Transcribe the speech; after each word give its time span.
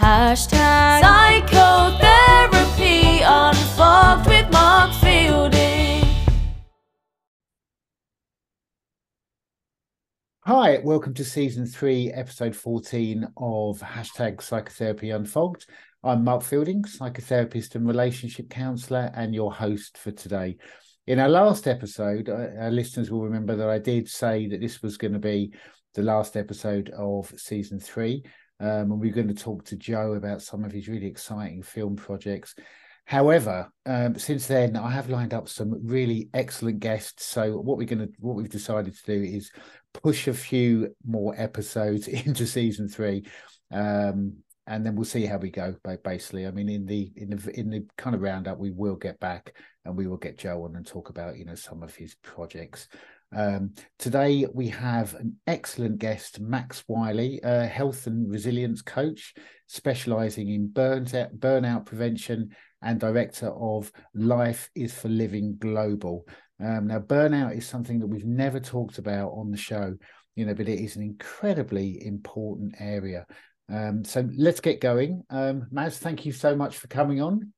Hashtag 0.00 1.02
psychotherapy 1.02 3.20
unfogged 3.22 4.26
with 4.28 4.50
Mark 4.50 4.94
Fielding. 4.94 6.06
Hi, 10.46 10.78
welcome 10.78 11.12
to 11.12 11.22
season 11.22 11.66
three, 11.66 12.10
episode 12.12 12.56
14 12.56 13.28
of 13.36 13.80
hashtag 13.80 14.40
psychotherapy 14.40 15.10
unfogged. 15.10 15.66
I'm 16.02 16.24
Mark 16.24 16.44
Fielding, 16.44 16.84
psychotherapist 16.84 17.74
and 17.74 17.86
relationship 17.86 18.48
counsellor, 18.48 19.10
and 19.14 19.34
your 19.34 19.52
host 19.52 19.98
for 19.98 20.12
today. 20.12 20.56
In 21.06 21.18
our 21.18 21.28
last 21.28 21.68
episode, 21.68 22.30
uh, 22.30 22.46
our 22.58 22.70
listeners 22.70 23.10
will 23.10 23.24
remember 23.24 23.54
that 23.54 23.68
I 23.68 23.78
did 23.78 24.08
say 24.08 24.46
that 24.46 24.62
this 24.62 24.80
was 24.80 24.96
going 24.96 25.12
to 25.12 25.18
be 25.18 25.52
the 25.92 26.02
last 26.02 26.38
episode 26.38 26.88
of 26.96 27.30
season 27.36 27.78
three. 27.78 28.24
Um, 28.60 28.92
and 28.92 29.00
we're 29.00 29.12
going 29.12 29.28
to 29.28 29.34
talk 29.34 29.64
to 29.66 29.76
Joe 29.76 30.14
about 30.14 30.42
some 30.42 30.64
of 30.64 30.72
his 30.72 30.88
really 30.88 31.06
exciting 31.06 31.62
film 31.62 31.96
projects. 31.96 32.54
However, 33.06 33.72
um, 33.86 34.18
since 34.18 34.46
then, 34.46 34.76
I 34.76 34.90
have 34.90 35.10
lined 35.10 35.34
up 35.34 35.48
some 35.48 35.80
really 35.82 36.28
excellent 36.34 36.80
guests. 36.80 37.24
So 37.24 37.58
what 37.58 37.78
we're 37.78 37.86
going 37.86 38.06
to, 38.06 38.12
what 38.20 38.36
we've 38.36 38.48
decided 38.48 38.94
to 38.94 39.04
do 39.04 39.22
is 39.22 39.50
push 39.92 40.28
a 40.28 40.34
few 40.34 40.94
more 41.04 41.34
episodes 41.36 42.06
into 42.26 42.46
season 42.46 42.88
three, 42.88 43.24
um, 43.72 44.34
and 44.66 44.86
then 44.86 44.94
we'll 44.94 45.04
see 45.04 45.26
how 45.26 45.38
we 45.38 45.50
go. 45.50 45.74
Basically, 46.04 46.46
I 46.46 46.52
mean, 46.52 46.68
in 46.68 46.86
the 46.86 47.10
in 47.16 47.30
the 47.30 47.58
in 47.58 47.70
the 47.70 47.86
kind 47.96 48.14
of 48.14 48.22
roundup, 48.22 48.58
we 48.58 48.70
will 48.70 48.94
get 48.94 49.18
back 49.18 49.54
and 49.84 49.96
we 49.96 50.06
will 50.06 50.16
get 50.16 50.38
Joe 50.38 50.64
on 50.64 50.76
and 50.76 50.86
talk 50.86 51.08
about 51.08 51.36
you 51.36 51.44
know 51.44 51.56
some 51.56 51.82
of 51.82 51.94
his 51.94 52.14
projects. 52.22 52.86
Um, 53.32 53.74
today, 53.98 54.46
we 54.52 54.68
have 54.68 55.14
an 55.14 55.36
excellent 55.46 55.98
guest, 55.98 56.40
Max 56.40 56.82
Wiley, 56.88 57.40
a 57.42 57.66
health 57.66 58.06
and 58.06 58.30
resilience 58.30 58.82
coach 58.82 59.34
specializing 59.66 60.48
in 60.48 60.68
burnt 60.68 61.14
out, 61.14 61.38
burnout 61.38 61.86
prevention 61.86 62.50
and 62.82 62.98
director 62.98 63.48
of 63.48 63.92
Life 64.14 64.68
is 64.74 64.92
for 64.92 65.08
Living 65.08 65.56
Global. 65.58 66.26
Um, 66.62 66.88
now, 66.88 66.98
burnout 66.98 67.56
is 67.56 67.66
something 67.66 68.00
that 68.00 68.08
we've 68.08 68.26
never 68.26 68.58
talked 68.58 68.98
about 68.98 69.30
on 69.30 69.50
the 69.50 69.56
show, 69.56 69.96
you 70.34 70.44
know, 70.44 70.54
but 70.54 70.68
it 70.68 70.80
is 70.80 70.96
an 70.96 71.02
incredibly 71.02 72.04
important 72.04 72.74
area. 72.80 73.26
Um, 73.68 74.04
so 74.04 74.28
let's 74.36 74.60
get 74.60 74.80
going. 74.80 75.22
Um, 75.30 75.68
Maz, 75.72 75.98
thank 75.98 76.26
you 76.26 76.32
so 76.32 76.56
much 76.56 76.78
for 76.78 76.88
coming 76.88 77.22
on. 77.22 77.52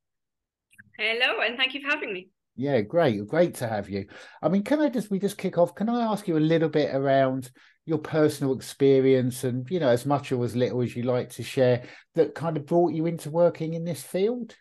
Hello, 0.98 1.40
and 1.40 1.56
thank 1.56 1.72
you 1.72 1.80
for 1.80 1.88
having 1.88 2.12
me. 2.12 2.28
Yeah, 2.54 2.82
great, 2.82 3.26
great 3.26 3.54
to 3.56 3.68
have 3.68 3.88
you. 3.88 4.06
I 4.42 4.48
mean, 4.48 4.62
can 4.62 4.80
I 4.80 4.90
just 4.90 5.10
we 5.10 5.18
just 5.18 5.38
kick 5.38 5.56
off? 5.56 5.74
Can 5.74 5.88
I 5.88 6.02
ask 6.12 6.28
you 6.28 6.36
a 6.36 6.38
little 6.38 6.68
bit 6.68 6.94
around 6.94 7.50
your 7.86 7.98
personal 7.98 8.54
experience 8.54 9.42
and 9.42 9.68
you 9.70 9.80
know 9.80 9.88
as 9.88 10.06
much 10.06 10.30
or 10.30 10.44
as 10.44 10.54
little 10.54 10.82
as 10.82 10.94
you 10.94 11.02
like 11.02 11.30
to 11.30 11.42
share 11.42 11.84
that 12.14 12.34
kind 12.34 12.56
of 12.56 12.66
brought 12.66 12.92
you 12.92 13.06
into 13.06 13.30
working 13.30 13.74
in 13.74 13.84
this 13.84 14.02
field? 14.02 14.54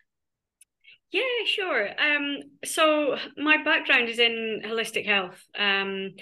Yeah, 1.10 1.22
sure. 1.44 1.88
Um, 2.00 2.38
so 2.64 3.16
my 3.36 3.62
background 3.62 4.08
is 4.08 4.18
in 4.18 4.62
holistic 4.64 5.04
health, 5.04 5.44
um, 5.58 6.12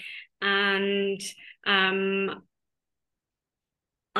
and 0.42 1.20
um, 1.64 2.42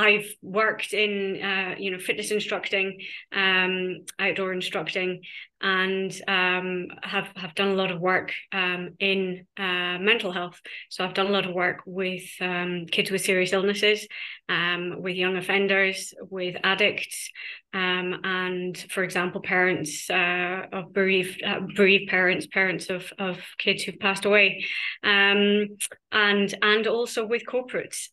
I've 0.01 0.33
worked 0.41 0.95
in 0.95 1.43
uh, 1.43 1.75
you 1.79 1.91
know 1.91 1.99
fitness 1.99 2.31
instructing, 2.31 2.99
um, 3.33 4.07
outdoor 4.19 4.55
instructing, 4.55 5.21
and 5.61 6.11
um, 6.27 6.87
have 7.03 7.29
have 7.37 7.55
done 7.55 7.69
a 7.69 7.75
lot 7.75 7.91
of 7.91 8.01
work 8.01 8.33
um, 8.51 8.95
in 8.99 9.47
uh, 9.59 9.99
mental 9.99 10.33
health. 10.33 10.59
So 10.89 11.05
I've 11.05 11.13
done 11.13 11.27
a 11.27 11.33
lot 11.33 11.45
of 11.45 11.55
work 11.55 11.81
with 11.85 12.25
um, 12.41 12.87
kids 12.91 13.11
with 13.11 13.21
serious 13.21 13.53
illnesses, 13.53 14.09
um, 14.49 15.03
with 15.03 15.17
young 15.17 15.37
offenders, 15.37 16.15
with 16.31 16.57
addicts, 16.65 17.31
um, 17.75 18.21
and 18.25 18.79
for 18.91 19.05
example, 19.05 19.43
parents 19.43 20.09
uh, 20.09 20.63
of 20.73 20.95
bereaved 20.95 21.43
uh, 21.43 21.61
bereaved 21.77 22.09
parents, 22.11 22.47
parents 22.47 22.89
of 22.89 23.13
of 23.19 23.37
kids 23.59 23.83
who've 23.83 24.01
passed 24.01 24.25
away, 24.25 24.65
and 25.03 25.79
and 26.11 26.87
also 26.87 27.27
with 27.27 27.43
corporates 27.45 28.09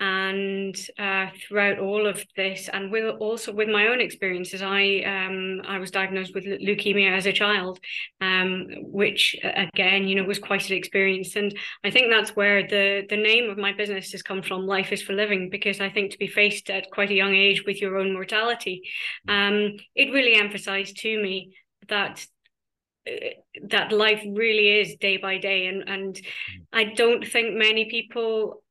and 0.00 0.76
uh, 0.98 1.26
throughout 1.40 1.80
all 1.80 2.06
of 2.06 2.24
this 2.36 2.68
and 2.72 2.92
with 2.92 3.16
also 3.18 3.52
with 3.52 3.68
my 3.68 3.88
own 3.88 4.00
experiences 4.00 4.62
i 4.62 5.02
um 5.02 5.60
i 5.66 5.78
was 5.78 5.90
diagnosed 5.90 6.34
with 6.34 6.44
leukemia 6.44 7.16
as 7.16 7.26
a 7.26 7.32
child 7.32 7.80
um 8.20 8.66
which 8.82 9.34
again 9.42 10.06
you 10.06 10.14
know 10.14 10.22
was 10.22 10.38
quite 10.38 10.70
an 10.70 10.76
experience 10.76 11.34
and 11.34 11.56
i 11.84 11.90
think 11.90 12.10
that's 12.10 12.36
where 12.36 12.62
the 12.68 13.06
the 13.10 13.16
name 13.16 13.50
of 13.50 13.58
my 13.58 13.72
business 13.72 14.12
has 14.12 14.22
come 14.22 14.40
from 14.40 14.66
life 14.66 14.92
is 14.92 15.02
for 15.02 15.14
living 15.14 15.50
because 15.50 15.80
i 15.80 15.90
think 15.90 16.12
to 16.12 16.18
be 16.18 16.28
faced 16.28 16.70
at 16.70 16.90
quite 16.92 17.10
a 17.10 17.14
young 17.14 17.34
age 17.34 17.64
with 17.66 17.80
your 17.80 17.96
own 17.96 18.12
mortality 18.12 18.82
um 19.26 19.72
it 19.96 20.12
really 20.12 20.36
emphasized 20.36 20.96
to 20.96 21.20
me 21.20 21.52
that 21.88 22.24
uh, 23.08 23.30
that 23.68 23.90
life 23.90 24.22
really 24.32 24.80
is 24.80 24.94
day 24.96 25.16
by 25.16 25.38
day 25.38 25.66
and 25.66 25.88
and 25.88 26.14
mm. 26.14 26.22
i 26.72 26.84
don't 26.84 27.26
think 27.26 27.56
many 27.56 27.90
people 27.90 28.62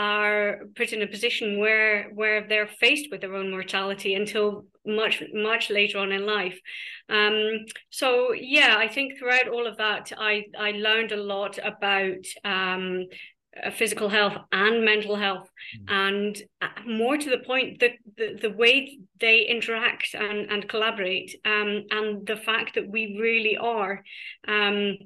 are 0.00 0.60
put 0.76 0.94
in 0.94 1.02
a 1.02 1.06
position 1.06 1.58
where 1.58 2.10
where 2.14 2.46
they're 2.48 2.66
faced 2.66 3.08
with 3.10 3.20
their 3.20 3.34
own 3.34 3.50
mortality 3.50 4.14
until 4.14 4.64
much 4.86 5.22
much 5.34 5.68
later 5.68 5.98
on 5.98 6.10
in 6.10 6.24
life. 6.24 6.58
Um, 7.10 7.66
so 7.90 8.32
yeah 8.32 8.76
i 8.78 8.88
think 8.88 9.18
throughout 9.18 9.48
all 9.48 9.66
of 9.66 9.76
that 9.76 10.12
i 10.16 10.44
i 10.58 10.70
learned 10.72 11.12
a 11.12 11.22
lot 11.34 11.58
about 11.62 12.24
um, 12.44 13.06
uh, 13.62 13.70
physical 13.70 14.08
health 14.08 14.36
and 14.52 14.84
mental 14.84 15.16
health 15.16 15.48
mm. 15.76 15.84
and 15.88 16.42
uh, 16.62 16.68
more 16.86 17.16
to 17.16 17.28
the 17.28 17.38
point 17.38 17.80
the, 17.80 17.90
the 18.16 18.38
the 18.42 18.50
way 18.50 18.98
they 19.18 19.40
interact 19.42 20.14
and 20.14 20.50
and 20.50 20.68
collaborate 20.68 21.34
um, 21.44 21.84
and 21.90 22.26
the 22.26 22.36
fact 22.36 22.76
that 22.76 22.88
we 22.88 23.18
really 23.20 23.56
are 23.56 24.02
um, 24.46 24.96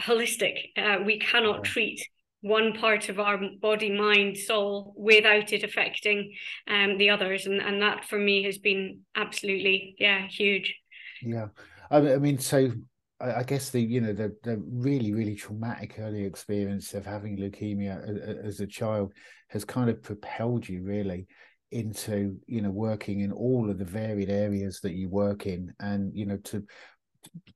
holistic. 0.00 0.70
Uh, 0.76 0.98
we 1.04 1.18
cannot 1.18 1.64
treat 1.64 2.06
one 2.44 2.74
part 2.74 3.08
of 3.08 3.18
our 3.18 3.40
body, 3.62 3.90
mind, 3.90 4.36
soul 4.36 4.92
without 4.98 5.50
it 5.54 5.62
affecting 5.62 6.34
um, 6.68 6.98
the 6.98 7.08
others. 7.08 7.46
And, 7.46 7.58
and 7.58 7.80
that 7.80 8.04
for 8.04 8.18
me 8.18 8.42
has 8.44 8.58
been 8.58 9.00
absolutely, 9.16 9.96
yeah, 9.98 10.26
huge. 10.28 10.76
Yeah. 11.22 11.46
I 11.90 12.00
mean, 12.00 12.38
so 12.38 12.70
I 13.18 13.44
guess 13.44 13.70
the 13.70 13.80
you 13.80 14.02
know 14.02 14.12
the 14.12 14.36
the 14.42 14.62
really 14.68 15.14
really 15.14 15.36
traumatic 15.36 15.94
early 15.98 16.24
experience 16.24 16.92
of 16.92 17.06
having 17.06 17.38
leukemia 17.38 18.44
as 18.44 18.60
a 18.60 18.66
child 18.66 19.12
has 19.48 19.64
kind 19.64 19.88
of 19.88 20.02
propelled 20.02 20.68
you 20.68 20.82
really 20.82 21.26
into 21.70 22.36
you 22.46 22.60
know 22.60 22.70
working 22.70 23.20
in 23.20 23.32
all 23.32 23.70
of 23.70 23.78
the 23.78 23.84
varied 23.84 24.28
areas 24.28 24.80
that 24.80 24.92
you 24.92 25.08
work 25.08 25.46
in 25.46 25.72
and 25.80 26.14
you 26.14 26.26
know 26.26 26.36
to 26.38 26.62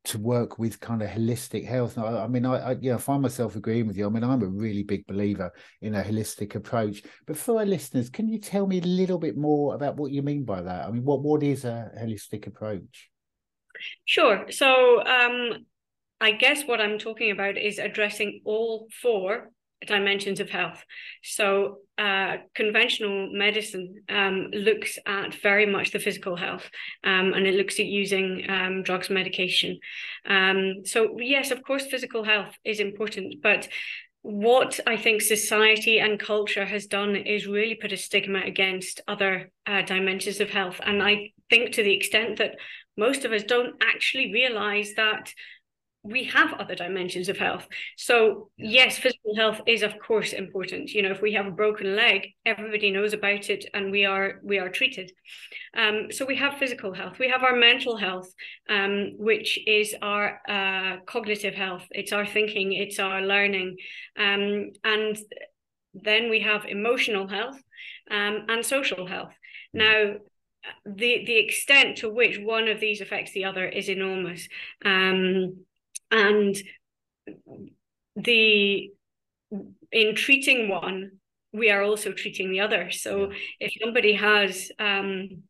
to 0.05 0.19
work 0.19 0.59
with 0.59 0.81
kind 0.81 1.03
of 1.03 1.11
holistic 1.11 1.67
health. 1.67 1.99
I, 1.99 2.25
I 2.25 2.29
mean, 2.29 2.47
I, 2.47 2.57
I 2.57 2.73
you 2.73 2.93
know 2.93 2.99
find 2.99 3.23
myself 3.23 3.57
agreeing 3.57 3.87
with 3.87 3.97
you. 3.97 4.07
I 4.07 4.11
mean, 4.11 4.25
I'm 4.25 4.43
a 4.43 4.47
really 4.47 4.83
big 4.83 5.07
believer 5.07 5.53
in 5.83 5.95
a 5.95 6.03
holistic 6.03 6.55
approach. 6.55 7.03
But 7.27 7.37
for 7.37 7.59
our 7.59 7.67
listeners, 7.67 8.09
can 8.09 8.29
you 8.29 8.39
tell 8.39 8.67
me 8.67 8.79
a 8.79 8.83
little 8.83 9.19
bit 9.19 9.37
more 9.37 9.75
about 9.75 9.97
what 9.97 10.13
you 10.13 10.23
mean 10.23 10.45
by 10.45 10.63
that? 10.63 10.87
I 10.87 10.91
mean, 10.91 11.05
what 11.05 11.23
what 11.23 11.43
is 11.43 11.65
a 11.65 11.91
holistic 11.99 12.47
approach? 12.47 13.11
Sure. 14.05 14.47
So, 14.51 15.05
um, 15.05 15.67
I 16.21 16.33
guess 16.33 16.65
what 16.65 16.81
I'm 16.81 16.99
talking 16.99 17.31
about 17.31 17.57
is 17.57 17.79
addressing 17.79 18.41
all 18.45 18.89
four 19.03 19.51
dimensions 19.87 20.41
of 20.41 20.51
health. 20.51 20.85
So, 21.23 21.79
uh, 21.99 22.37
conventional 22.55 23.31
medicine 23.33 23.97
um, 24.09 24.49
looks 24.53 24.99
at 25.07 25.35
very 25.35 25.67
much 25.67 25.91
the 25.91 25.99
physical 25.99 26.37
health 26.37 26.71
um, 27.05 27.33
and 27.35 27.47
it 27.47 27.55
looks 27.55 27.81
at 27.81 27.87
using 27.87 28.47
um, 28.49 28.83
drugs, 28.83 29.11
medication. 29.11 29.79
Um, 30.25 30.83
so, 30.85 31.19
yes, 31.19 31.51
of 31.51 31.63
course, 31.63 31.87
physical 31.87 32.23
health 32.25 32.55
is 32.65 32.81
important, 32.81 33.43
but 33.43 33.69
what 34.23 34.79
I 34.87 34.97
think 34.97 35.23
society 35.23 36.01
and 36.01 36.19
culture 36.21 36.67
has 36.67 36.87
done 36.87 37.17
is 37.17 37.47
really 37.47 37.75
put 37.75 37.93
a 37.93 37.97
stigma 37.97 38.41
against 38.41 39.01
other 39.09 39.51
uh, 39.67 39.83
dimensions 39.83 40.41
of 40.41 40.51
health. 40.51 40.81
And 40.85 41.03
I 41.03 41.33
think 41.51 41.73
to 41.73 41.83
the 41.83 41.95
extent 41.95 42.39
that 42.39 42.57
most 42.97 43.25
of 43.25 43.33
us 43.33 43.45
don't 43.45 43.77
actually 43.83 44.33
realize 44.33 44.93
that 44.97 45.33
we 46.09 46.25
have 46.25 46.55
other 46.55 46.75
dimensions 46.75 47.29
of 47.29 47.37
health. 47.37 47.67
So 47.97 48.51
yes, 48.57 48.99
physical 48.99 49.37
health 49.37 49.61
is 49.67 49.83
of 49.83 49.95
course 49.99 50.33
important. 50.33 50.91
You 50.93 51.03
know, 51.03 51.11
if 51.11 51.21
we 51.21 51.35
have 51.35 51.47
a 51.47 51.51
broken 51.51 51.95
leg, 51.95 52.29
everybody 52.47 52.91
knows 52.91 53.13
about 53.13 53.51
it, 53.51 53.67
and 53.75 53.91
we 53.91 54.05
are 54.05 54.41
we 54.43 54.59
are 54.59 54.71
treated. 54.71 55.13
Um, 55.77 56.11
so 56.11 56.25
we 56.25 56.37
have 56.37 56.59
physical 56.59 56.95
health. 56.95 57.19
We 57.19 57.29
have 57.29 57.43
our 57.43 57.57
mental 57.57 57.97
health, 57.97 58.33
um, 58.69 59.13
which 59.19 59.59
is 59.67 59.95
our 60.01 60.41
uh, 60.49 61.01
cognitive 61.07 61.55
health. 61.55 61.85
It's 61.91 62.13
our 62.13 62.27
thinking. 62.27 62.73
It's 62.73 62.99
our 62.99 63.21
learning, 63.21 63.77
um, 64.19 64.71
and 64.85 65.17
then 65.95 66.31
we 66.31 66.41
have 66.41 66.65
emotional 66.65 67.29
health 67.29 67.61
um, 68.11 68.47
and 68.49 68.65
social 68.65 69.07
health. 69.07 69.35
Hmm. 69.73 69.79
Now, 69.79 70.15
the 70.85 71.25
the 71.27 71.39
extent 71.39 71.99
to 71.99 72.09
which 72.09 72.39
one 72.39 72.69
of 72.69 72.81
these 72.81 73.01
affects 73.01 73.33
the 73.33 73.45
other 73.45 73.67
is 73.69 73.89
enormous. 73.89 74.49
Um, 74.85 75.65
and 76.11 76.57
the 78.17 78.91
in 79.93 80.15
treating 80.15 80.69
one 80.69 81.13
we 81.53 81.71
are 81.71 81.83
also 81.83 82.13
treating 82.13 82.51
the 82.51 82.61
other. 82.61 82.91
So 82.91 83.33
if 83.59 83.73
somebody 83.83 84.15
has 84.15 84.71
um, 84.79 85.43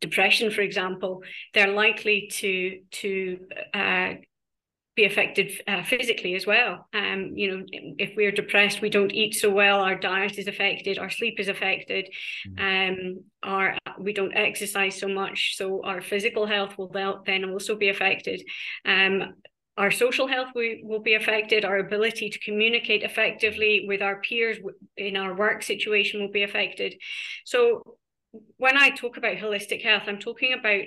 depression, 0.00 0.50
for 0.50 0.60
example, 0.60 1.22
they're 1.54 1.72
likely 1.72 2.28
to 2.32 2.80
to 2.90 3.38
uh, 3.72 4.14
be 4.94 5.04
affected 5.04 5.52
uh, 5.66 5.82
physically 5.84 6.34
as 6.34 6.46
well. 6.46 6.86
Um, 6.92 7.32
you 7.34 7.50
know, 7.50 7.64
if 7.98 8.12
we're 8.14 8.30
depressed, 8.30 8.82
we 8.82 8.90
don't 8.90 9.12
eat 9.12 9.34
so 9.34 9.48
well. 9.48 9.80
Our 9.80 9.94
diet 9.98 10.38
is 10.38 10.48
affected. 10.48 10.98
Our 10.98 11.08
sleep 11.08 11.40
is 11.40 11.48
affected. 11.48 12.10
Mm. 12.46 12.90
Um, 12.90 13.24
our 13.42 13.78
we 13.98 14.12
don't 14.12 14.36
exercise 14.36 14.98
so 14.98 15.08
much, 15.08 15.56
so 15.56 15.82
our 15.82 16.02
physical 16.02 16.46
health 16.46 16.76
will 16.76 16.92
then 17.24 17.44
also 17.44 17.76
be 17.76 17.88
affected. 17.88 18.42
Um, 18.84 19.34
our 19.76 19.90
social 19.90 20.26
health 20.26 20.48
we, 20.54 20.82
will 20.84 21.00
be 21.00 21.14
affected. 21.14 21.64
Our 21.64 21.78
ability 21.78 22.30
to 22.30 22.38
communicate 22.40 23.02
effectively 23.02 23.84
with 23.86 24.02
our 24.02 24.20
peers 24.20 24.58
in 24.96 25.16
our 25.16 25.34
work 25.34 25.62
situation 25.62 26.20
will 26.20 26.30
be 26.30 26.42
affected. 26.42 26.94
So 27.44 27.96
when 28.56 28.76
I 28.76 28.90
talk 28.90 29.16
about 29.16 29.36
holistic 29.36 29.82
health, 29.82 30.04
I'm 30.06 30.18
talking 30.18 30.52
about 30.52 30.84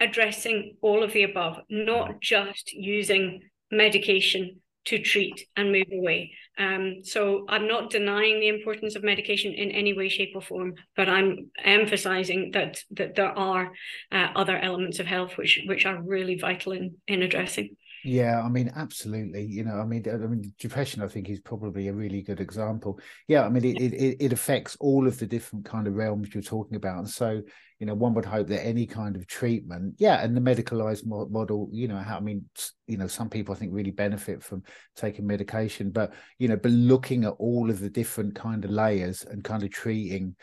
addressing 0.00 0.76
all 0.80 1.02
of 1.02 1.12
the 1.12 1.24
above, 1.24 1.58
not 1.68 2.20
just 2.20 2.72
using 2.72 3.42
medication 3.70 4.60
to 4.86 4.98
treat 4.98 5.46
and 5.56 5.70
move 5.70 5.88
away. 5.92 6.32
Um, 6.56 7.00
so 7.02 7.44
I'm 7.48 7.68
not 7.68 7.90
denying 7.90 8.40
the 8.40 8.48
importance 8.48 8.96
of 8.96 9.04
medication 9.04 9.52
in 9.52 9.70
any 9.70 9.92
way, 9.92 10.08
shape, 10.08 10.32
or 10.34 10.40
form, 10.40 10.74
but 10.96 11.08
I'm 11.08 11.50
emphasizing 11.62 12.52
that 12.54 12.78
that 12.92 13.14
there 13.14 13.38
are 13.38 13.70
uh, 14.10 14.28
other 14.34 14.56
elements 14.56 14.98
of 14.98 15.06
health 15.06 15.36
which 15.36 15.60
which 15.66 15.84
are 15.84 16.02
really 16.02 16.38
vital 16.38 16.72
in 16.72 16.96
in 17.06 17.22
addressing. 17.22 17.76
Yeah, 18.10 18.40
I 18.40 18.48
mean, 18.48 18.72
absolutely. 18.74 19.44
You 19.44 19.64
know, 19.64 19.74
I 19.78 19.84
mean, 19.84 20.02
I 20.10 20.16
mean, 20.16 20.54
depression. 20.58 21.02
I 21.02 21.08
think 21.08 21.28
is 21.28 21.40
probably 21.40 21.88
a 21.88 21.92
really 21.92 22.22
good 22.22 22.40
example. 22.40 22.98
Yeah, 23.26 23.42
I 23.44 23.50
mean, 23.50 23.66
it, 23.66 23.76
it 23.82 24.16
it 24.18 24.32
affects 24.32 24.78
all 24.80 25.06
of 25.06 25.18
the 25.18 25.26
different 25.26 25.66
kind 25.66 25.86
of 25.86 25.92
realms 25.92 26.32
you're 26.32 26.42
talking 26.42 26.76
about, 26.76 27.00
and 27.00 27.08
so 27.08 27.42
you 27.78 27.86
know, 27.86 27.94
one 27.94 28.14
would 28.14 28.24
hope 28.24 28.46
that 28.48 28.64
any 28.66 28.86
kind 28.86 29.14
of 29.14 29.26
treatment, 29.26 29.94
yeah, 29.98 30.22
and 30.24 30.34
the 30.34 30.40
medicalized 30.40 31.04
model, 31.06 31.68
you 31.70 31.86
know, 31.86 31.98
how 31.98 32.16
I 32.16 32.20
mean, 32.20 32.46
you 32.86 32.96
know, 32.96 33.06
some 33.08 33.28
people 33.28 33.54
I 33.54 33.58
think 33.58 33.74
really 33.74 33.90
benefit 33.90 34.42
from 34.42 34.62
taking 34.96 35.26
medication, 35.26 35.90
but 35.90 36.14
you 36.38 36.48
know, 36.48 36.56
but 36.56 36.72
looking 36.72 37.24
at 37.24 37.34
all 37.38 37.68
of 37.68 37.78
the 37.78 37.90
different 37.90 38.34
kind 38.34 38.64
of 38.64 38.70
layers 38.70 39.22
and 39.24 39.44
kind 39.44 39.62
of 39.62 39.70
treating 39.70 40.34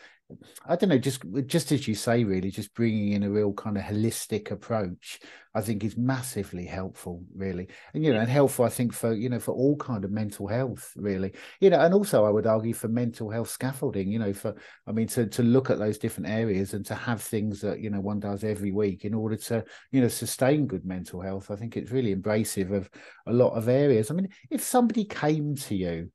I 0.66 0.74
don't 0.74 0.88
know, 0.88 0.98
just 0.98 1.22
just 1.46 1.70
as 1.70 1.86
you 1.86 1.94
say, 1.94 2.24
really, 2.24 2.50
just 2.50 2.74
bringing 2.74 3.12
in 3.12 3.22
a 3.22 3.30
real 3.30 3.52
kind 3.52 3.76
of 3.76 3.84
holistic 3.84 4.50
approach, 4.50 5.20
I 5.54 5.60
think 5.60 5.84
is 5.84 5.96
massively 5.96 6.64
helpful, 6.64 7.22
really, 7.34 7.68
and 7.94 8.04
you 8.04 8.12
know, 8.12 8.18
and 8.20 8.28
helpful, 8.28 8.64
I 8.64 8.68
think 8.68 8.92
for 8.92 9.12
you 9.12 9.28
know 9.28 9.38
for 9.38 9.52
all 9.52 9.76
kind 9.76 10.04
of 10.04 10.10
mental 10.10 10.48
health, 10.48 10.92
really, 10.96 11.32
you 11.60 11.70
know, 11.70 11.78
and 11.78 11.94
also 11.94 12.24
I 12.24 12.30
would 12.30 12.46
argue 12.46 12.74
for 12.74 12.88
mental 12.88 13.30
health 13.30 13.50
scaffolding, 13.50 14.10
you 14.10 14.18
know, 14.18 14.32
for 14.32 14.54
I 14.86 14.92
mean 14.92 15.06
to 15.08 15.26
to 15.26 15.42
look 15.44 15.70
at 15.70 15.78
those 15.78 15.98
different 15.98 16.28
areas 16.28 16.74
and 16.74 16.84
to 16.86 16.94
have 16.96 17.22
things 17.22 17.60
that 17.60 17.80
you 17.80 17.90
know 17.90 18.00
one 18.00 18.18
does 18.18 18.42
every 18.42 18.72
week 18.72 19.04
in 19.04 19.14
order 19.14 19.36
to 19.36 19.64
you 19.92 20.00
know 20.00 20.08
sustain 20.08 20.66
good 20.66 20.84
mental 20.84 21.20
health. 21.20 21.50
I 21.50 21.56
think 21.56 21.76
it's 21.76 21.92
really 21.92 22.14
embracive 22.14 22.72
of 22.72 22.90
a 23.26 23.32
lot 23.32 23.52
of 23.52 23.68
areas. 23.68 24.10
I 24.10 24.14
mean, 24.14 24.28
if 24.50 24.62
somebody 24.62 25.04
came 25.04 25.54
to 25.56 25.76
you 25.76 26.10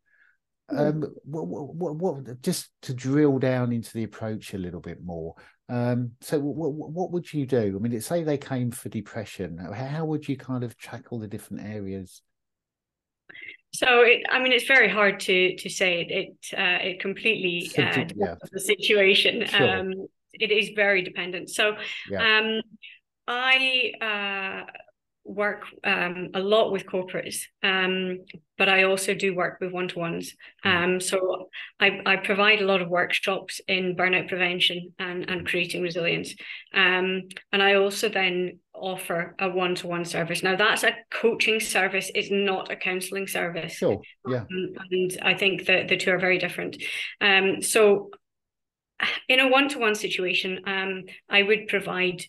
um, 0.77 1.03
what, 1.23 1.47
what, 1.47 1.95
what, 1.95 2.41
just 2.41 2.69
to 2.83 2.93
drill 2.93 3.39
down 3.39 3.71
into 3.71 3.93
the 3.93 4.03
approach 4.03 4.53
a 4.53 4.57
little 4.57 4.79
bit 4.79 5.03
more. 5.03 5.35
Um, 5.69 6.11
so, 6.21 6.39
what, 6.39 6.73
what 6.73 7.11
would 7.11 7.31
you 7.31 7.45
do? 7.45 7.73
I 7.75 7.79
mean, 7.79 7.99
say 8.01 8.23
they 8.23 8.37
came 8.37 8.71
for 8.71 8.89
depression. 8.89 9.57
How 9.57 10.05
would 10.05 10.27
you 10.27 10.35
kind 10.37 10.63
of 10.63 10.77
tackle 10.77 11.19
the 11.19 11.27
different 11.27 11.65
areas? 11.65 12.21
So, 13.73 14.01
it, 14.01 14.23
I 14.29 14.39
mean, 14.39 14.51
it's 14.51 14.67
very 14.67 14.89
hard 14.89 15.19
to 15.21 15.55
to 15.55 15.69
say. 15.69 16.01
It 16.01 16.11
it, 16.11 16.59
uh, 16.59 16.89
it 16.89 16.99
completely 16.99 17.71
uh, 17.77 18.05
yeah. 18.15 18.35
the 18.51 18.59
situation. 18.59 19.45
Sure. 19.45 19.77
Um, 19.79 20.07
it 20.33 20.51
is 20.51 20.71
very 20.75 21.01
dependent. 21.01 21.49
So, 21.49 21.75
yeah. 22.09 22.39
um, 22.39 22.61
I 23.27 23.91
uh, 24.01 24.71
work 25.23 25.63
um, 25.83 26.29
a 26.33 26.39
lot 26.39 26.71
with 26.71 26.85
corporates, 26.85 27.43
um, 27.63 28.19
but 28.57 28.69
I 28.69 28.83
also 28.83 29.13
do 29.13 29.35
work 29.35 29.59
with 29.61 29.71
one 29.71 29.87
to 29.89 29.99
ones. 29.99 30.35
Hmm. 30.63 30.69
Um, 30.69 30.99
so 30.99 31.49
I, 31.79 32.01
I 32.05 32.15
provide 32.17 32.61
a 32.61 32.65
lot 32.65 32.81
of 32.81 32.89
workshops 32.89 33.61
in 33.67 33.95
burnout 33.95 34.27
prevention 34.27 34.93
and, 34.99 35.29
and 35.29 35.47
creating 35.47 35.83
resilience. 35.83 36.33
Um, 36.73 37.23
and 37.51 37.61
I 37.61 37.75
also 37.75 38.09
then 38.09 38.59
offer 38.73 39.35
a 39.39 39.49
one 39.49 39.75
to 39.75 39.87
one 39.87 40.05
service. 40.05 40.43
Now, 40.43 40.55
that's 40.55 40.83
a 40.83 40.95
coaching 41.11 41.59
service, 41.59 42.09
it's 42.15 42.31
not 42.31 42.71
a 42.71 42.75
counseling 42.75 43.27
service. 43.27 43.73
Sure. 43.73 44.01
Yeah. 44.27 44.41
Um, 44.41 44.73
and 44.89 45.17
I 45.21 45.35
think 45.35 45.67
that 45.67 45.87
the 45.87 45.97
two 45.97 46.11
are 46.11 46.19
very 46.19 46.39
different. 46.39 46.81
Um, 47.19 47.61
so 47.61 48.09
in 49.27 49.39
a 49.39 49.49
one 49.49 49.69
to 49.69 49.79
one 49.79 49.95
situation, 49.95 50.59
I 51.29 51.43
would 51.43 51.67
provide 51.67 52.23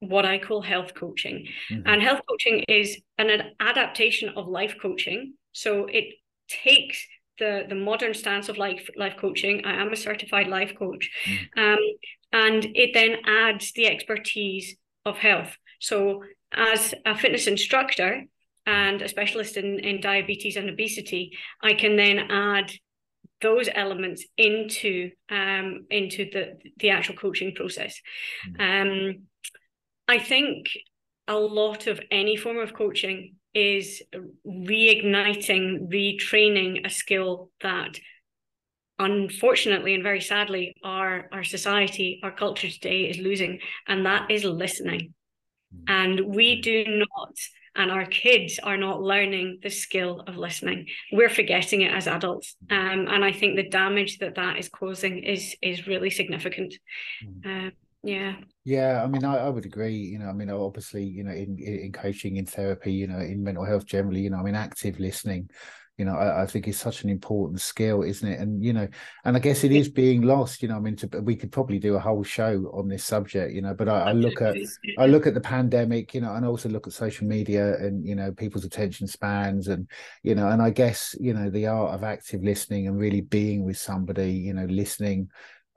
what 0.00 0.24
I 0.24 0.38
call 0.38 0.62
health 0.62 0.94
coaching. 0.94 1.46
Mm-hmm. 1.70 1.86
And 1.86 2.02
health 2.02 2.20
coaching 2.28 2.64
is 2.68 3.00
an, 3.18 3.30
an 3.30 3.52
adaptation 3.60 4.30
of 4.30 4.48
life 4.48 4.76
coaching. 4.80 5.34
So 5.52 5.86
it 5.86 6.14
takes 6.48 7.06
the, 7.38 7.64
the 7.68 7.74
modern 7.74 8.14
stance 8.14 8.48
of 8.48 8.58
life 8.58 8.88
life 8.96 9.14
coaching. 9.18 9.64
I 9.64 9.80
am 9.80 9.92
a 9.92 9.96
certified 9.96 10.48
life 10.48 10.74
coach. 10.78 11.10
Mm-hmm. 11.26 11.60
Um, 11.60 11.78
and 12.32 12.64
it 12.74 12.90
then 12.94 13.16
adds 13.26 13.72
the 13.72 13.86
expertise 13.86 14.76
of 15.04 15.18
health. 15.18 15.56
So 15.80 16.24
as 16.52 16.94
a 17.04 17.16
fitness 17.16 17.46
instructor 17.46 18.24
and 18.66 19.02
a 19.02 19.08
specialist 19.08 19.56
in, 19.56 19.78
in 19.80 20.00
diabetes 20.00 20.56
and 20.56 20.68
obesity, 20.68 21.36
I 21.62 21.74
can 21.74 21.96
then 21.96 22.18
add 22.30 22.72
those 23.40 23.68
elements 23.74 24.24
into 24.36 25.10
um, 25.30 25.86
into 25.90 26.28
the 26.30 26.58
the 26.78 26.90
actual 26.90 27.16
coaching 27.16 27.54
process. 27.54 28.00
Mm-hmm. 28.48 28.90
Um, 28.90 29.22
I 30.10 30.18
think 30.18 30.66
a 31.28 31.36
lot 31.36 31.86
of 31.86 32.00
any 32.10 32.36
form 32.36 32.58
of 32.58 32.74
coaching 32.74 33.36
is 33.54 34.02
reigniting, 34.44 35.88
retraining 35.88 36.84
a 36.84 36.90
skill 36.90 37.50
that 37.60 37.96
unfortunately 38.98 39.94
and 39.94 40.02
very 40.02 40.20
sadly 40.20 40.74
our 40.84 41.28
our 41.32 41.44
society 41.44 42.20
our 42.22 42.32
culture 42.32 42.68
today 42.68 43.02
is 43.04 43.18
losing 43.18 43.60
and 43.86 44.04
that 44.04 44.30
is 44.30 44.44
listening. 44.44 45.14
Mm. 45.72 45.84
and 45.98 46.34
we 46.34 46.60
do 46.60 46.84
not 46.86 47.34
and 47.76 47.92
our 47.92 48.04
kids 48.04 48.58
are 48.68 48.76
not 48.76 49.00
learning 49.00 49.60
the 49.62 49.70
skill 49.70 50.24
of 50.26 50.36
listening. 50.36 50.86
We're 51.12 51.36
forgetting 51.40 51.82
it 51.82 51.94
as 51.94 52.08
adults. 52.08 52.56
Mm. 52.66 52.76
um, 52.78 53.00
and 53.14 53.24
i 53.24 53.32
think 53.38 53.54
the 53.54 53.68
damage 53.82 54.18
that 54.18 54.34
that 54.34 54.58
is 54.58 54.68
causing 54.68 55.22
is 55.34 55.56
is 55.62 55.86
really 55.86 56.10
significant. 56.10 56.74
Uh, 57.46 57.70
yeah 58.02 58.34
yeah 58.64 59.02
i 59.02 59.06
mean 59.06 59.24
I, 59.24 59.36
I 59.36 59.48
would 59.48 59.66
agree 59.66 59.96
you 59.96 60.18
know 60.18 60.28
i 60.28 60.32
mean 60.32 60.50
obviously 60.50 61.04
you 61.04 61.22
know 61.22 61.32
in 61.32 61.58
in 61.58 61.92
coaching 61.92 62.36
in 62.36 62.46
therapy 62.46 62.92
you 62.92 63.06
know 63.06 63.18
in 63.18 63.42
mental 63.42 63.64
health 63.64 63.84
generally 63.84 64.20
you 64.20 64.30
know 64.30 64.38
i 64.38 64.42
mean 64.42 64.54
active 64.54 64.98
listening 64.98 65.50
you 66.00 66.06
know 66.06 66.14
I, 66.14 66.44
I, 66.44 66.46
think 66.46 66.66
it's 66.66 66.78
such 66.78 67.04
an 67.04 67.10
important 67.10 67.60
skill 67.60 68.02
isn't 68.02 68.26
it 68.26 68.40
and 68.40 68.64
you 68.64 68.72
know 68.72 68.88
and 69.26 69.36
i 69.36 69.38
guess 69.38 69.64
it 69.64 69.72
is 69.72 69.90
being 69.90 70.22
lost 70.22 70.62
you 70.62 70.68
know 70.68 70.76
i 70.76 70.80
mean 70.80 70.96
to, 70.96 71.20
we 71.20 71.36
could 71.36 71.52
probably 71.52 71.78
do 71.78 71.94
a 71.94 72.00
whole 72.00 72.24
show 72.24 72.70
on 72.72 72.88
this 72.88 73.04
subject 73.04 73.52
you 73.52 73.60
know 73.60 73.74
but 73.74 73.86
I, 73.86 74.00
I, 74.04 74.12
look 74.12 74.40
at 74.40 74.56
i 74.98 75.06
look 75.06 75.26
at 75.26 75.34
the 75.34 75.42
pandemic 75.42 76.14
you 76.14 76.22
know 76.22 76.34
and 76.34 76.46
also 76.46 76.70
look 76.70 76.86
at 76.86 76.94
social 76.94 77.26
media 77.26 77.76
and 77.76 78.06
you 78.06 78.14
know 78.14 78.32
people's 78.32 78.64
attention 78.64 79.08
spans 79.08 79.68
and 79.68 79.90
you 80.22 80.34
know 80.34 80.48
and 80.48 80.62
i 80.62 80.70
guess 80.70 81.14
you 81.20 81.34
know 81.34 81.50
the 81.50 81.66
art 81.66 81.92
of 81.92 82.02
active 82.02 82.42
listening 82.42 82.88
and 82.88 82.98
really 82.98 83.20
being 83.20 83.66
with 83.66 83.76
somebody 83.76 84.32
you 84.32 84.54
know 84.54 84.64
listening 84.64 85.28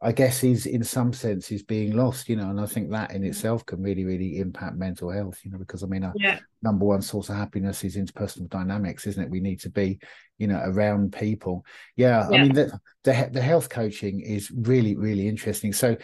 I 0.03 0.11
guess 0.11 0.43
is 0.43 0.65
in 0.65 0.83
some 0.83 1.13
sense 1.13 1.49
is 1.49 1.63
being 1.63 1.95
lost, 1.95 2.27
you 2.27 2.35
know, 2.35 2.49
and 2.49 2.59
I 2.59 2.65
think 2.65 2.91
that 2.91 3.11
in 3.11 3.21
mm. 3.21 3.27
itself 3.27 3.65
can 3.65 3.81
really, 3.81 4.03
really 4.03 4.39
impact 4.39 4.75
mental 4.75 5.09
health, 5.09 5.39
you 5.43 5.51
know, 5.51 5.57
because 5.57 5.81
I 5.81 5.87
mean, 5.87 6.03
a 6.03 6.11
yeah. 6.15 6.39
number 6.61 6.85
one 6.85 7.01
source 7.01 7.29
of 7.29 7.37
happiness 7.37 7.83
is 7.85 7.95
interpersonal 7.95 8.49
dynamics, 8.49 9.07
isn't 9.07 9.23
it? 9.23 9.29
We 9.29 9.39
need 9.39 9.61
to 9.61 9.69
be, 9.69 9.99
you 10.37 10.47
know, 10.47 10.61
around 10.65 11.13
people. 11.13 11.65
Yeah, 11.95 12.27
yeah. 12.29 12.37
I 12.37 12.43
mean, 12.43 12.53
the, 12.53 12.79
the 13.03 13.29
the 13.31 13.41
health 13.41 13.69
coaching 13.69 14.19
is 14.19 14.51
really, 14.51 14.95
really 14.97 15.27
interesting. 15.27 15.71
So, 15.71 15.95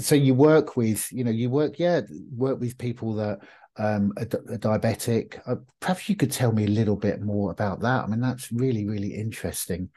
so 0.00 0.16
you 0.16 0.34
work 0.34 0.76
with, 0.76 1.12
you 1.12 1.22
know, 1.22 1.30
you 1.30 1.48
work, 1.48 1.78
yeah, 1.78 2.00
work 2.36 2.58
with 2.60 2.76
people 2.76 3.14
that 3.14 3.38
um 3.76 4.12
are, 4.16 4.24
are 4.52 4.58
diabetic. 4.58 5.40
Uh, 5.46 5.56
perhaps 5.80 6.08
you 6.08 6.16
could 6.16 6.32
tell 6.32 6.52
me 6.52 6.64
a 6.64 6.76
little 6.78 6.96
bit 6.96 7.22
more 7.22 7.52
about 7.52 7.80
that. 7.80 8.04
I 8.04 8.06
mean, 8.08 8.20
that's 8.20 8.50
really, 8.50 8.86
really 8.86 9.14
interesting. 9.14 9.90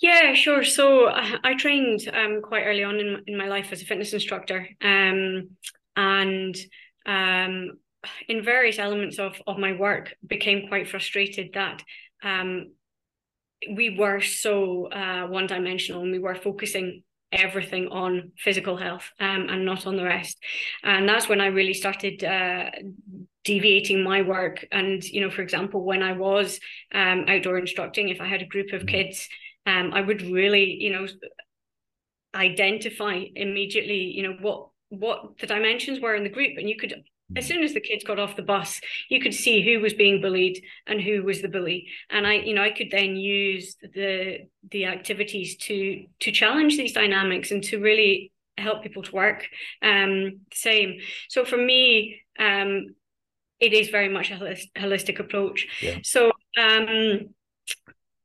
Yeah, 0.00 0.34
sure. 0.34 0.64
So 0.64 1.08
I, 1.08 1.36
I 1.42 1.54
trained 1.54 2.00
um, 2.12 2.42
quite 2.42 2.64
early 2.64 2.84
on 2.84 2.96
in, 2.96 3.22
in 3.26 3.38
my 3.38 3.48
life 3.48 3.68
as 3.72 3.80
a 3.80 3.84
fitness 3.84 4.12
instructor, 4.12 4.68
um, 4.82 5.50
and 5.96 6.56
um, 7.06 7.78
in 8.28 8.44
various 8.44 8.78
elements 8.78 9.18
of, 9.18 9.40
of 9.46 9.58
my 9.58 9.72
work, 9.72 10.14
became 10.26 10.68
quite 10.68 10.88
frustrated 10.88 11.52
that 11.54 11.82
um, 12.22 12.72
we 13.70 13.96
were 13.96 14.20
so 14.20 14.86
uh, 14.86 15.26
one 15.26 15.46
dimensional 15.46 16.02
and 16.02 16.12
we 16.12 16.18
were 16.18 16.34
focusing 16.34 17.02
everything 17.32 17.88
on 17.88 18.32
physical 18.38 18.76
health 18.76 19.10
um, 19.20 19.48
and 19.48 19.64
not 19.64 19.86
on 19.86 19.96
the 19.96 20.04
rest. 20.04 20.38
And 20.82 21.08
that's 21.08 21.28
when 21.28 21.40
I 21.40 21.46
really 21.46 21.74
started 21.74 22.22
uh, 22.22 22.70
deviating 23.44 24.02
my 24.02 24.22
work. 24.22 24.66
And, 24.70 25.02
you 25.02 25.20
know, 25.20 25.30
for 25.30 25.42
example, 25.42 25.82
when 25.84 26.02
I 26.02 26.12
was 26.12 26.60
um, 26.92 27.24
outdoor 27.28 27.58
instructing, 27.58 28.08
if 28.08 28.20
I 28.20 28.26
had 28.26 28.42
a 28.42 28.46
group 28.46 28.72
of 28.72 28.82
mm-hmm. 28.82 28.88
kids 28.88 29.28
um, 29.66 29.92
I 29.92 30.00
would 30.00 30.22
really, 30.22 30.76
you 30.80 30.92
know, 30.92 31.06
identify 32.34 33.24
immediately, 33.34 34.12
you 34.16 34.22
know, 34.22 34.36
what 34.40 34.68
what 34.90 35.38
the 35.38 35.46
dimensions 35.46 36.00
were 36.00 36.14
in 36.14 36.22
the 36.22 36.28
group, 36.28 36.56
and 36.58 36.68
you 36.68 36.76
could 36.76 37.04
as 37.36 37.46
soon 37.46 37.62
as 37.62 37.72
the 37.72 37.80
kids 37.80 38.04
got 38.04 38.18
off 38.18 38.36
the 38.36 38.42
bus 38.42 38.80
you 39.08 39.20
could 39.20 39.34
see 39.34 39.62
who 39.62 39.80
was 39.80 39.94
being 39.94 40.20
bullied 40.20 40.62
and 40.86 41.00
who 41.00 41.22
was 41.22 41.40
the 41.42 41.48
bully. 41.48 41.88
And 42.10 42.26
i 42.26 42.34
you 42.34 42.54
know 42.54 42.62
i 42.62 42.70
could 42.70 42.90
then 42.90 43.16
use 43.16 43.76
the 43.82 44.46
the 44.70 44.86
activities 44.86 45.56
to 45.56 46.04
to 46.20 46.32
challenge 46.32 46.76
these 46.76 46.92
dynamics 46.92 47.50
and 47.50 47.62
to 47.64 47.80
really 47.80 48.32
help 48.56 48.82
people 48.82 49.02
to 49.02 49.12
work. 49.12 49.46
Um 49.82 50.40
same. 50.52 51.00
So 51.28 51.44
for 51.44 51.56
me 51.56 52.20
um 52.38 52.94
it 53.60 53.72
is 53.72 53.88
very 53.88 54.08
much 54.08 54.30
a 54.30 54.36
holistic 54.76 55.18
approach. 55.18 55.66
Yeah. 55.80 55.98
so 56.02 56.30
um 56.58 57.30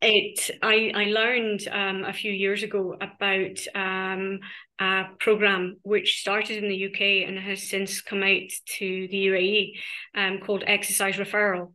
it 0.01 0.51
I 0.61 0.91
I 0.95 1.03
learned 1.05 1.67
um, 1.69 2.05
a 2.05 2.13
few 2.13 2.31
years 2.31 2.63
ago 2.63 2.95
about 2.99 3.59
um, 3.75 4.39
a 4.79 5.03
program 5.19 5.77
which 5.81 6.21
started 6.21 6.63
in 6.63 6.69
the 6.69 6.85
UK 6.85 7.27
and 7.27 7.37
has 7.37 7.69
since 7.69 8.01
come 8.01 8.23
out 8.23 8.49
to 8.77 9.07
the 9.09 9.27
UAE 9.27 9.73
um, 10.15 10.39
called 10.39 10.63
Exercise 10.65 11.15
Referral. 11.15 11.73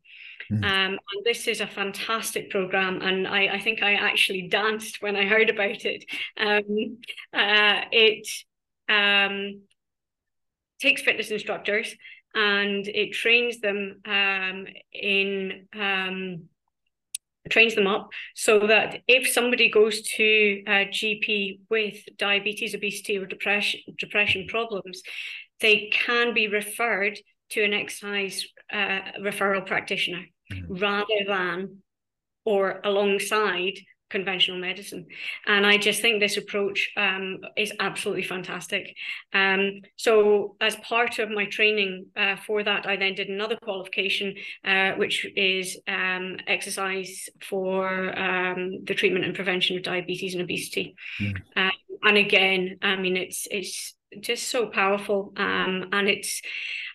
Mm. 0.50 0.64
Um, 0.64 0.92
and 0.92 1.24
this 1.24 1.48
is 1.48 1.60
a 1.60 1.66
fantastic 1.66 2.50
program, 2.50 3.00
and 3.02 3.26
I, 3.26 3.54
I 3.54 3.60
think 3.60 3.82
I 3.82 3.94
actually 3.94 4.48
danced 4.48 5.00
when 5.00 5.16
I 5.16 5.26
heard 5.26 5.48
about 5.48 5.84
it. 5.84 6.04
Um, 6.38 6.98
uh, 7.32 7.80
it 7.90 8.28
um, 8.88 9.62
takes 10.80 11.02
fitness 11.02 11.30
instructors 11.30 11.94
and 12.34 12.86
it 12.88 13.12
trains 13.12 13.60
them 13.60 14.00
um, 14.04 14.66
in 14.92 15.68
um, 15.72 16.48
trains 17.50 17.74
them 17.74 17.86
up 17.86 18.08
so 18.34 18.66
that 18.66 19.02
if 19.06 19.28
somebody 19.28 19.70
goes 19.70 20.02
to 20.02 20.62
a 20.66 20.86
GP 20.86 21.60
with 21.70 21.96
diabetes, 22.16 22.74
obesity, 22.74 23.18
or 23.18 23.26
depression 23.26 23.80
depression 23.98 24.46
problems, 24.48 25.02
they 25.60 25.90
can 25.92 26.34
be 26.34 26.48
referred 26.48 27.18
to 27.50 27.62
an 27.62 27.72
exercise 27.72 28.44
uh, 28.72 29.00
referral 29.20 29.66
practitioner 29.66 30.24
mm-hmm. 30.52 30.74
rather 30.74 31.24
than 31.26 31.78
or 32.44 32.80
alongside 32.84 33.78
conventional 34.14 34.58
medicine. 34.58 35.06
And 35.46 35.66
I 35.66 35.76
just 35.76 36.00
think 36.00 36.14
this 36.20 36.36
approach 36.36 36.90
um, 36.96 37.40
is 37.56 37.72
absolutely 37.80 38.22
fantastic. 38.22 38.84
Um, 39.32 39.82
so, 39.96 40.56
as 40.60 40.76
part 40.76 41.18
of 41.18 41.28
my 41.30 41.46
training 41.46 42.06
uh, 42.16 42.36
for 42.46 42.62
that, 42.62 42.86
I 42.86 42.94
then 42.96 43.14
did 43.14 43.28
another 43.28 43.56
qualification, 43.56 44.28
uh, 44.64 44.92
which 44.92 45.26
is 45.36 45.66
um, 45.88 46.36
exercise 46.46 47.28
for 47.50 48.16
um, 48.18 48.84
the 48.84 48.94
treatment 48.94 49.24
and 49.24 49.34
prevention 49.34 49.76
of 49.76 49.82
diabetes 49.82 50.34
and 50.34 50.42
obesity. 50.42 50.94
Mm. 51.20 51.34
Uh, 51.56 51.76
and 52.04 52.16
again, 52.16 52.78
I 52.82 52.96
mean, 52.96 53.16
it's 53.16 53.48
it's 53.50 53.94
just 54.20 54.48
so 54.48 54.66
powerful 54.66 55.32
um, 55.36 55.88
and 55.90 56.08
it's 56.08 56.40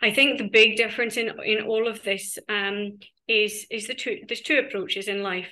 i 0.01 0.09
think 0.09 0.37
the 0.37 0.49
big 0.59 0.77
difference 0.77 1.17
in 1.17 1.27
in 1.43 1.65
all 1.65 1.85
of 1.85 2.01
this 2.03 2.37
um, 2.47 2.97
is 3.27 3.65
is 3.69 3.87
the 3.87 3.93
two 3.93 4.19
there's 4.27 4.41
two 4.41 4.57
approaches 4.57 5.07
in 5.07 5.21
life 5.21 5.49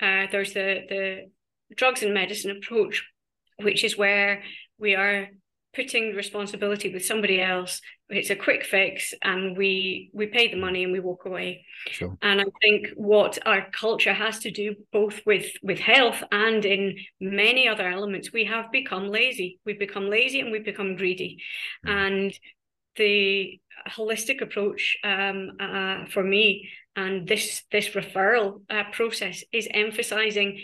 uh, 0.00 0.26
there's 0.30 0.52
the 0.54 0.80
the 0.88 1.30
drugs 1.76 2.02
and 2.02 2.14
medicine 2.14 2.50
approach, 2.50 3.04
which 3.60 3.84
is 3.84 3.98
where 3.98 4.42
we 4.78 4.94
are 4.94 5.28
putting 5.74 6.14
responsibility 6.14 6.92
with 6.92 7.04
somebody 7.04 7.40
else. 7.40 7.80
It's 8.08 8.30
a 8.30 8.36
quick 8.36 8.64
fix, 8.64 9.12
and 9.22 9.56
we 9.56 10.10
we 10.14 10.26
pay 10.26 10.48
the 10.48 10.56
money 10.56 10.82
and 10.82 10.92
we 10.92 11.00
walk 11.00 11.26
away. 11.26 11.66
Sure. 11.88 12.16
And 12.22 12.40
I 12.40 12.46
think 12.62 12.88
what 12.96 13.38
our 13.44 13.70
culture 13.70 14.14
has 14.14 14.38
to 14.40 14.50
do, 14.50 14.74
both 14.92 15.20
with 15.26 15.46
with 15.62 15.78
health 15.78 16.22
and 16.32 16.64
in 16.64 16.96
many 17.20 17.68
other 17.68 17.88
elements, 17.88 18.32
we 18.32 18.44
have 18.44 18.72
become 18.72 19.08
lazy. 19.08 19.60
We've 19.66 19.78
become 19.78 20.08
lazy 20.08 20.40
and 20.40 20.50
we've 20.50 20.64
become 20.64 20.96
greedy, 20.96 21.42
mm. 21.86 21.90
and 21.90 22.38
the 22.96 23.60
holistic 23.88 24.40
approach 24.42 24.96
um, 25.04 25.52
uh, 25.60 26.06
for 26.06 26.22
me 26.22 26.68
and 26.98 27.28
this 27.28 27.62
this 27.70 27.90
referral 27.90 28.62
uh, 28.68 28.84
process 28.92 29.44
is 29.52 29.68
emphasizing 29.72 30.60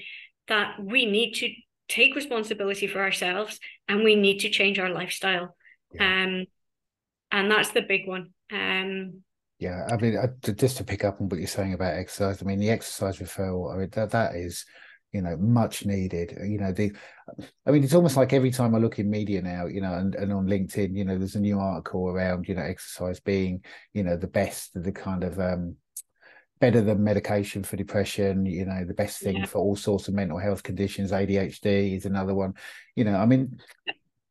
that 0.48 0.76
we 0.82 1.06
need 1.06 1.32
to 1.34 1.48
take 1.88 2.16
responsibility 2.16 2.86
for 2.86 3.00
ourselves 3.00 3.60
and 3.88 4.02
we 4.02 4.16
need 4.16 4.38
to 4.40 4.50
change 4.50 4.78
our 4.78 4.90
lifestyle. 4.90 5.54
Yeah. 5.92 6.24
um 6.24 6.46
and 7.30 7.50
that's 7.50 7.70
the 7.70 7.82
big 7.82 8.08
one. 8.08 8.30
Um 8.52 9.22
yeah 9.60 9.86
i 9.88 9.96
mean 9.96 10.18
just 10.56 10.78
to 10.78 10.84
pick 10.84 11.04
up 11.04 11.20
on 11.20 11.28
what 11.28 11.38
you're 11.38 11.46
saying 11.46 11.74
about 11.74 11.94
exercise 11.94 12.42
i 12.42 12.44
mean 12.44 12.58
the 12.58 12.70
exercise 12.70 13.18
referral 13.18 13.72
i 13.72 13.78
mean 13.78 13.88
that 13.92 14.10
that 14.10 14.34
is 14.34 14.64
you 15.12 15.22
know 15.22 15.36
much 15.36 15.86
needed. 15.86 16.36
You 16.44 16.58
know 16.58 16.72
the 16.72 16.92
i 17.64 17.70
mean 17.70 17.84
it's 17.84 17.94
almost 17.94 18.16
like 18.16 18.32
every 18.32 18.50
time 18.50 18.74
i 18.74 18.78
look 18.78 18.98
in 18.98 19.08
media 19.08 19.40
now 19.40 19.66
you 19.66 19.80
know 19.80 19.94
and, 19.94 20.16
and 20.16 20.32
on 20.32 20.46
linkedin 20.46 20.96
you 20.96 21.04
know 21.04 21.16
there's 21.16 21.36
a 21.36 21.40
new 21.40 21.60
article 21.60 22.08
around 22.08 22.48
you 22.48 22.56
know 22.56 22.62
exercise 22.62 23.20
being 23.20 23.62
you 23.92 24.02
know 24.02 24.16
the 24.16 24.26
best 24.26 24.70
the 24.74 24.90
kind 24.90 25.22
of 25.22 25.38
um 25.38 25.76
better 26.60 26.80
than 26.80 27.02
medication 27.02 27.62
for 27.62 27.76
depression 27.76 28.46
you 28.46 28.64
know 28.64 28.84
the 28.84 28.94
best 28.94 29.20
thing 29.20 29.36
yeah. 29.38 29.44
for 29.44 29.58
all 29.58 29.76
sorts 29.76 30.08
of 30.08 30.14
mental 30.14 30.38
health 30.38 30.62
conditions. 30.62 31.10
Adhd 31.10 31.96
is 31.96 32.06
another 32.06 32.34
one. 32.34 32.54
You 32.96 33.04
know 33.04 33.16
i 33.16 33.26
mean 33.26 33.58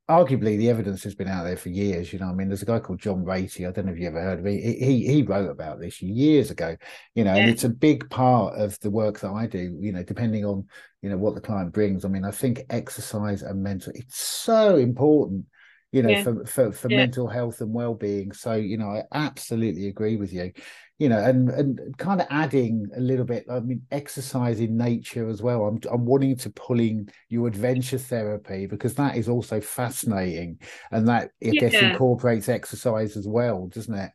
arguably 0.09 0.57
the 0.57 0.69
evidence 0.69 1.01
has 1.03 1.15
been 1.15 1.29
out 1.29 1.45
there 1.45 1.55
for 1.55 1.69
years 1.69 2.11
you 2.11 2.19
know 2.19 2.27
i 2.27 2.33
mean 2.33 2.49
there's 2.49 2.61
a 2.61 2.65
guy 2.65 2.77
called 2.77 2.99
john 2.99 3.23
ratey 3.23 3.65
i 3.65 3.71
don't 3.71 3.85
know 3.85 3.93
if 3.93 3.97
you 3.97 4.05
ever 4.05 4.21
heard 4.21 4.39
of 4.39 4.45
him. 4.45 4.51
He 4.51 4.73
he, 4.73 5.07
he 5.07 5.23
wrote 5.23 5.49
about 5.49 5.79
this 5.79 6.01
years 6.01 6.51
ago 6.51 6.75
you 7.15 7.23
know 7.23 7.33
yeah. 7.33 7.43
and 7.43 7.49
it's 7.49 7.63
a 7.63 7.69
big 7.69 8.09
part 8.09 8.53
of 8.59 8.77
the 8.81 8.89
work 8.89 9.21
that 9.21 9.31
i 9.31 9.47
do 9.47 9.77
you 9.79 9.93
know 9.93 10.03
depending 10.03 10.43
on 10.43 10.67
you 11.01 11.09
know 11.09 11.17
what 11.17 11.35
the 11.35 11.41
client 11.41 11.73
brings. 11.73 12.03
I 12.03 12.09
mean 12.09 12.25
i 12.25 12.31
think 12.31 12.63
exercise 12.69 13.43
and 13.43 13.63
mental 13.63 13.93
it's 13.95 14.17
so 14.17 14.75
important 14.75 15.45
you 15.93 16.03
know 16.03 16.09
yeah. 16.09 16.23
for 16.23 16.45
for, 16.45 16.71
for 16.73 16.89
mental 16.89 17.27
health 17.27 17.61
and 17.61 17.73
well-being. 17.73 18.33
So 18.33 18.55
you 18.55 18.77
know 18.77 18.89
i 18.89 19.03
absolutely 19.13 19.87
agree 19.87 20.17
with 20.17 20.33
you 20.33 20.51
you 20.99 21.09
know, 21.09 21.17
and 21.17 21.49
and 21.49 21.97
kind 21.97 22.21
of 22.21 22.27
adding 22.29 22.87
a 22.95 22.99
little 22.99 23.25
bit. 23.25 23.45
I 23.49 23.59
mean, 23.59 23.81
exercise 23.91 24.59
in 24.59 24.77
nature 24.77 25.27
as 25.29 25.41
well. 25.41 25.63
I'm 25.65 25.79
I'm 25.91 26.05
wanting 26.05 26.37
to 26.37 26.49
pull 26.51 26.79
in 26.79 27.09
your 27.29 27.47
adventure 27.47 27.97
therapy 27.97 28.67
because 28.67 28.95
that 28.95 29.17
is 29.17 29.27
also 29.27 29.59
fascinating, 29.59 30.59
and 30.91 31.07
that 31.07 31.31
I 31.43 31.49
yeah. 31.51 31.61
guess 31.61 31.73
incorporates 31.73 32.47
exercise 32.49 33.17
as 33.17 33.27
well, 33.27 33.67
doesn't 33.67 33.93
it? 33.93 34.11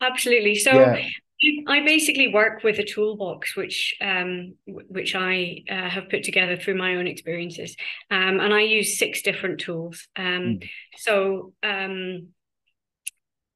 Absolutely. 0.00 0.54
So. 0.56 0.72
Yeah. 0.72 1.06
I 1.66 1.80
basically 1.80 2.28
work 2.28 2.62
with 2.62 2.78
a 2.78 2.84
toolbox 2.84 3.56
which 3.56 3.96
um, 4.00 4.54
which 4.66 5.16
I 5.16 5.64
uh, 5.68 5.88
have 5.88 6.08
put 6.08 6.22
together 6.22 6.56
through 6.56 6.76
my 6.76 6.94
own 6.94 7.08
experiences, 7.08 7.74
um, 8.12 8.38
and 8.38 8.54
I 8.54 8.60
use 8.60 8.96
six 8.96 9.22
different 9.22 9.58
tools. 9.58 10.06
Um, 10.14 10.24
mm. 10.24 10.68
So 10.98 11.52
um, 11.64 12.28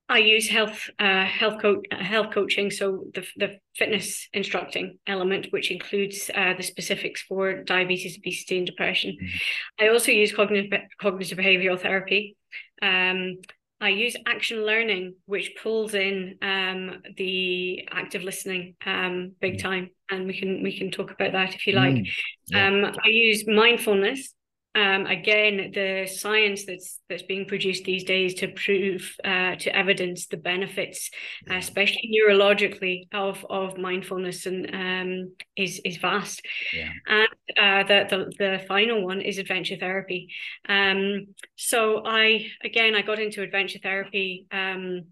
I 0.08 0.18
use 0.18 0.48
health 0.48 0.88
uh, 0.98 1.24
health 1.24 1.60
coach 1.60 1.84
uh, 1.90 1.96
health 1.96 2.32
coaching, 2.32 2.70
so 2.70 3.04
the 3.14 3.26
the 3.36 3.58
fitness 3.74 4.28
instructing 4.32 4.98
element, 5.06 5.48
which 5.50 5.70
includes 5.70 6.30
uh, 6.34 6.54
the 6.56 6.62
specifics 6.62 7.22
for 7.22 7.64
diabetes, 7.64 8.16
obesity, 8.16 8.58
and 8.58 8.66
depression. 8.66 9.16
Mm-hmm. 9.20 9.84
I 9.84 9.88
also 9.88 10.12
use 10.12 10.32
cognitive 10.32 10.80
cognitive 11.00 11.38
behavioral 11.38 11.80
therapy. 11.80 12.36
Um, 12.80 13.38
I 13.80 13.90
use 13.90 14.16
action 14.26 14.64
learning, 14.64 15.16
which 15.26 15.54
pulls 15.62 15.94
in 15.94 16.38
um, 16.40 17.02
the 17.16 17.86
active 17.90 18.22
listening 18.22 18.76
um, 18.86 19.32
big 19.40 19.54
mm-hmm. 19.54 19.68
time, 19.68 19.90
and 20.10 20.26
we 20.26 20.38
can 20.38 20.62
we 20.62 20.78
can 20.78 20.90
talk 20.90 21.10
about 21.10 21.32
that 21.32 21.54
if 21.54 21.66
you 21.66 21.74
like. 21.74 21.94
Mm, 21.94 22.06
yeah. 22.46 22.68
um, 22.68 22.84
I 23.04 23.08
use 23.08 23.44
mindfulness, 23.46 24.32
um, 24.76 25.06
again, 25.06 25.70
the 25.72 26.06
science 26.06 26.66
that's 26.66 27.00
that's 27.08 27.22
being 27.22 27.46
produced 27.46 27.84
these 27.84 28.04
days 28.04 28.34
to 28.34 28.48
prove 28.48 29.16
uh, 29.24 29.56
to 29.56 29.74
evidence 29.74 30.26
the 30.26 30.36
benefits, 30.36 31.10
uh, 31.50 31.54
especially 31.54 32.12
neurologically, 32.12 33.08
of 33.10 33.44
of 33.48 33.78
mindfulness, 33.78 34.44
and 34.44 34.68
um, 34.74 35.32
is 35.56 35.80
is 35.82 35.96
vast. 35.96 36.42
Yeah. 36.74 36.90
And 37.06 37.28
uh, 37.56 37.88
the, 37.88 38.06
the 38.10 38.32
the 38.38 38.64
final 38.68 39.02
one 39.02 39.22
is 39.22 39.38
adventure 39.38 39.76
therapy. 39.76 40.28
Um, 40.68 41.28
so 41.56 42.02
I 42.04 42.48
again 42.62 42.94
I 42.94 43.00
got 43.00 43.18
into 43.18 43.42
adventure 43.42 43.80
therapy. 43.82 44.46
Um, 44.52 45.06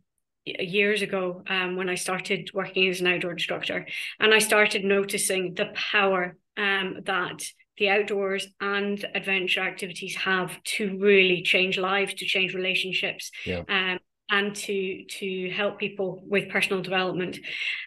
years 0.47 1.00
ago 1.00 1.42
um, 1.49 1.75
when 1.75 1.88
I 1.88 1.94
started 1.94 2.50
working 2.52 2.87
as 2.90 3.00
an 3.00 3.06
outdoor 3.06 3.33
instructor, 3.33 3.87
and 4.21 4.35
I 4.35 4.40
started 4.40 4.85
noticing 4.85 5.54
the 5.54 5.71
power 5.75 6.37
um, 6.59 6.99
that 7.06 7.42
the 7.78 7.88
outdoors 7.88 8.47
and 8.61 9.04
adventure 9.14 9.61
activities 9.61 10.14
have 10.16 10.62
to 10.62 10.99
really 10.99 11.43
change 11.43 11.78
lives, 11.78 12.14
to 12.14 12.25
change 12.25 12.54
relationships, 12.54 13.31
yeah. 13.45 13.62
um, 13.69 13.99
and 14.31 14.54
to 14.57 15.04
to 15.04 15.50
help 15.50 15.78
people 15.78 16.23
with 16.26 16.49
personal 16.49 16.83
development. 16.83 17.37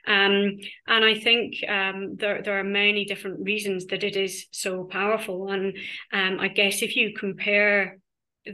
Um, 0.05 0.59
and 0.87 1.05
I 1.05 1.19
think 1.19 1.55
um, 1.67 2.15
there 2.17 2.41
there 2.41 2.59
are 2.59 2.63
many 2.63 3.05
different 3.05 3.39
reasons 3.43 3.87
that 3.87 4.03
it 4.03 4.15
is 4.15 4.45
so 4.51 4.83
powerful. 4.83 5.49
And 5.49 5.77
um, 6.11 6.39
I 6.39 6.47
guess 6.49 6.81
if 6.81 6.95
you 6.95 7.13
compare 7.17 7.97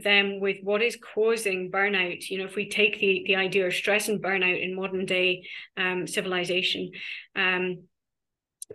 them 0.02 0.40
with 0.40 0.56
what 0.62 0.82
is 0.82 0.98
causing 1.14 1.70
burnout 1.70 2.28
you 2.28 2.36
know 2.36 2.44
if 2.46 2.56
we 2.56 2.68
take 2.68 2.98
the 2.98 3.22
the 3.28 3.36
idea 3.36 3.64
of 3.64 3.72
stress 3.72 4.08
and 4.08 4.20
burnout 4.20 4.60
in 4.60 4.74
modern 4.74 5.06
day 5.06 5.46
um, 5.76 6.04
civilization 6.04 6.90
um, 7.36 7.84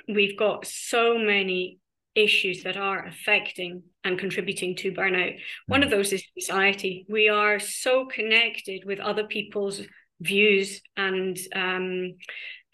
we've 0.08 0.38
got 0.38 0.66
so 0.66 1.18
many 1.18 1.78
issues 2.16 2.64
that 2.64 2.78
are 2.78 3.06
affecting 3.06 3.84
and 4.04 4.20
contributing 4.20 4.76
to 4.78 4.92
burnout. 4.92 5.38
One 5.68 5.84
of 5.84 5.90
those 5.90 6.12
is 6.12 6.24
society. 6.38 7.06
We 7.10 7.30
are 7.30 7.60
so 7.60 8.06
connected 8.06 8.84
with 8.86 9.00
other 9.00 9.26
people's 9.26 9.82
views 10.20 10.82
and 10.98 11.38
um, 11.56 12.16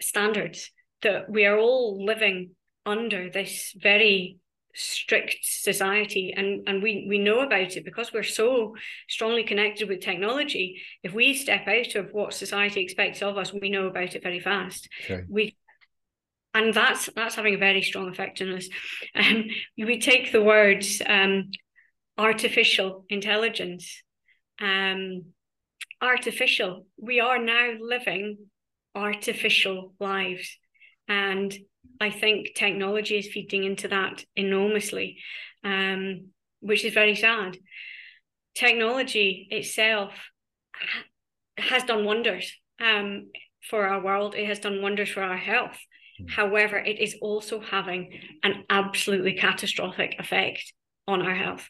standards 0.01 0.72
that 1.01 1.30
we 1.30 1.46
are 1.46 1.58
all 1.58 2.04
living 2.04 2.51
under 2.86 3.30
this 3.30 3.75
very 3.77 4.38
strict 4.75 5.38
society 5.42 6.34
and 6.36 6.68
and 6.68 6.84
we 6.84 7.06
we 7.08 7.18
know 7.18 7.39
about 7.39 7.77
it 7.77 7.86
because 7.86 8.12
we're 8.12 8.22
so 8.24 8.75
strongly 9.08 9.42
connected 9.42 9.88
with 9.88 10.01
technology 10.01 10.82
if 11.01 11.13
we 11.13 11.34
step 11.34 11.65
out 11.65 11.96
of 11.96 12.10
what 12.12 12.34
society 12.34 12.82
expects 12.82 13.22
of 13.22 13.38
us 13.38 13.54
we 13.54 13.70
know 13.70 13.88
about 13.88 14.13
it 14.15 14.22
very 14.22 14.39
fast 14.39 14.89
okay. 15.06 15.24
we 15.30 15.56
and 16.55 16.74
that's 16.74 17.07
that's 17.15 17.35
having 17.35 17.53
a 17.53 17.59
very 17.59 17.83
strong 17.83 18.09
effect 18.09 18.41
on 18.41 18.53
us 18.53 18.67
um, 19.15 19.45
we 19.77 20.00
take 20.00 20.31
the 20.31 20.41
words 20.41 21.01
um, 21.05 21.51
artificial 22.17 23.05
intelligence 23.09 24.01
um, 24.59 25.25
artificial 26.01 26.88
we 26.97 27.19
are 27.19 27.38
now 27.38 27.74
living 27.79 28.38
artificial 28.95 29.93
lives 30.00 30.57
and 31.07 31.55
I 32.00 32.09
think 32.09 32.55
technology 32.55 33.17
is 33.17 33.27
feeding 33.27 33.63
into 33.63 33.88
that 33.89 34.24
enormously, 34.35 35.17
um, 35.63 36.29
which 36.59 36.83
is 36.83 36.93
very 36.93 37.15
sad. 37.15 37.57
Technology 38.55 39.47
itself 39.51 40.13
has 41.57 41.83
done 41.83 42.05
wonders 42.05 42.51
um, 42.81 43.31
for 43.69 43.88
our 43.88 44.03
world, 44.03 44.35
it 44.35 44.47
has 44.47 44.59
done 44.59 44.81
wonders 44.81 45.09
for 45.09 45.24
our 45.24 45.38
health. 45.38 45.77
Mm. 46.22 46.29
However, 46.29 46.77
it 46.77 47.00
is 47.00 47.15
also 47.22 47.60
having 47.60 48.19
an 48.43 48.65
absolutely 48.69 49.34
catastrophic 49.34 50.15
effect 50.19 50.74
on 51.07 51.22
our 51.22 51.36
health. 51.36 51.69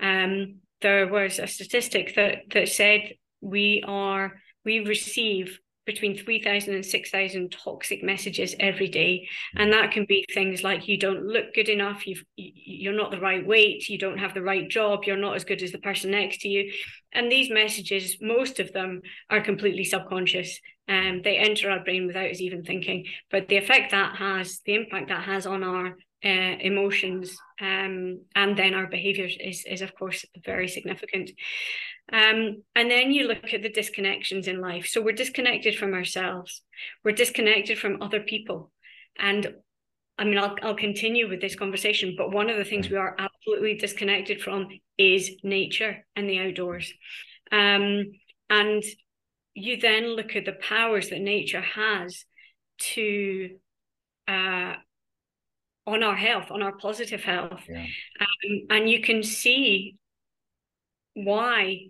Um, 0.00 0.56
there 0.82 1.08
was 1.08 1.38
a 1.38 1.46
statistic 1.46 2.14
that 2.16 2.42
that 2.52 2.68
said 2.68 3.14
we 3.40 3.82
are 3.86 4.40
we 4.64 4.80
receive 4.80 5.58
between 5.86 6.18
3,000 6.18 6.74
and 6.74 6.84
6,000 6.84 7.52
toxic 7.52 8.02
messages 8.02 8.54
every 8.60 8.88
day. 8.88 9.28
And 9.54 9.72
that 9.72 9.92
can 9.92 10.04
be 10.04 10.26
things 10.34 10.62
like 10.62 10.88
you 10.88 10.98
don't 10.98 11.24
look 11.24 11.54
good 11.54 11.68
enough, 11.68 12.06
you've, 12.06 12.24
you're 12.36 12.92
not 12.96 13.10
the 13.10 13.20
right 13.20 13.46
weight, 13.46 13.88
you 13.88 13.98
don't 13.98 14.18
have 14.18 14.34
the 14.34 14.42
right 14.42 14.68
job, 14.68 15.04
you're 15.04 15.16
not 15.16 15.36
as 15.36 15.44
good 15.44 15.62
as 15.62 15.72
the 15.72 15.78
person 15.78 16.10
next 16.10 16.40
to 16.40 16.48
you. 16.48 16.72
And 17.12 17.30
these 17.30 17.50
messages, 17.50 18.16
most 18.20 18.60
of 18.60 18.72
them 18.72 19.00
are 19.30 19.40
completely 19.40 19.84
subconscious. 19.84 20.60
and 20.88 21.16
um, 21.16 21.22
they 21.22 21.38
enter 21.38 21.70
our 21.70 21.82
brain 21.82 22.06
without 22.06 22.30
us 22.30 22.40
even 22.40 22.64
thinking. 22.64 23.06
But 23.30 23.48
the 23.48 23.56
effect 23.56 23.92
that 23.92 24.16
has, 24.16 24.60
the 24.66 24.74
impact 24.74 25.08
that 25.08 25.24
has 25.24 25.46
on 25.46 25.62
our 25.62 25.96
uh, 26.24 26.56
emotions 26.60 27.36
um, 27.60 28.20
and 28.34 28.56
then 28.56 28.74
our 28.74 28.86
behaviors 28.86 29.36
is, 29.38 29.64
is 29.66 29.82
of 29.82 29.94
course 29.94 30.24
very 30.44 30.66
significant 30.66 31.30
um, 32.12 32.62
and 32.74 32.90
then 32.90 33.10
you 33.10 33.26
look 33.26 33.52
at 33.52 33.62
the 33.62 33.70
disconnections 33.70 34.46
in 34.46 34.60
life 34.60 34.86
so 34.86 35.02
we're 35.02 35.12
disconnected 35.12 35.76
from 35.76 35.94
ourselves 35.94 36.62
we're 37.04 37.12
disconnected 37.12 37.78
from 37.78 38.00
other 38.02 38.20
people 38.20 38.70
and 39.18 39.54
I 40.18 40.24
mean, 40.24 40.38
I'll, 40.38 40.56
I'll 40.62 40.74
continue 40.74 41.28
with 41.28 41.40
this 41.40 41.56
conversation, 41.56 42.14
but 42.16 42.32
one 42.32 42.48
of 42.48 42.56
the 42.56 42.64
things 42.64 42.88
we 42.88 42.96
are 42.96 43.14
absolutely 43.18 43.74
disconnected 43.74 44.40
from 44.40 44.68
is 44.96 45.32
nature 45.42 46.06
and 46.16 46.28
the 46.28 46.38
outdoors. 46.38 46.90
Um, 47.52 48.12
and 48.48 48.82
you 49.54 49.78
then 49.78 50.16
look 50.16 50.34
at 50.34 50.46
the 50.46 50.52
powers 50.52 51.10
that 51.10 51.20
nature 51.20 51.60
has 51.60 52.24
to 52.78 53.50
uh, 54.26 54.74
on 55.86 56.02
our 56.02 56.16
health, 56.16 56.50
on 56.50 56.62
our 56.62 56.76
positive 56.76 57.22
health. 57.22 57.62
Yeah. 57.68 57.86
Um, 58.20 58.66
and 58.70 58.90
you 58.90 59.02
can 59.02 59.22
see 59.22 59.96
why 61.14 61.88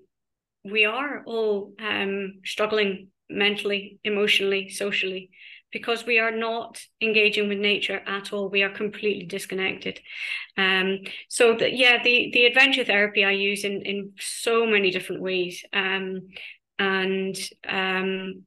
we 0.70 0.84
are 0.84 1.22
all 1.26 1.72
um, 1.80 2.40
struggling 2.44 3.08
mentally, 3.28 3.98
emotionally, 4.04 4.68
socially, 4.68 5.30
because 5.72 6.06
we 6.06 6.18
are 6.18 6.30
not 6.30 6.80
engaging 7.00 7.48
with 7.48 7.58
nature 7.58 8.00
at 8.06 8.32
all. 8.32 8.48
We 8.48 8.62
are 8.62 8.70
completely 8.70 9.26
disconnected. 9.26 10.00
Um, 10.56 11.00
so 11.28 11.54
the, 11.54 11.74
yeah, 11.74 12.02
the 12.02 12.30
the 12.32 12.46
adventure 12.46 12.84
therapy 12.84 13.24
I 13.24 13.32
use 13.32 13.64
in 13.64 13.82
in 13.82 14.12
so 14.18 14.66
many 14.66 14.90
different 14.90 15.22
ways. 15.22 15.64
Um, 15.72 16.28
and 16.78 17.36
um, 17.68 18.44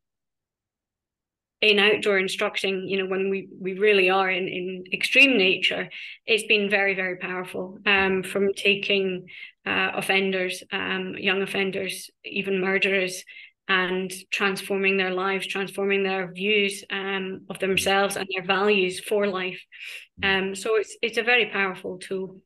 in 1.61 1.79
outdoor 1.79 2.17
instructing, 2.17 2.87
you 2.87 2.97
know, 2.97 3.05
when 3.05 3.29
we 3.29 3.49
we 3.59 3.73
really 3.73 4.09
are 4.09 4.29
in 4.29 4.47
in 4.47 4.83
extreme 4.93 5.37
nature, 5.37 5.89
it's 6.25 6.43
been 6.43 6.69
very 6.69 6.95
very 6.95 7.17
powerful. 7.17 7.77
Um, 7.85 8.23
from 8.23 8.53
taking 8.53 9.27
uh, 9.65 9.91
offenders, 9.93 10.63
um, 10.71 11.15
young 11.17 11.41
offenders, 11.41 12.09
even 12.23 12.61
murderers, 12.61 13.23
and 13.67 14.11
transforming 14.31 14.97
their 14.97 15.11
lives, 15.11 15.45
transforming 15.47 16.03
their 16.03 16.31
views 16.31 16.83
um, 16.89 17.41
of 17.49 17.59
themselves 17.59 18.15
and 18.15 18.27
their 18.33 18.45
values 18.45 18.99
for 18.99 19.27
life. 19.27 19.61
Um, 20.23 20.55
so 20.55 20.75
it's 20.75 20.97
it's 21.01 21.17
a 21.17 21.23
very 21.23 21.47
powerful 21.47 21.97
tool. 21.97 22.41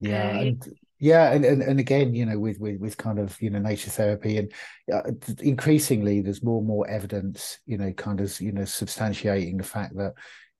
Yeah, 0.00 0.28
uh, 0.28 0.40
and 0.40 0.64
yeah, 1.00 1.32
and, 1.32 1.46
and 1.46 1.62
and 1.62 1.80
again, 1.80 2.14
you 2.14 2.26
know, 2.26 2.38
with 2.38 2.60
with 2.60 2.78
with 2.78 2.96
kind 2.98 3.18
of 3.18 3.40
you 3.40 3.48
know 3.48 3.58
nature 3.58 3.90
therapy, 3.90 4.36
and 4.36 4.52
uh, 4.92 5.10
increasingly 5.40 6.20
there's 6.20 6.44
more 6.44 6.58
and 6.58 6.68
more 6.68 6.86
evidence, 6.88 7.58
you 7.64 7.78
know, 7.78 7.90
kind 7.94 8.20
of 8.20 8.38
you 8.38 8.52
know 8.52 8.62
substantiating 8.62 9.56
the 9.56 9.64
fact 9.64 9.96
that 9.96 10.12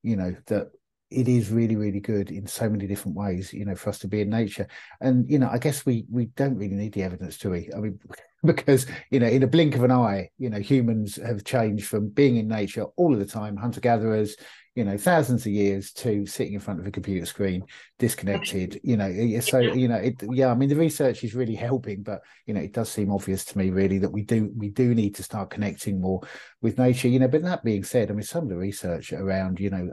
you 0.03 0.17
know 0.17 0.35
that 0.47 0.69
it 1.11 1.29
is 1.29 1.51
really 1.51 1.77
really 1.77 2.01
good 2.01 2.31
in 2.31 2.47
so 2.47 2.71
many 2.71 2.87
different 2.87 3.17
ways 3.17 3.53
you 3.53 3.65
know 3.65 3.75
for 3.75 3.91
us 3.91 3.99
to 3.99 4.09
be 4.09 4.23
in 4.23 4.31
nature. 4.31 4.67
And 5.03 5.31
you 5.31 5.39
know 5.39 5.51
i 5.51 5.59
guess 5.59 5.85
we 5.85 6.07
we 6.11 6.27
don't 6.27 6.57
really 6.57 6.75
need 6.75 6.95
the 6.95 7.03
evidence 7.03 7.37
do 7.37 7.51
we? 7.51 7.69
I 7.77 7.81
mean 7.81 7.99
because 8.45 8.87
you 9.11 9.21
know 9.21 9.27
in 9.27 9.43
a 9.43 9.47
blink 9.47 9.75
of 9.75 9.85
an 9.85 9.93
eye 9.93 10.29
you 10.39 10.49
know 10.49 10.59
humans 10.59 11.17
have 11.17 11.45
changed 11.45 11.87
from 11.87 12.09
being 12.09 12.37
in 12.37 12.49
nature 12.49 12.85
all 12.97 13.13
of 13.13 13.19
the 13.19 13.27
time 13.27 13.57
hunter 13.57 13.81
gatherers 13.81 14.37
you 14.77 14.85
know 14.85 14.97
thousands 14.97 15.45
of 15.45 15.53
years 15.53 15.93
to 15.93 16.25
sitting 16.27 16.55
in 16.55 16.61
front 16.61 16.81
of 16.81 16.87
a 16.87 16.91
computer 16.91 17.27
screen 17.27 17.63
disconnected 17.99 18.81
you 18.85 18.97
know 18.97 19.11
so 19.41 19.59
you 19.59 19.89
know 19.89 19.97
it 19.97 20.15
yeah 20.31 20.51
i 20.51 20.55
mean 20.55 20.69
the 20.69 20.77
research 20.77 21.25
is 21.25 21.35
really 21.35 21.57
helping 21.57 22.03
but 22.03 22.21
you 22.47 22.55
know 22.55 22.61
it 22.61 22.73
does 22.73 22.89
seem 22.89 23.11
obvious 23.11 23.45
to 23.45 23.59
me 23.59 23.71
really 23.71 23.99
that 23.99 24.13
we 24.13 24.23
do 24.23 24.51
we 24.57 24.69
do 24.69 24.95
need 24.95 25.15
to 25.15 25.23
start 25.23 25.51
connecting 25.51 26.01
more 26.01 26.21
with 26.63 26.79
nature 26.79 27.09
you 27.09 27.19
know 27.19 27.29
but 27.29 27.43
that 27.43 27.65
being 27.65 27.83
said 27.83 28.11
i 28.11 28.15
mean 28.15 28.23
some 28.23 28.45
of 28.45 28.49
the 28.49 28.57
research 28.57 29.13
around 29.13 29.59
you 29.59 29.71
know 29.71 29.91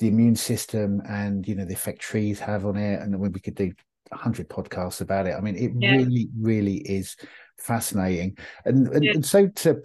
the 0.00 0.08
immune 0.08 0.36
system 0.36 1.00
and 1.08 1.46
you 1.46 1.54
know 1.54 1.64
the 1.64 1.72
effect 1.72 2.00
trees 2.00 2.40
have 2.40 2.66
on 2.66 2.76
it 2.76 3.00
and 3.00 3.18
when 3.18 3.32
we 3.32 3.40
could 3.40 3.54
do 3.54 3.72
100 4.08 4.48
podcasts 4.48 5.00
about 5.00 5.26
it 5.26 5.34
i 5.36 5.40
mean 5.40 5.56
it 5.56 5.72
yeah. 5.78 5.92
really 5.92 6.28
really 6.38 6.76
is 6.76 7.16
fascinating 7.58 8.36
and 8.64 8.88
and, 8.88 9.04
yeah. 9.04 9.12
and 9.12 9.24
so 9.24 9.46
to 9.48 9.82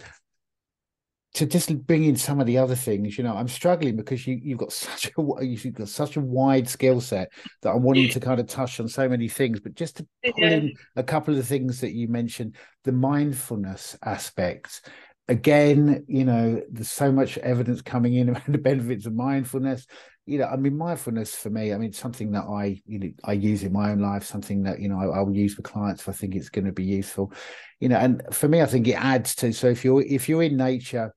to 1.34 1.46
just 1.46 1.74
bring 1.86 2.04
in 2.04 2.14
some 2.14 2.40
of 2.40 2.46
the 2.46 2.58
other 2.58 2.74
things, 2.74 3.16
you 3.16 3.24
know, 3.24 3.34
I'm 3.34 3.48
struggling 3.48 3.96
because 3.96 4.26
you 4.26 4.38
you've 4.42 4.58
got 4.58 4.72
such 4.72 5.10
a 5.16 5.44
you've 5.44 5.74
got 5.74 5.88
such 5.88 6.16
a 6.16 6.20
wide 6.20 6.68
skill 6.68 7.00
set 7.00 7.30
that 7.62 7.70
I'm 7.70 7.82
wanting 7.82 8.10
to 8.10 8.20
kind 8.20 8.40
of 8.40 8.46
touch 8.46 8.80
on 8.80 8.88
so 8.88 9.08
many 9.08 9.28
things. 9.28 9.60
But 9.60 9.74
just 9.74 9.96
to 9.96 10.06
pull 10.24 10.34
yeah. 10.36 10.50
in 10.50 10.72
a 10.96 11.02
couple 11.02 11.32
of 11.32 11.38
the 11.38 11.46
things 11.46 11.80
that 11.80 11.92
you 11.92 12.08
mentioned, 12.08 12.56
the 12.84 12.92
mindfulness 12.92 13.96
aspect. 14.04 14.90
Again, 15.32 16.04
you 16.08 16.24
know, 16.24 16.62
there's 16.70 16.90
so 16.90 17.10
much 17.10 17.38
evidence 17.38 17.80
coming 17.80 18.14
in 18.14 18.28
around 18.30 18.48
the 18.48 18.58
benefits 18.58 19.06
of 19.06 19.14
mindfulness. 19.14 19.86
You 20.26 20.38
know, 20.38 20.44
I 20.44 20.56
mean, 20.56 20.76
mindfulness 20.76 21.34
for 21.34 21.50
me, 21.50 21.72
I 21.72 21.78
mean, 21.78 21.92
something 21.92 22.30
that 22.32 22.44
I 22.44 22.80
you 22.86 22.98
know 22.98 23.10
I 23.24 23.32
use 23.32 23.62
in 23.62 23.72
my 23.72 23.90
own 23.90 24.00
life, 24.00 24.24
something 24.24 24.62
that 24.64 24.80
you 24.80 24.88
know 24.88 24.98
I, 24.98 25.20
will 25.20 25.34
use 25.34 25.54
for 25.54 25.62
clients 25.62 26.02
if 26.02 26.08
I 26.08 26.12
think 26.12 26.34
it's 26.34 26.48
going 26.48 26.66
to 26.66 26.72
be 26.72 26.84
useful. 26.84 27.32
You 27.80 27.88
know, 27.88 27.96
and 27.96 28.22
for 28.30 28.46
me, 28.46 28.60
I 28.60 28.66
think 28.66 28.86
it 28.86 28.92
adds 28.92 29.34
to. 29.36 29.52
So 29.52 29.68
if 29.68 29.84
you're 29.84 30.02
if 30.02 30.28
you're 30.28 30.42
in 30.42 30.56
nature 30.56 31.12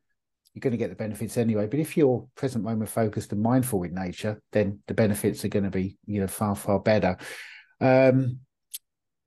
you're 0.56 0.62
going 0.62 0.72
to 0.72 0.78
get 0.78 0.90
the 0.90 0.96
benefits 0.96 1.38
anyway. 1.38 1.68
But 1.68 1.80
if 1.80 1.98
you're 1.98 2.26
present 2.36 2.64
moment 2.64 2.90
focused 2.90 3.34
and 3.34 3.42
mindful 3.42 3.78
with 3.78 3.92
nature, 3.92 4.42
then 4.54 4.80
the 4.88 4.94
benefits 4.94 5.44
are 5.44 5.50
going 5.50 5.66
to 5.66 5.70
be, 5.70 5.98
you 6.06 6.22
know, 6.22 6.28
far, 6.28 6.56
far 6.56 6.80
better. 6.80 7.18
Um, 7.82 8.40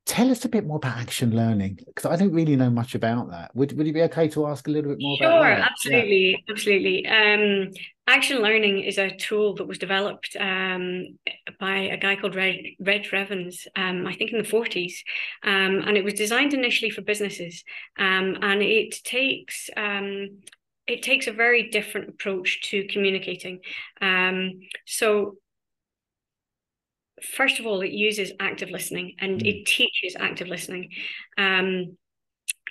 tell 0.09 0.31
us 0.31 0.43
a 0.47 0.49
bit 0.49 0.67
more 0.67 0.79
about 0.79 0.97
action 0.97 1.37
learning 1.37 1.79
because 1.87 2.07
I 2.07 2.17
don't 2.17 2.33
really 2.33 2.57
know 2.57 2.71
much 2.71 2.95
about 2.95 3.31
that. 3.31 3.55
Would 3.55 3.77
would 3.77 3.87
it 3.87 3.93
be 3.93 4.03
okay 4.05 4.27
to 4.29 4.47
ask 4.47 4.67
a 4.67 4.71
little 4.71 4.91
bit 4.91 5.03
more 5.03 5.19
sure, 5.19 5.29
about 5.29 5.43
that? 5.43 5.71
absolutely, 5.71 6.31
yeah. 6.31 6.53
absolutely. 6.53 7.07
Um, 7.07 7.71
action 8.07 8.39
learning 8.39 8.81
is 8.81 8.97
a 8.97 9.15
tool 9.15 9.55
that 9.57 9.67
was 9.67 9.77
developed 9.77 10.35
um, 10.41 11.19
by 11.61 11.77
a 11.81 11.99
guy 11.99 12.17
called 12.17 12.35
Red, 12.35 12.57
Reg 12.81 13.05
Revans, 13.05 13.67
um, 13.77 14.07
I 14.07 14.15
think 14.15 14.33
in 14.33 14.39
the 14.39 14.49
40s, 14.49 14.95
um, 15.45 15.83
and 15.87 15.99
it 15.99 16.05
was 16.05 16.15
designed 16.15 16.55
initially 16.55 16.91
for 16.91 17.03
businesses, 17.03 17.63
um, 17.99 18.39
and 18.41 18.63
it 18.63 18.97
takes 19.05 19.69
um, 19.77 20.39
it 20.87 21.03
takes 21.03 21.27
a 21.27 21.33
very 21.33 21.69
different 21.69 22.09
approach 22.09 22.63
to 22.71 22.89
communicating. 22.89 23.61
Um, 24.01 24.61
so 24.87 25.37
first 27.23 27.61
of 27.61 27.67
all, 27.67 27.81
it 27.81 27.93
uses 27.93 28.33
active 28.41 28.71
listening 28.71 29.15
and 29.19 29.41
mm. 29.41 29.47
it 29.47 29.67
teaches 29.67 30.17
active 30.19 30.49
listening. 30.49 30.91
Um, 31.37 31.97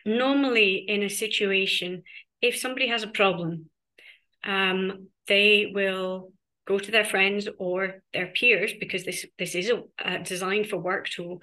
normally, 0.05 0.85
in 0.87 1.03
a 1.03 1.09
situation, 1.09 2.03
if 2.41 2.57
somebody 2.57 2.87
has 2.87 3.03
a 3.03 3.07
problem, 3.07 3.69
um, 4.43 5.07
they 5.27 5.71
will 5.73 6.31
go 6.67 6.77
to 6.77 6.91
their 6.91 7.05
friends 7.05 7.47
or 7.57 8.01
their 8.13 8.27
peers 8.27 8.73
because 8.79 9.05
this 9.05 9.25
this 9.39 9.55
is 9.55 9.69
a, 9.69 9.81
a 10.03 10.19
designed 10.19 10.67
for 10.67 10.77
work 10.77 11.09
tool, 11.09 11.41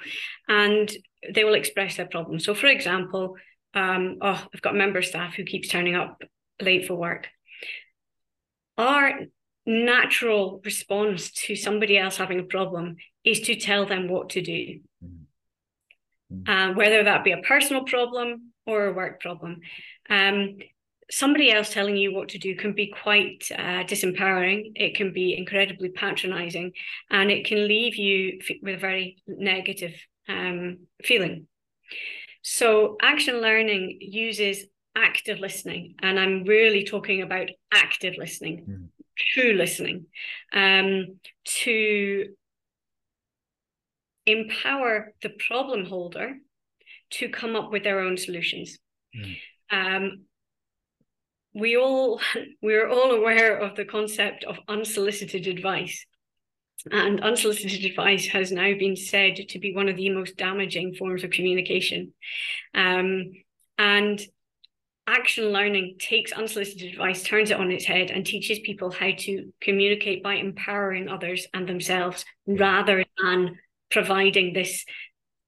and 0.49 0.91
they 1.33 1.45
will 1.45 1.55
express 1.55 1.97
their 1.97 2.07
problem. 2.07 2.39
So, 2.39 2.55
for 2.55 2.67
example, 2.67 3.37
um, 3.75 4.19
oh, 4.21 4.47
I've 4.55 4.63
got 4.63 4.75
a 4.75 4.79
member 4.79 4.99
of 4.99 5.05
staff 5.05 5.35
who 5.35 5.45
keeps 5.45 5.69
turning 5.69 5.95
up 5.95 6.23
late 6.61 6.87
for 6.87 6.95
work. 6.95 7.29
Our 8.77 9.21
natural 9.67 10.61
response 10.65 11.31
to 11.31 11.57
somebody 11.57 11.99
else 11.99 12.17
having 12.17 12.41
a 12.41 12.45
problem 12.45 12.97
is 13.25 13.41
to 13.41 13.57
tell 13.57 13.87
them 13.87 14.09
what 14.09 14.31
to 14.31 14.43
do, 14.43 14.81
mm-hmm. 15.03 16.51
uh, 16.51 16.75
whether 16.75 17.05
that 17.05 17.25
be 17.25 17.33
a 17.33 17.39
personal 17.39 17.85
problem 17.85 18.53
or 18.67 18.87
a 18.87 18.93
work 18.93 19.21
problem. 19.21 19.61
Um, 20.11 20.59
somebody 21.11 21.51
else 21.51 21.73
telling 21.73 21.97
you 21.97 22.15
what 22.15 22.31
to 22.31 22.39
do 22.39 22.57
can 22.57 22.73
be 22.73 22.89
quite 23.03 23.49
uh, 23.53 23.85
disempowering. 23.85 24.73
It 24.75 24.95
can 24.95 25.13
be 25.13 25.37
incredibly 25.37 25.91
patronizing, 25.91 26.73
and 27.11 27.31
it 27.31 27.47
can 27.47 27.67
leave 27.69 27.97
you 27.97 28.41
with 28.63 28.77
a 28.77 28.79
very 28.79 29.23
negative 29.27 29.95
um, 30.29 30.81
feeling. 31.03 31.47
So, 32.43 32.97
action 33.01 33.41
learning 33.41 33.99
uses 34.01 34.67
active 34.97 35.39
listening, 35.41 35.95
and 36.01 36.19
I'm 36.19 36.45
really 36.45 36.85
talking 36.85 37.23
about 37.23 37.49
active 37.73 38.15
listening, 38.19 38.65
mm. 38.69 38.89
True 39.17 39.53
listening, 39.53 40.07
um, 40.53 41.19
to 41.45 42.35
empower 44.27 45.13
the 45.23 45.31
problem 45.31 45.85
holder 45.87 46.37
to 47.11 47.29
come 47.29 47.57
up 47.57 47.71
with 47.71 47.85
their 47.85 48.01
own 48.01 48.17
solutions. 48.17 48.79
Mm. 49.17 49.37
Um, 49.71 50.25
we 51.55 51.77
all 51.77 52.21
we're 52.63 52.89
all 52.89 53.13
aware 53.13 53.57
of 53.57 53.77
the 53.77 53.85
concept 53.85 54.45
of 54.45 54.59
unsolicited 54.69 55.47
advice 55.47 56.07
and 56.91 57.23
unsolicited 57.23 57.85
advice 57.85 58.27
has 58.27 58.53
now 58.53 58.75
been 58.79 58.97
said 58.97 59.37
to 59.49 59.59
be 59.59 59.75
one 59.75 59.89
of 59.89 59.97
the 59.97 60.11
most 60.11 60.37
damaging 60.37 60.95
forms 60.95 61.25
of 61.25 61.31
communication 61.31 62.13
um, 62.75 63.33
and 63.79 64.21
action 65.07 65.47
learning 65.47 65.97
takes 65.99 66.33
unsolicited 66.33 66.93
advice 66.93 67.23
turns 67.23 67.51
it 67.51 67.59
on 67.59 67.71
its 67.71 67.85
head 67.85 68.11
and 68.11 68.25
teaches 68.25 68.59
people 68.61 68.91
how 68.91 69.11
to 69.19 69.53
communicate 69.61 70.23
by 70.23 70.35
empowering 70.35 71.09
others 71.09 71.47
and 71.53 71.69
themselves 71.69 72.25
rather 72.47 73.05
than 73.23 73.59
providing 73.91 74.53
this 74.53 74.85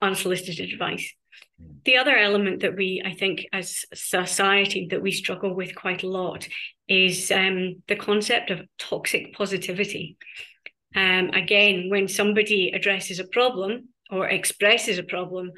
unsolicited 0.03 0.73
advice. 0.73 1.13
The 1.85 1.97
other 1.97 2.17
element 2.17 2.61
that 2.61 2.77
we, 2.77 3.03
I 3.05 3.15
think, 3.15 3.47
as 3.53 3.85
society, 3.95 4.89
that 4.91 5.03
we 5.03 5.11
struggle 5.11 5.55
with 5.55 5.75
quite 5.75 6.03
a 6.03 6.09
lot 6.09 6.47
is 6.87 7.31
um, 7.31 7.83
the 7.89 7.97
concept 7.97 8.51
of 8.51 8.61
toxic 8.79 9.33
positivity. 9.33 10.19
Um, 10.95 11.31
again, 11.31 11.89
when 11.89 12.09
somebody 12.09 12.73
addresses 12.75 13.21
a 13.21 13.27
problem 13.27 13.89
or 14.11 14.29
expresses 14.29 14.99
a 14.99 15.03
problem, 15.03 15.51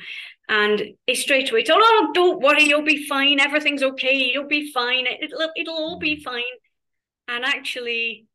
and 0.49 0.83
it's 1.07 1.21
straight 1.21 1.51
away, 1.51 1.65
oh, 1.71 1.79
no, 1.79 2.13
don't 2.13 2.43
worry, 2.43 2.65
you'll 2.65 2.83
be 2.83 3.07
fine, 3.07 3.41
everything's 3.41 3.83
okay, 3.83 4.31
you'll 4.33 4.49
be 4.49 4.73
fine, 4.73 5.07
it'll, 5.07 5.51
it'll 5.57 5.75
all 5.75 5.99
be 5.99 6.23
fine. 6.23 6.43
And 7.27 7.45
actually, 7.45 8.27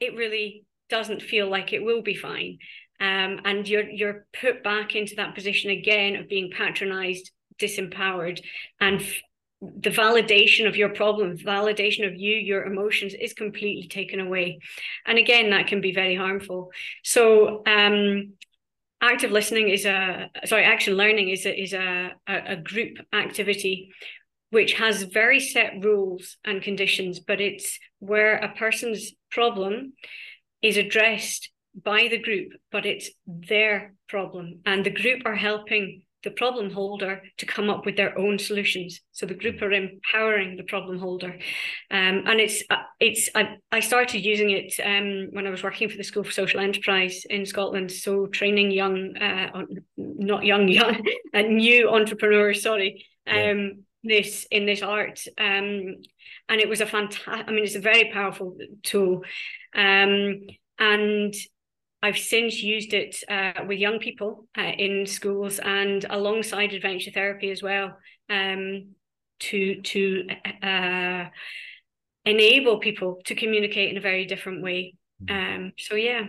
it 0.00 0.16
really 0.16 0.64
doesn't 0.88 1.22
feel 1.22 1.48
like 1.48 1.72
it 1.72 1.84
will 1.84 2.02
be 2.02 2.14
fine. 2.14 2.58
Um, 3.00 3.40
and 3.44 3.68
you're 3.68 3.88
you're 3.88 4.26
put 4.32 4.64
back 4.64 4.96
into 4.96 5.14
that 5.16 5.34
position 5.34 5.70
again 5.70 6.16
of 6.16 6.28
being 6.28 6.50
patronized 6.50 7.30
disempowered 7.60 8.40
and 8.80 9.00
f- 9.00 9.20
the 9.60 9.90
validation 9.90 10.66
of 10.66 10.76
your 10.76 10.90
problem 10.90 11.36
validation 11.36 12.06
of 12.06 12.14
you 12.14 12.36
your 12.36 12.64
emotions 12.64 13.14
is 13.14 13.34
completely 13.34 13.88
taken 13.88 14.18
away. 14.18 14.58
And 15.06 15.16
again 15.16 15.50
that 15.50 15.68
can 15.68 15.80
be 15.80 15.92
very 15.92 16.16
harmful. 16.16 16.70
So 17.04 17.62
um, 17.66 18.32
active 19.00 19.30
listening 19.30 19.68
is 19.68 19.84
a 19.84 20.30
sorry 20.44 20.64
action 20.64 20.94
learning 20.94 21.28
is 21.28 21.46
a, 21.46 21.62
is 21.62 21.72
a, 21.72 22.12
a 22.26 22.56
group 22.56 22.98
activity 23.12 23.92
which 24.50 24.74
has 24.74 25.02
very 25.02 25.40
set 25.40 25.84
rules 25.84 26.36
and 26.44 26.62
conditions 26.62 27.20
but 27.20 27.40
it's 27.40 27.78
where 28.00 28.36
a 28.36 28.54
person's 28.54 29.12
problem 29.30 29.92
is 30.62 30.76
addressed 30.76 31.50
by 31.82 32.08
the 32.10 32.18
group, 32.18 32.52
but 32.72 32.86
it's 32.86 33.10
their 33.26 33.94
problem. 34.08 34.60
And 34.66 34.84
the 34.84 34.90
group 34.90 35.22
are 35.24 35.36
helping 35.36 36.02
the 36.28 36.34
problem 36.34 36.70
holder 36.70 37.22
to 37.38 37.46
come 37.46 37.70
up 37.70 37.86
with 37.86 37.96
their 37.96 38.18
own 38.18 38.38
solutions. 38.38 39.00
So 39.12 39.24
the 39.24 39.34
group 39.34 39.62
are 39.62 39.72
empowering 39.72 40.56
the 40.56 40.62
problem 40.64 40.98
holder, 40.98 41.38
um, 41.90 42.24
and 42.26 42.38
it's 42.38 42.62
uh, 42.68 42.82
it's 43.00 43.30
I, 43.34 43.56
I 43.72 43.80
started 43.80 44.24
using 44.24 44.50
it 44.50 44.74
um, 44.84 45.28
when 45.32 45.46
I 45.46 45.50
was 45.50 45.62
working 45.62 45.88
for 45.88 45.96
the 45.96 46.04
School 46.04 46.24
for 46.24 46.30
Social 46.30 46.60
Enterprise 46.60 47.24
in 47.30 47.46
Scotland. 47.46 47.90
So 47.90 48.26
training 48.26 48.70
young, 48.72 49.16
uh, 49.16 49.62
not 49.96 50.44
young, 50.44 50.68
young, 50.80 51.02
uh, 51.32 51.42
new 51.42 51.88
entrepreneurs. 51.88 52.62
Sorry, 52.62 53.06
um, 53.26 53.84
this 54.04 54.46
in 54.50 54.66
this 54.66 54.82
art, 54.82 55.24
um, 55.38 55.96
and 56.48 56.60
it 56.60 56.68
was 56.68 56.82
a 56.82 56.86
fantastic. 56.86 57.48
I 57.48 57.50
mean, 57.52 57.64
it's 57.64 57.74
a 57.74 57.80
very 57.80 58.10
powerful 58.12 58.58
tool, 58.82 59.22
um, 59.74 60.40
and 60.78 61.34
I've 62.02 62.18
since 62.18 62.62
used 62.62 62.94
it 62.94 63.16
uh, 63.28 63.64
with 63.66 63.78
young 63.78 63.98
people 63.98 64.46
uh, 64.56 64.62
in 64.62 65.06
schools 65.06 65.58
and 65.58 66.04
alongside 66.08 66.72
adventure 66.72 67.10
therapy 67.10 67.50
as 67.50 67.62
well 67.62 67.98
um, 68.30 68.94
to 69.40 69.80
to 69.82 70.26
uh, 70.62 71.24
enable 72.24 72.78
people 72.78 73.20
to 73.24 73.34
communicate 73.34 73.90
in 73.90 73.96
a 73.96 74.00
very 74.00 74.26
different 74.26 74.62
way. 74.62 74.94
Hmm. 75.26 75.34
Um, 75.34 75.72
so 75.76 75.96
yeah, 75.96 76.28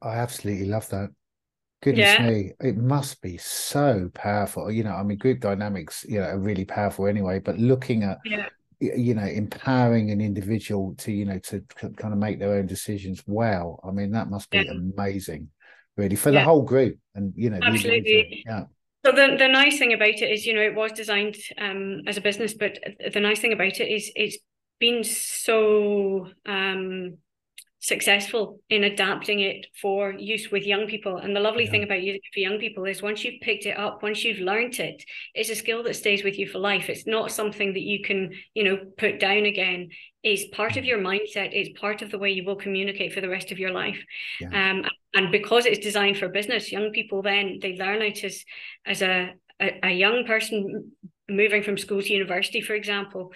I 0.00 0.16
absolutely 0.16 0.66
love 0.66 0.88
that. 0.90 1.10
Goodness 1.80 2.18
yeah. 2.18 2.28
me, 2.28 2.52
it 2.60 2.76
must 2.76 3.22
be 3.22 3.38
so 3.38 4.10
powerful. 4.14 4.70
You 4.70 4.82
know, 4.84 4.92
I 4.92 5.02
mean, 5.04 5.18
group 5.18 5.40
dynamics, 5.40 6.04
you 6.08 6.20
know, 6.20 6.26
are 6.26 6.38
really 6.38 6.64
powerful 6.64 7.06
anyway. 7.06 7.38
But 7.38 7.58
looking 7.58 8.04
at 8.04 8.18
yeah 8.24 8.46
you 8.80 9.14
know 9.14 9.24
empowering 9.24 10.10
an 10.10 10.20
individual 10.20 10.94
to 10.96 11.10
you 11.10 11.24
know 11.24 11.38
to 11.38 11.60
kind 11.96 12.12
of 12.12 12.18
make 12.18 12.38
their 12.38 12.54
own 12.54 12.66
decisions 12.66 13.22
well 13.26 13.80
i 13.86 13.90
mean 13.90 14.12
that 14.12 14.30
must 14.30 14.50
be 14.50 14.58
yeah. 14.58 14.70
amazing 14.70 15.48
really 15.96 16.16
for 16.16 16.30
yeah. 16.30 16.40
the 16.40 16.44
whole 16.44 16.62
group 16.62 16.96
and 17.14 17.32
you 17.36 17.50
know 17.50 17.58
absolutely 17.62 18.44
yeah 18.46 18.64
so 19.04 19.12
the, 19.12 19.36
the 19.38 19.48
nice 19.48 19.78
thing 19.78 19.92
about 19.92 20.08
it 20.08 20.30
is 20.30 20.46
you 20.46 20.54
know 20.54 20.60
it 20.60 20.74
was 20.74 20.92
designed 20.92 21.36
um, 21.58 22.02
as 22.06 22.16
a 22.16 22.20
business 22.20 22.54
but 22.54 22.78
the 23.12 23.20
nice 23.20 23.40
thing 23.40 23.52
about 23.52 23.80
it 23.80 23.88
is 23.88 24.12
it's 24.14 24.38
been 24.78 25.02
so 25.02 26.28
um, 26.46 27.18
successful 27.80 28.60
in 28.68 28.84
adapting 28.84 29.40
it 29.40 29.66
for 29.80 30.12
use 30.12 30.50
with 30.50 30.64
young 30.64 30.86
people. 30.86 31.16
And 31.16 31.34
the 31.34 31.40
lovely 31.40 31.64
yeah. 31.64 31.70
thing 31.70 31.82
about 31.84 32.02
using 32.02 32.20
it 32.22 32.34
for 32.34 32.40
young 32.40 32.58
people 32.58 32.84
is 32.84 33.02
once 33.02 33.24
you've 33.24 33.40
picked 33.40 33.66
it 33.66 33.78
up, 33.78 34.02
once 34.02 34.24
you've 34.24 34.40
learned 34.40 34.78
it, 34.80 35.04
it's 35.34 35.50
a 35.50 35.54
skill 35.54 35.82
that 35.84 35.94
stays 35.94 36.24
with 36.24 36.38
you 36.38 36.48
for 36.48 36.58
life. 36.58 36.88
It's 36.88 37.06
not 37.06 37.30
something 37.30 37.72
that 37.74 37.82
you 37.82 38.02
can, 38.02 38.32
you 38.54 38.64
know, 38.64 38.78
put 38.96 39.20
down 39.20 39.44
again. 39.44 39.90
It's 40.22 40.54
part 40.54 40.76
of 40.76 40.84
your 40.84 40.98
mindset. 40.98 41.50
It's 41.52 41.78
part 41.78 42.02
of 42.02 42.10
the 42.10 42.18
way 42.18 42.30
you 42.30 42.44
will 42.44 42.56
communicate 42.56 43.12
for 43.12 43.20
the 43.20 43.28
rest 43.28 43.52
of 43.52 43.58
your 43.58 43.72
life. 43.72 44.02
Yeah. 44.40 44.70
Um, 44.70 44.84
and 45.14 45.30
because 45.30 45.64
it's 45.64 45.78
designed 45.78 46.18
for 46.18 46.28
business, 46.28 46.72
young 46.72 46.90
people 46.90 47.22
then 47.22 47.58
they 47.62 47.76
learn 47.76 48.02
it 48.02 48.24
as 48.24 48.44
as 48.84 49.02
a, 49.02 49.30
a, 49.60 49.86
a 49.86 49.90
young 49.90 50.24
person 50.26 50.92
moving 51.28 51.62
from 51.62 51.78
school 51.78 52.02
to 52.02 52.12
university, 52.12 52.60
for 52.60 52.74
example. 52.74 53.32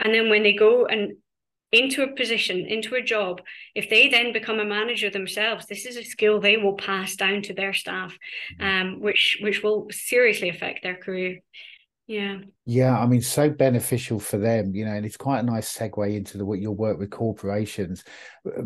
And 0.00 0.12
then 0.12 0.30
when 0.30 0.42
they 0.42 0.54
go 0.54 0.86
and 0.86 1.16
into 1.72 2.02
a 2.02 2.14
position, 2.14 2.66
into 2.66 2.94
a 2.94 3.02
job, 3.02 3.40
if 3.74 3.90
they 3.90 4.08
then 4.08 4.32
become 4.32 4.60
a 4.60 4.64
manager 4.64 5.10
themselves, 5.10 5.66
this 5.66 5.86
is 5.86 5.96
a 5.96 6.04
skill 6.04 6.40
they 6.40 6.56
will 6.56 6.74
pass 6.76 7.16
down 7.16 7.42
to 7.42 7.54
their 7.54 7.72
staff, 7.72 8.16
mm-hmm. 8.60 8.64
um, 8.64 9.00
which 9.00 9.38
which 9.42 9.62
will 9.62 9.88
seriously 9.90 10.48
affect 10.48 10.82
their 10.82 10.96
career. 10.96 11.40
Yeah. 12.06 12.40
Yeah, 12.66 12.98
I 12.98 13.06
mean, 13.06 13.22
so 13.22 13.48
beneficial 13.48 14.20
for 14.20 14.36
them, 14.36 14.74
you 14.74 14.84
know, 14.84 14.92
and 14.92 15.06
it's 15.06 15.16
quite 15.16 15.40
a 15.40 15.42
nice 15.42 15.74
segue 15.74 16.14
into 16.14 16.36
the 16.36 16.44
what 16.44 16.60
your 16.60 16.72
work 16.72 16.98
with 16.98 17.10
corporations, 17.10 18.04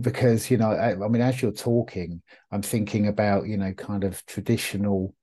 because 0.00 0.50
you 0.50 0.56
know, 0.56 0.72
I, 0.72 0.92
I 0.92 1.08
mean, 1.08 1.22
as 1.22 1.40
you're 1.40 1.52
talking, 1.52 2.20
I'm 2.50 2.62
thinking 2.62 3.06
about 3.06 3.46
you 3.46 3.56
know, 3.56 3.72
kind 3.72 4.02
of 4.02 4.24
traditional 4.26 5.14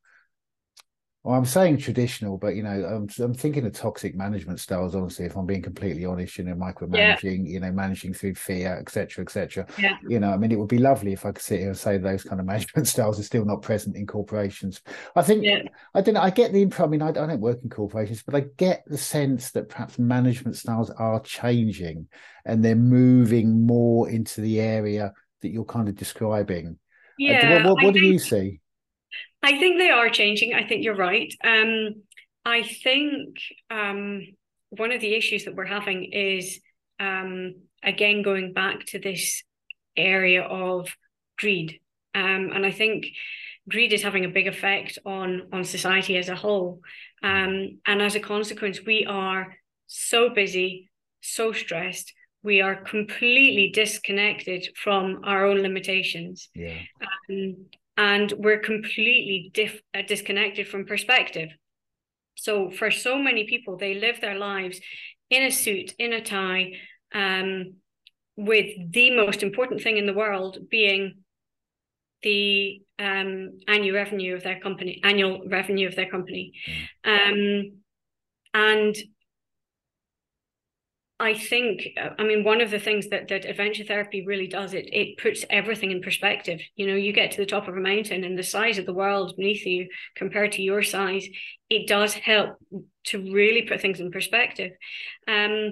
well, 1.25 1.35
I'm 1.35 1.45
saying 1.45 1.77
traditional, 1.77 2.37
but 2.37 2.55
you 2.55 2.61
know, 2.61 2.69
I'm, 2.69 3.09
I'm 3.17 3.33
thinking 3.33 3.65
of 3.65 3.73
toxic 3.73 4.13
management 4.13 4.59
styles. 4.59 4.93
Honestly, 4.93 5.25
if 5.25 5.35
I'm 5.35 5.47
being 5.47 5.63
completely 5.63 6.05
honest, 6.05 6.37
you 6.37 6.43
know, 6.43 6.53
micromanaging, 6.53 7.47
yeah. 7.47 7.51
you 7.51 7.59
know, 7.59 7.71
managing 7.71 8.13
through 8.13 8.35
fear, 8.35 8.77
etc., 8.79 9.23
etc. 9.23 9.65
Yeah. 9.79 9.97
You 10.07 10.19
know, 10.19 10.29
I 10.29 10.37
mean, 10.37 10.51
it 10.51 10.59
would 10.59 10.67
be 10.67 10.77
lovely 10.77 11.13
if 11.13 11.25
I 11.25 11.31
could 11.31 11.41
sit 11.41 11.61
here 11.61 11.69
and 11.69 11.77
say 11.77 11.97
those 11.97 12.21
kind 12.21 12.39
of 12.39 12.45
management 12.53 12.87
styles 12.87 13.19
are 13.19 13.23
still 13.23 13.43
not 13.43 13.63
present 13.63 13.95
in 13.95 14.05
corporations. 14.05 14.81
I 15.15 15.23
think 15.23 15.43
yeah. 15.43 15.63
I 15.95 16.01
don't. 16.01 16.15
I 16.15 16.29
get 16.29 16.53
the 16.53 16.61
impression. 16.61 16.85
I 16.85 16.91
mean, 16.91 17.01
I, 17.01 17.09
I 17.09 17.11
don't 17.25 17.41
work 17.41 17.57
in 17.63 17.71
corporations, 17.71 18.21
but 18.21 18.35
I 18.35 18.41
get 18.57 18.83
the 18.85 18.97
sense 18.99 19.49
that 19.53 19.67
perhaps 19.67 19.97
management 19.97 20.57
styles 20.57 20.91
are 20.91 21.19
changing 21.21 22.07
and 22.45 22.63
they're 22.63 22.75
moving 22.75 23.65
more 23.65 24.11
into 24.11 24.41
the 24.41 24.61
area 24.61 25.11
that 25.41 25.49
you're 25.49 25.65
kind 25.65 25.89
of 25.89 25.95
describing. 25.95 26.77
Yeah. 27.17 27.61
Uh, 27.61 27.63
what, 27.63 27.77
what, 27.77 27.83
what 27.85 27.93
do 27.95 28.05
you 28.05 28.19
see? 28.19 28.59
I 29.45 29.59
think 29.59 29.77
they 29.77 29.91
are 29.91 30.09
changing. 30.09 30.55
I 30.55 30.67
think 30.67 30.83
you're 30.83 30.95
right. 30.95 31.31
Um, 31.43 32.01
I 32.43 32.63
think 32.63 33.37
um, 33.69 34.25
one 34.69 34.91
of 34.91 35.01
the 35.01 35.13
issues 35.13 35.45
that 35.45 35.55
we're 35.55 35.65
having 35.65 36.11
is 36.11 36.59
um, 36.99 37.53
again 37.83 38.23
going 38.23 38.53
back 38.53 38.85
to 38.87 38.99
this 38.99 39.43
area 39.95 40.41
of 40.41 40.89
greed. 41.37 41.79
Um, 42.15 42.51
and 42.55 42.65
I 42.65 42.71
think 42.71 43.05
greed 43.69 43.93
is 43.93 44.01
having 44.01 44.25
a 44.25 44.29
big 44.29 44.47
effect 44.47 44.97
on 45.05 45.49
on 45.53 45.63
society 45.63 46.17
as 46.17 46.29
a 46.29 46.35
whole. 46.35 46.81
Um, 47.21 47.79
and 47.85 48.01
as 48.01 48.15
a 48.15 48.19
consequence, 48.19 48.79
we 48.83 49.05
are 49.05 49.55
so 49.85 50.29
busy, 50.29 50.89
so 51.21 51.51
stressed. 51.51 52.11
We 52.41 52.61
are 52.61 52.75
completely 52.75 53.69
disconnected 53.69 54.69
from 54.75 55.21
our 55.23 55.45
own 55.45 55.61
limitations. 55.61 56.49
Yeah. 56.55 56.79
And 57.97 58.31
we're 58.37 58.59
completely 58.59 59.51
uh, 59.93 60.01
disconnected 60.07 60.67
from 60.67 60.85
perspective. 60.85 61.49
So 62.35 62.69
for 62.69 62.91
so 62.91 63.17
many 63.17 63.45
people, 63.45 63.77
they 63.77 63.93
live 63.93 64.19
their 64.19 64.37
lives 64.37 64.79
in 65.29 65.43
a 65.43 65.51
suit, 65.51 65.93
in 65.97 66.13
a 66.13 66.21
tie, 66.21 66.73
um, 67.13 67.75
with 68.35 68.67
the 68.91 69.15
most 69.15 69.43
important 69.43 69.81
thing 69.81 69.97
in 69.97 70.05
the 70.05 70.13
world 70.13 70.57
being 70.69 71.23
the 72.21 72.81
um, 72.99 73.59
annual 73.67 73.95
revenue 73.95 74.35
of 74.35 74.43
their 74.43 74.59
company, 74.59 74.99
annual 75.03 75.43
revenue 75.47 75.87
of 75.87 75.95
their 75.95 76.09
company, 76.09 76.53
mm. 77.05 77.29
um, 77.29 77.71
and 78.53 78.95
I 81.17 81.33
think, 81.33 81.87
I 81.97 82.23
mean, 82.23 82.43
one 82.43 82.59
of 82.59 82.71
the 82.71 82.79
things 82.79 83.07
that 83.07 83.29
that 83.29 83.45
adventure 83.45 83.85
therapy 83.85 84.25
really 84.25 84.47
does 84.47 84.73
it 84.73 84.85
it 84.91 85.17
puts 85.17 85.45
everything 85.49 85.91
in 85.91 86.01
perspective. 86.01 86.59
You 86.75 86.87
know, 86.87 86.95
you 86.95 87.13
get 87.13 87.31
to 87.31 87.37
the 87.37 87.45
top 87.45 87.69
of 87.69 87.77
a 87.77 87.79
mountain 87.79 88.25
and 88.25 88.37
the 88.37 88.43
size 88.43 88.77
of 88.77 88.85
the 88.85 88.93
world 88.93 89.33
beneath 89.37 89.65
you 89.65 89.87
compared 90.15 90.51
to 90.53 90.61
your 90.61 90.83
size, 90.83 91.25
it 91.69 91.87
does 91.87 92.13
help 92.13 92.57
to 93.05 93.33
really 93.33 93.61
put 93.61 93.79
things 93.79 94.01
in 94.01 94.11
perspective. 94.11 94.73
Um, 95.25 95.71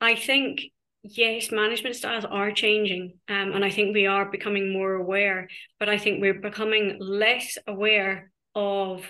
I 0.00 0.14
think 0.14 0.60
yes, 1.02 1.50
management 1.50 1.96
styles 1.96 2.24
are 2.24 2.52
changing, 2.52 3.14
um, 3.28 3.52
and 3.52 3.64
I 3.64 3.70
think 3.70 3.92
we 3.92 4.06
are 4.06 4.30
becoming 4.30 4.72
more 4.72 4.94
aware. 4.94 5.48
But 5.80 5.88
I 5.88 5.98
think 5.98 6.20
we're 6.20 6.40
becoming 6.40 6.98
less 7.00 7.58
aware 7.66 8.30
of 8.54 9.04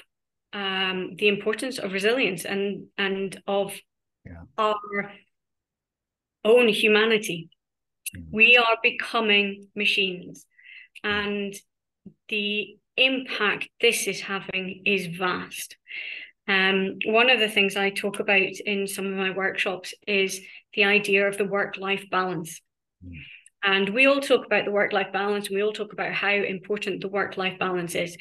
um, 0.54 1.16
the 1.16 1.28
importance 1.28 1.78
of 1.78 1.92
resilience 1.92 2.46
and 2.46 2.86
and 2.96 3.40
of 3.46 3.78
yeah. 4.28 4.42
our 4.56 5.12
own 6.44 6.68
humanity. 6.68 7.50
Mm-hmm. 8.16 8.28
We 8.30 8.56
are 8.56 8.76
becoming 8.82 9.68
machines, 9.74 10.46
and 11.02 11.54
the 12.28 12.76
impact 12.96 13.68
this 13.80 14.06
is 14.06 14.20
having 14.20 14.82
is 14.84 15.06
vast. 15.06 15.76
Um, 16.48 16.98
one 17.04 17.28
of 17.28 17.40
the 17.40 17.48
things 17.48 17.76
I 17.76 17.90
talk 17.90 18.20
about 18.20 18.40
in 18.40 18.86
some 18.86 19.06
of 19.06 19.12
my 19.12 19.30
workshops 19.30 19.92
is 20.06 20.40
the 20.74 20.84
idea 20.84 21.28
of 21.28 21.36
the 21.36 21.44
work 21.44 21.76
life 21.76 22.04
balance. 22.10 22.60
Mm. 23.04 23.12
And 23.62 23.88
we 23.90 24.06
all 24.06 24.20
talk 24.20 24.46
about 24.46 24.64
the 24.64 24.70
work 24.70 24.92
life 24.92 25.12
balance, 25.12 25.48
and 25.48 25.56
we 25.56 25.62
all 25.62 25.72
talk 25.72 25.92
about 25.92 26.12
how 26.12 26.30
important 26.30 27.00
the 27.00 27.08
work 27.08 27.36
life 27.36 27.58
balance 27.58 27.94
is. 27.94 28.16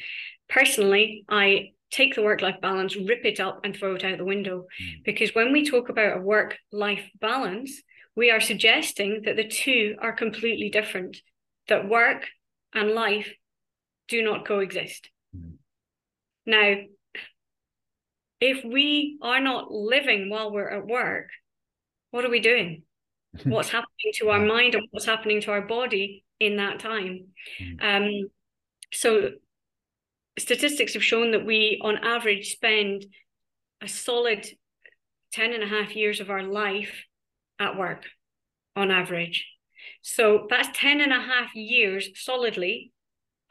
Personally, 0.48 1.24
I 1.28 1.72
take 1.90 2.14
the 2.14 2.22
work 2.22 2.42
life 2.42 2.60
balance, 2.60 2.96
rip 2.96 3.24
it 3.24 3.40
up, 3.40 3.60
and 3.64 3.76
throw 3.76 3.94
it 3.94 4.04
out 4.04 4.18
the 4.18 4.24
window. 4.24 4.66
Mm. 4.82 5.04
Because 5.04 5.34
when 5.34 5.52
we 5.52 5.68
talk 5.68 5.88
about 5.88 6.18
a 6.18 6.20
work 6.20 6.56
life 6.72 7.08
balance, 7.20 7.82
we 8.14 8.30
are 8.30 8.40
suggesting 8.40 9.22
that 9.24 9.36
the 9.36 9.46
two 9.46 9.96
are 10.00 10.12
completely 10.12 10.70
different, 10.70 11.16
that 11.68 11.88
work 11.88 12.26
and 12.74 12.90
life 12.90 13.32
do 14.08 14.22
not 14.22 14.46
coexist. 14.46 15.10
Mm. 15.36 15.54
Now, 16.46 16.74
if 18.40 18.64
we 18.64 19.18
are 19.22 19.40
not 19.40 19.70
living 19.70 20.30
while 20.30 20.52
we're 20.52 20.70
at 20.70 20.86
work, 20.86 21.28
what 22.10 22.24
are 22.24 22.30
we 22.30 22.40
doing? 22.40 22.82
what's 23.44 23.68
happening 23.68 24.12
to 24.14 24.30
our 24.30 24.40
mind 24.40 24.74
and 24.74 24.86
what's 24.90 25.06
happening 25.06 25.40
to 25.42 25.50
our 25.50 25.62
body 25.62 26.24
in 26.40 26.56
that 26.56 26.80
time? 26.80 27.28
Mm. 27.60 28.24
Um, 28.24 28.30
so 28.92 29.30
statistics 30.38 30.94
have 30.94 31.04
shown 31.04 31.32
that 31.32 31.44
we, 31.44 31.80
on 31.82 31.96
average, 31.98 32.52
spend 32.52 33.06
a 33.80 33.88
solid 33.88 34.46
10 35.32 35.52
and 35.52 35.62
a 35.62 35.66
half 35.66 35.94
years 35.94 36.20
of 36.20 36.30
our 36.30 36.42
life 36.42 37.04
at 37.58 37.76
work 37.76 38.04
on 38.76 38.90
average. 38.90 39.46
So 40.02 40.46
that's 40.48 40.68
10 40.78 41.00
and 41.00 41.12
a 41.12 41.20
half 41.20 41.54
years 41.54 42.10
solidly, 42.14 42.92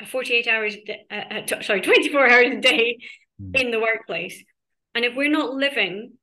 48 0.05 0.47
hours, 0.47 0.75
uh, 1.11 1.15
uh, 1.15 1.61
sorry, 1.61 1.81
24 1.81 2.29
hours 2.29 2.53
a 2.53 2.61
day 2.61 2.97
mm. 3.41 3.59
in 3.59 3.71
the 3.71 3.79
workplace. 3.79 4.43
And 4.95 5.05
if 5.05 5.15
we're 5.15 5.29
not 5.29 5.53
living 5.53 6.13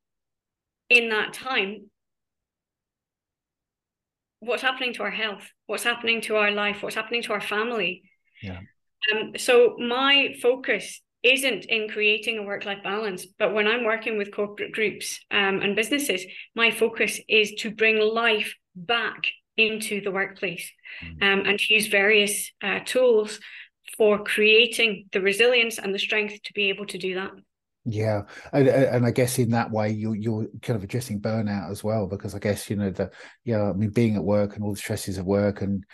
in 0.89 1.11
that 1.11 1.33
time, 1.33 1.91
what's 4.41 4.63
happening 4.63 4.95
to 4.95 5.03
our 5.03 5.11
health? 5.11 5.51
What's 5.67 5.85
happening 5.85 6.21
to 6.23 6.37
our 6.37 6.51
life? 6.51 6.83
What's 6.83 6.97
happening 6.97 7.23
to 7.23 7.33
our 7.33 7.41
family? 7.41 8.03
Yeah. 8.43 8.61
Um, 9.13 9.33
so 9.37 9.77
my 9.79 10.35
focus 10.41 11.01
isn't 11.23 11.65
in 11.65 11.89
creating 11.89 12.39
a 12.39 12.43
work-life 12.43 12.83
balance, 12.85 13.27
but 13.39 13.55
when 13.55 13.67
I'm 13.67 13.85
working 13.85 14.19
with 14.19 14.31
corporate 14.31 14.73
groups 14.73 15.21
um, 15.31 15.61
and 15.63 15.75
businesses, 15.75 16.25
my 16.55 16.71
focus 16.71 17.19
is 17.29 17.55
to 17.61 17.71
bring 17.71 17.99
life 17.99 18.55
back 18.77 19.25
into 19.57 20.03
the 20.03 20.11
workplace 20.11 20.71
mm-hmm. 21.03 21.23
um, 21.23 21.47
and 21.47 21.59
to 21.59 21.75
use 21.75 21.87
various 21.87 22.51
uh, 22.63 22.81
tools 22.85 23.41
for 23.97 24.23
creating 24.23 25.07
the 25.13 25.21
resilience 25.21 25.79
and 25.79 25.95
the 25.95 25.99
strength 25.99 26.43
to 26.43 26.53
be 26.53 26.69
able 26.69 26.87
to 26.87 26.99
do 26.99 27.15
that. 27.15 27.31
Yeah, 27.87 28.23
and, 28.53 28.67
and 28.67 29.07
I 29.07 29.11
guess 29.11 29.39
in 29.39 29.51
that 29.51 29.71
way 29.71 29.91
you're 29.91 30.17
you're 30.17 30.47
kind 30.63 30.77
of 30.77 30.83
addressing 30.83 31.21
burnout 31.21 31.71
as 31.71 31.85
well 31.85 32.07
because 32.07 32.35
I 32.35 32.39
guess 32.39 32.71
you 32.71 32.77
know 32.77 32.91
the 32.91 33.11
yeah 33.45 33.63
I 33.63 33.73
mean 33.75 33.91
being 33.91 34.17
at 34.17 34.25
work 34.25 34.55
and 34.55 34.65
all 34.65 34.73
the 34.73 34.79
stresses 34.79 35.19
of 35.19 35.27
work 35.27 35.61
and 35.61 35.85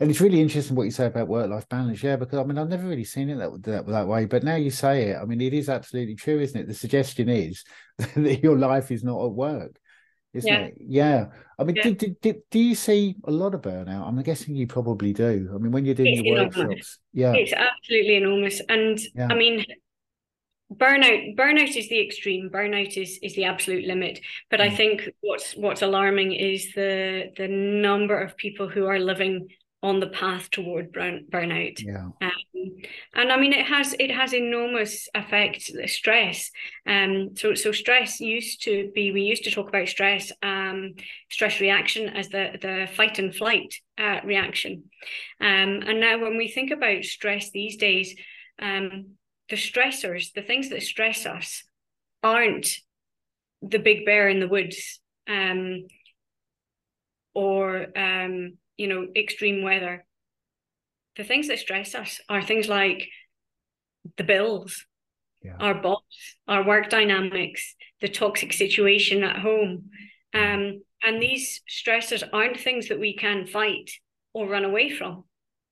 and 0.00 0.10
it's 0.10 0.20
really 0.20 0.40
interesting 0.40 0.74
what 0.74 0.84
you 0.84 0.90
say 0.90 1.06
about 1.06 1.28
work 1.28 1.50
life 1.50 1.68
balance. 1.68 2.02
Yeah, 2.02 2.16
because 2.16 2.38
I 2.38 2.44
mean 2.44 2.56
I've 2.56 2.70
never 2.70 2.88
really 2.88 3.04
seen 3.04 3.28
it 3.28 3.36
that, 3.36 3.62
that 3.64 3.86
that 3.86 4.08
way, 4.08 4.24
but 4.24 4.42
now 4.42 4.56
you 4.56 4.70
say 4.70 5.10
it, 5.10 5.18
I 5.20 5.26
mean 5.26 5.40
it 5.42 5.52
is 5.52 5.68
absolutely 5.68 6.14
true, 6.14 6.40
isn't 6.40 6.58
it? 6.58 6.66
The 6.66 6.74
suggestion 6.74 7.28
is 7.28 7.64
that 7.98 8.42
your 8.42 8.56
life 8.56 8.90
is 8.90 9.04
not 9.04 9.22
at 9.22 9.32
work, 9.32 9.78
isn't 10.32 10.50
yeah. 10.50 10.60
it? 10.60 10.74
Yeah. 10.78 11.26
I 11.58 11.64
mean, 11.64 11.76
yeah. 11.76 11.90
Do, 11.90 12.16
do, 12.22 12.34
do 12.50 12.58
you 12.58 12.74
see 12.74 13.16
a 13.24 13.30
lot 13.30 13.54
of 13.54 13.60
burnout? 13.60 14.08
I'm 14.08 14.20
guessing 14.22 14.56
you 14.56 14.66
probably 14.66 15.12
do. 15.12 15.50
I 15.54 15.58
mean, 15.58 15.72
when 15.72 15.84
you're 15.84 15.94
doing 15.94 16.14
it's 16.14 16.22
your 16.22 16.36
enormous. 16.36 16.56
workshops, 16.56 16.98
yeah, 17.12 17.34
it's 17.34 17.52
absolutely 17.52 18.16
enormous, 18.16 18.62
and 18.68 18.98
yeah. 19.14 19.28
I 19.30 19.34
mean 19.34 19.66
burnout 20.72 21.36
burnout 21.36 21.76
is 21.76 21.88
the 21.88 22.00
extreme 22.00 22.48
burnout 22.48 22.96
is 22.96 23.18
is 23.22 23.34
the 23.34 23.42
absolute 23.42 23.84
limit 23.86 24.20
but 24.50 24.60
mm. 24.60 24.62
i 24.62 24.70
think 24.70 25.08
what's 25.20 25.56
what's 25.56 25.82
alarming 25.82 26.32
is 26.32 26.72
the 26.76 27.24
the 27.36 27.48
number 27.48 28.16
of 28.16 28.36
people 28.36 28.68
who 28.68 28.86
are 28.86 29.00
living 29.00 29.48
on 29.82 29.98
the 29.98 30.08
path 30.08 30.50
toward 30.50 30.92
burn, 30.92 31.24
burnout. 31.30 31.82
Yeah. 31.82 32.08
Um, 32.20 32.82
and 33.14 33.32
i 33.32 33.40
mean 33.40 33.54
it 33.54 33.64
has 33.64 33.94
it 33.98 34.10
has 34.10 34.34
enormous 34.34 35.08
effect 35.14 35.62
stress. 35.86 36.50
Um 36.86 37.30
so 37.34 37.54
so 37.54 37.72
stress 37.72 38.20
used 38.20 38.62
to 38.64 38.90
be 38.94 39.12
we 39.12 39.22
used 39.22 39.44
to 39.44 39.50
talk 39.50 39.68
about 39.68 39.88
stress 39.88 40.32
um 40.42 40.94
stress 41.30 41.60
reaction 41.60 42.08
as 42.10 42.28
the 42.28 42.58
the 42.60 42.88
fight 42.94 43.18
and 43.18 43.34
flight 43.34 43.74
uh, 43.98 44.20
reaction. 44.24 44.84
Um 45.40 45.82
and 45.86 46.00
now 46.00 46.20
when 46.20 46.36
we 46.36 46.48
think 46.48 46.70
about 46.70 47.04
stress 47.04 47.50
these 47.50 47.76
days 47.76 48.14
um 48.60 49.16
the 49.50 49.56
stressors, 49.56 50.32
the 50.32 50.42
things 50.42 50.70
that 50.70 50.82
stress 50.82 51.26
us, 51.26 51.64
aren't 52.22 52.76
the 53.62 53.78
big 53.78 54.06
bear 54.06 54.28
in 54.28 54.40
the 54.40 54.48
woods 54.48 55.00
um, 55.28 55.86
or 57.34 57.86
um, 57.98 58.56
you 58.80 58.88
know 58.88 59.06
extreme 59.14 59.62
weather. 59.62 60.06
The 61.16 61.24
things 61.24 61.48
that 61.48 61.58
stress 61.58 61.94
us 61.94 62.18
are 62.30 62.42
things 62.42 62.66
like 62.66 63.08
the 64.16 64.24
bills, 64.24 64.86
yeah. 65.42 65.56
our 65.60 65.74
boss, 65.74 66.36
our 66.48 66.66
work 66.66 66.88
dynamics, 66.88 67.74
the 68.00 68.08
toxic 68.08 68.54
situation 68.54 69.22
at 69.22 69.36
home. 69.36 69.90
Mm. 70.34 70.54
Um, 70.54 70.82
and 71.02 71.20
these 71.20 71.60
stressors 71.68 72.26
aren't 72.32 72.58
things 72.58 72.88
that 72.88 72.98
we 72.98 73.14
can 73.14 73.46
fight 73.46 73.90
or 74.32 74.48
run 74.48 74.64
away 74.64 74.88
from. 74.88 75.24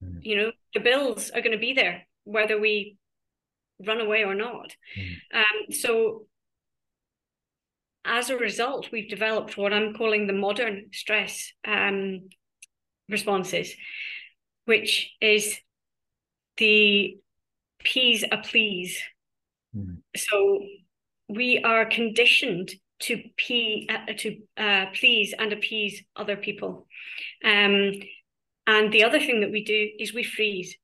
Mm. 0.05 0.19
You 0.23 0.37
know, 0.37 0.53
the 0.75 0.81
bills 0.81 1.31
are 1.31 1.41
going 1.41 1.57
to 1.57 1.67
be 1.67 1.73
there, 1.73 2.07
whether 2.25 2.61
we 2.61 2.99
run 3.87 4.03
away 4.03 4.25
or 4.25 4.35
not. 4.35 4.75
Mm. 4.99 5.17
Um, 5.33 5.73
so 5.73 6.27
as 8.05 8.29
a 8.29 8.37
result, 8.37 8.91
we've 8.93 9.09
developed 9.09 9.57
what 9.57 9.73
I'm 9.73 9.95
calling 9.95 10.27
the 10.27 10.33
modern 10.35 10.89
stress 10.93 11.53
um, 11.67 12.29
responses, 13.09 13.75
which 14.65 15.13
is 15.21 15.59
the 16.57 17.19
peas 17.83 18.25
a 18.31 18.39
please. 18.39 18.99
Mm. 19.77 19.99
So 20.17 20.61
we 21.29 21.63
are 21.63 21.87
conditioned 21.87 22.73
to 23.01 23.23
pee, 23.37 23.89
uh, 23.89 24.13
to 24.19 24.39
uh, 24.57 24.87
please 24.95 25.35
and 25.39 25.53
appease 25.53 26.03
other 26.17 26.37
people. 26.37 26.87
Um, 27.45 27.93
and 28.67 28.93
the 28.93 29.05
other 29.05 29.21
thing 29.21 29.41
that 29.41 29.53
we 29.53 29.65
do 29.65 29.91
is 29.99 30.13
we 30.13 30.25
freeze 30.25 30.77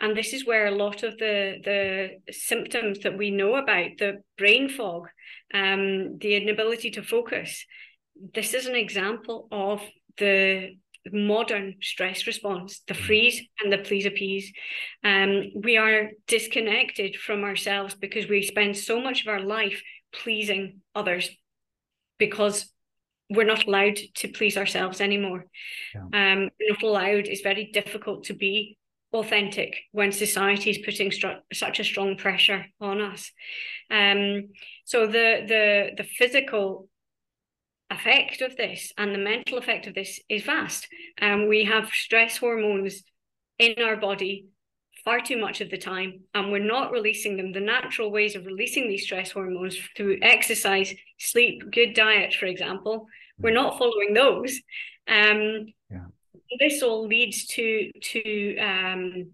and 0.00 0.16
this 0.16 0.32
is 0.32 0.46
where 0.46 0.66
a 0.66 0.76
lot 0.76 1.02
of 1.02 1.18
the 1.18 1.58
the 1.64 2.32
symptoms 2.32 3.00
that 3.00 3.16
we 3.16 3.30
know 3.30 3.56
about 3.56 3.90
the 3.98 4.22
brain 4.36 4.68
fog 4.68 5.08
um, 5.54 6.18
the 6.18 6.36
inability 6.36 6.90
to 6.90 7.02
focus 7.02 7.64
this 8.34 8.54
is 8.54 8.66
an 8.66 8.74
example 8.74 9.48
of 9.52 9.80
the 10.18 10.76
modern 11.12 11.76
stress 11.82 12.26
response, 12.26 12.80
the 12.86 12.94
mm. 12.94 13.04
freeze 13.06 13.42
and 13.62 13.72
the 13.72 13.78
please 13.78 14.06
appease. 14.06 14.52
Um, 15.04 15.52
we 15.54 15.76
are 15.76 16.10
disconnected 16.26 17.16
from 17.16 17.44
ourselves 17.44 17.94
because 17.94 18.28
we 18.28 18.42
spend 18.42 18.76
so 18.76 19.00
much 19.00 19.22
of 19.22 19.28
our 19.28 19.40
life 19.40 19.82
pleasing 20.12 20.80
others 20.94 21.30
because 22.18 22.72
we're 23.30 23.44
not 23.44 23.66
allowed 23.66 23.98
to 24.16 24.28
please 24.28 24.56
ourselves 24.56 25.00
anymore. 25.00 25.44
Yeah. 25.94 26.32
Um, 26.32 26.50
not 26.60 26.82
allowed 26.82 27.26
is 27.26 27.42
very 27.42 27.70
difficult 27.72 28.24
to 28.24 28.34
be 28.34 28.78
authentic 29.12 29.74
when 29.92 30.12
society 30.12 30.70
is 30.70 30.78
putting 30.78 31.10
stru- 31.10 31.40
such 31.52 31.80
a 31.80 31.84
strong 31.84 32.16
pressure 32.16 32.66
on 32.80 33.00
us. 33.00 33.30
Um, 33.90 34.48
so 34.84 35.06
the 35.06 35.44
the 35.46 35.90
the 35.96 36.04
physical 36.04 36.88
effect 37.90 38.42
of 38.42 38.56
this 38.56 38.92
and 38.98 39.14
the 39.14 39.18
mental 39.18 39.58
effect 39.58 39.86
of 39.86 39.94
this 39.94 40.20
is 40.28 40.42
vast. 40.42 40.88
Um, 41.20 41.48
we 41.48 41.64
have 41.64 41.88
stress 41.88 42.36
hormones 42.36 43.02
in 43.58 43.82
our 43.82 43.96
body 43.96 44.46
far 45.04 45.20
too 45.20 45.38
much 45.38 45.60
of 45.60 45.70
the 45.70 45.78
time, 45.78 46.20
and 46.34 46.52
we're 46.52 46.58
not 46.58 46.92
releasing 46.92 47.36
them. 47.36 47.52
The 47.52 47.60
natural 47.60 48.10
ways 48.10 48.36
of 48.36 48.44
releasing 48.44 48.88
these 48.88 49.04
stress 49.04 49.30
hormones 49.30 49.78
through 49.96 50.18
exercise, 50.20 50.92
sleep, 51.18 51.62
good 51.70 51.94
diet, 51.94 52.34
for 52.34 52.46
example, 52.46 53.06
we're 53.38 53.54
not 53.54 53.78
following 53.78 54.12
those. 54.12 54.60
Um, 55.06 55.66
yeah. 55.90 56.06
This 56.58 56.82
all 56.82 57.06
leads 57.06 57.46
to 57.46 57.90
to 58.02 58.58
um, 58.58 59.30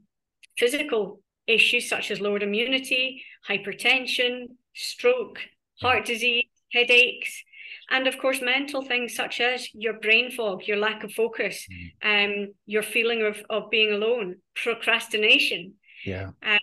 physical 0.56 1.20
issues 1.46 1.88
such 1.88 2.10
as 2.10 2.20
lowered 2.20 2.42
immunity, 2.42 3.24
hypertension, 3.48 4.46
stroke, 4.74 5.38
heart 5.80 6.04
disease, 6.04 6.44
headaches 6.72 7.42
and 7.90 8.06
of 8.06 8.18
course 8.18 8.40
mental 8.40 8.82
things 8.82 9.14
such 9.14 9.40
as 9.40 9.68
your 9.74 9.94
brain 9.94 10.30
fog 10.30 10.62
your 10.66 10.76
lack 10.76 11.04
of 11.04 11.12
focus 11.12 11.66
mm. 11.70 12.44
um 12.44 12.54
your 12.66 12.82
feeling 12.82 13.22
of, 13.22 13.42
of 13.50 13.70
being 13.70 13.92
alone 13.92 14.36
procrastination. 14.54 15.74
Yeah. 16.04 16.30
Um, 16.42 16.58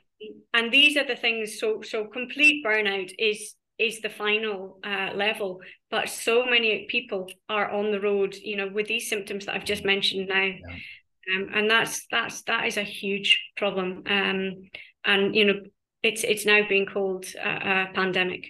and 0.54 0.72
these 0.72 0.98
are 0.98 1.06
the 1.06 1.16
things 1.16 1.60
so 1.60 1.82
so 1.82 2.06
complete 2.06 2.64
burnout 2.66 3.12
is 3.18 3.56
is 3.78 4.02
the 4.02 4.10
final 4.10 4.80
uh, 4.84 5.10
level. 5.16 5.60
But 5.90 6.10
so 6.10 6.46
many 6.46 6.86
people 6.90 7.28
are 7.50 7.70
on 7.72 7.92
the 7.92 8.00
road 8.00 8.36
you 8.36 8.56
know 8.56 8.70
with 8.72 8.88
these 8.88 9.10
symptoms 9.10 9.46
that 9.46 9.56
i've 9.56 9.66
just 9.66 9.86
mentioned 9.86 10.28
now. 10.30 10.44
Yeah. 10.44 11.36
um, 11.36 11.50
and 11.54 11.70
that's 11.70 12.06
that's 12.12 12.44
that 12.44 12.66
is 12.66 12.78
a 12.78 12.84
huge 12.84 13.40
problem. 13.58 14.04
Um 14.08 14.70
and 15.04 15.36
you 15.36 15.46
know 15.46 15.60
it's 16.04 16.24
it's 16.24 16.46
now 16.46 16.62
being 16.68 16.86
called 16.86 17.26
a, 17.44 17.50
a 17.50 17.90
pandemic 17.94 18.46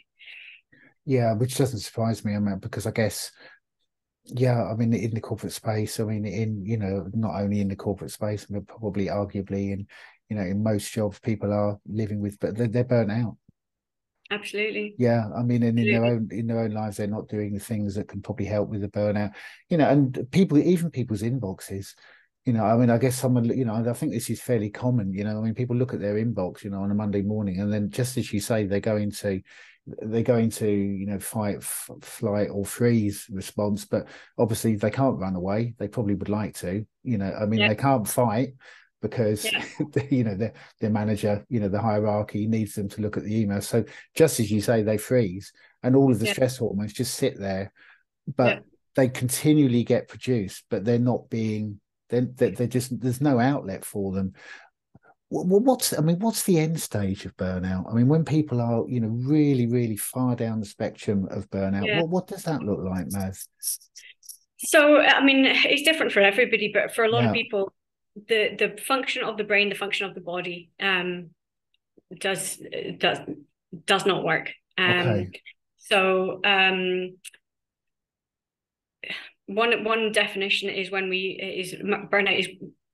yeah, 1.06 1.34
which 1.34 1.58
doesn't 1.58 1.80
surprise 1.80 2.24
me. 2.24 2.36
I 2.36 2.40
mean, 2.40 2.60
because 2.60 2.86
I 2.86 2.92
guess, 2.92 3.32
yeah, 4.26 4.64
I 4.64 4.76
mean, 4.76 4.94
in 4.94 5.14
the 5.14 5.22
corporate 5.22 5.54
space, 5.54 6.00
I 6.00 6.04
mean, 6.04 6.26
in 6.26 6.66
you 6.66 6.78
know, 6.78 7.08
not 7.14 7.42
only 7.42 7.62
in 7.62 7.68
the 7.68 7.76
corporate 7.76 8.12
space, 8.12 8.46
but 8.46 8.68
probably 8.68 9.08
arguably 9.08 9.72
in 9.72 9.88
you 10.30 10.38
know, 10.38 10.44
in 10.44 10.64
most 10.64 10.94
jobs, 10.94 11.20
people 11.20 11.52
are 11.52 11.78
living 11.86 12.22
with, 12.22 12.40
but 12.40 12.56
they're, 12.56 12.70
they're 12.70 12.86
burnt 12.86 13.12
out. 13.12 13.36
Absolutely. 14.32 14.96
Yeah, 14.98 15.26
I 15.36 15.44
mean, 15.44 15.62
and 15.62 15.78
in 15.78 15.92
their 15.92 16.06
own 16.06 16.30
in 16.32 16.48
their 16.48 16.60
own 16.60 16.72
lives, 16.72 16.96
they're 16.96 17.08
not 17.08 17.28
doing 17.28 17.54
the 17.54 17.60
things 17.60 17.96
that 17.96 18.08
can 18.08 18.22
probably 18.22 18.46
help 18.46 18.70
with 18.70 18.80
the 18.80 18.88
burnout. 18.88 19.34
You 19.70 19.76
know, 19.76 19.90
and 19.90 20.26
people, 20.32 20.58
even 20.58 20.90
people's 20.90 21.22
inboxes. 21.22 21.96
You 22.46 22.54
know, 22.54 22.66
I 22.66 22.76
mean, 22.76 22.90
I 22.90 22.98
guess 22.98 23.18
someone, 23.18 23.46
you 23.46 23.66
know, 23.66 23.76
I 23.76 23.94
think 23.94 24.14
this 24.14 24.30
is 24.30 24.42
fairly 24.42 24.72
common. 24.72 25.14
You 25.14 25.24
know, 25.24 25.38
I 25.38 25.42
mean, 25.42 25.54
people 25.54 25.76
look 25.76 25.94
at 25.94 26.00
their 26.00 26.16
inbox, 26.16 26.64
you 26.64 26.72
know, 26.72 26.82
on 26.82 26.90
a 26.90 26.96
Monday 26.96 27.22
morning, 27.22 27.60
and 27.60 27.72
then 27.72 27.92
just 27.92 28.18
as 28.18 28.34
you 28.34 28.40
say, 28.40 28.66
they 28.66 28.80
go 28.80 28.98
into 28.98 29.42
they're 29.88 30.22
going 30.22 30.50
to 30.50 30.70
you 30.70 31.08
know 31.08 31.20
fight 31.20 31.58
f- 31.58 31.90
flight 32.02 32.50
or 32.52 32.66
freeze 32.66 33.26
response 33.32 33.86
but 33.86 34.08
obviously 34.38 34.76
they 34.76 34.92
can't 34.92 35.20
run 35.20 35.36
away 35.36 35.74
they 35.80 35.88
probably 35.88 36.14
would 36.14 36.30
like 36.30 36.54
to 36.54 36.86
you 37.04 37.18
know 37.18 37.34
i 37.40 37.46
mean 37.46 37.62
yeah. 37.62 37.68
they 37.68 37.76
can't 37.76 38.08
fight 38.08 38.50
because 39.02 39.44
yeah. 39.46 39.64
you 40.12 40.24
know 40.24 40.36
their 40.36 40.54
their 40.80 40.92
manager 40.92 41.44
you 41.50 41.60
know 41.60 41.68
the 41.68 41.82
hierarchy 41.82 42.46
needs 42.46 42.76
them 42.76 42.88
to 42.88 43.02
look 43.02 43.18
at 43.18 43.24
the 43.24 43.42
email 43.42 43.62
so 43.62 43.84
just 44.16 44.40
as 44.40 44.52
you 44.52 44.62
say 44.62 44.84
they 44.84 44.98
freeze 44.98 45.52
and 45.82 45.96
all 45.96 46.12
of 46.12 46.20
the 46.20 46.28
yeah. 46.28 46.34
stress 46.34 46.58
hormones 46.58 46.94
just 46.94 47.16
sit 47.16 47.40
there 47.40 47.74
but 48.36 48.64
they 48.96 49.08
continually 49.08 49.84
get 49.84 50.08
produced 50.08 50.64
but 50.70 50.86
they're 50.86 51.00
not 51.00 51.30
being 51.30 51.80
they're, 52.12 52.52
they're 52.52 52.68
just 52.68 53.00
there's 53.00 53.22
no 53.22 53.40
outlet 53.40 53.84
for 53.84 54.12
them 54.12 54.34
what's 55.32 55.98
i 55.98 56.02
mean 56.02 56.20
what's 56.20 56.44
the 56.44 56.60
end 56.60 56.80
stage 56.80 57.26
of 57.26 57.36
burnout 57.38 57.90
i 57.90 57.96
mean 57.96 58.08
when 58.08 58.26
people 58.26 58.60
are 58.60 58.84
you 58.90 59.00
know 59.00 59.08
really 59.08 59.66
really 59.66 59.96
far 59.96 60.36
down 60.36 60.60
the 60.60 60.66
spectrum 60.66 61.26
of 61.32 61.50
burnout 61.50 61.86
yeah. 61.86 62.02
what, 62.02 62.10
what 62.10 62.28
does 62.28 62.44
that 62.44 62.62
look 62.62 62.80
like 62.84 63.08
Maz? 63.08 63.48
so 64.58 65.00
i 65.00 65.24
mean 65.24 65.46
it's 65.46 65.84
different 65.84 66.12
for 66.12 66.20
everybody 66.20 66.70
but 66.74 66.94
for 66.94 67.06
a 67.06 67.10
lot 67.10 67.24
yeah. 67.24 67.30
of 67.30 67.34
people 67.34 67.74
the 68.28 68.56
the 68.60 68.78
function 68.82 69.24
of 69.24 69.38
the 69.38 69.46
brain 69.46 69.70
the 69.70 69.76
function 69.76 70.06
of 70.06 70.14
the 70.14 70.22
body 70.22 70.70
um 70.82 71.30
does 72.20 72.62
does 72.98 73.20
does 73.86 74.06
not 74.06 74.26
work 74.26 74.52
um 74.78 74.86
okay. 74.86 75.32
so 75.78 76.42
um 76.44 77.16
one 79.56 79.84
one 79.84 80.12
definition 80.12 80.70
is 80.70 80.92
when 80.92 81.10
we 81.10 81.40
is 81.42 81.74
burnout 81.74 82.40
is 82.40 82.48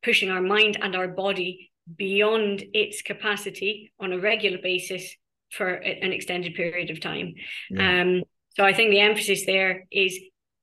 pushing 0.03 0.29
our 0.29 0.41
mind 0.41 0.77
and 0.81 0.95
our 0.95 1.07
body 1.07 1.71
beyond 1.95 2.63
its 2.73 3.01
capacity 3.01 3.91
on 3.99 4.13
a 4.13 4.19
regular 4.19 4.57
basis 4.61 5.15
for 5.51 5.69
an 5.69 6.11
extended 6.11 6.53
period 6.55 6.89
of 6.89 6.99
time. 6.99 7.33
Yeah. 7.69 8.01
Um, 8.01 8.23
so 8.55 8.63
I 8.63 8.73
think 8.73 8.91
the 8.91 8.99
emphasis 8.99 9.45
there 9.45 9.85
is 9.91 10.19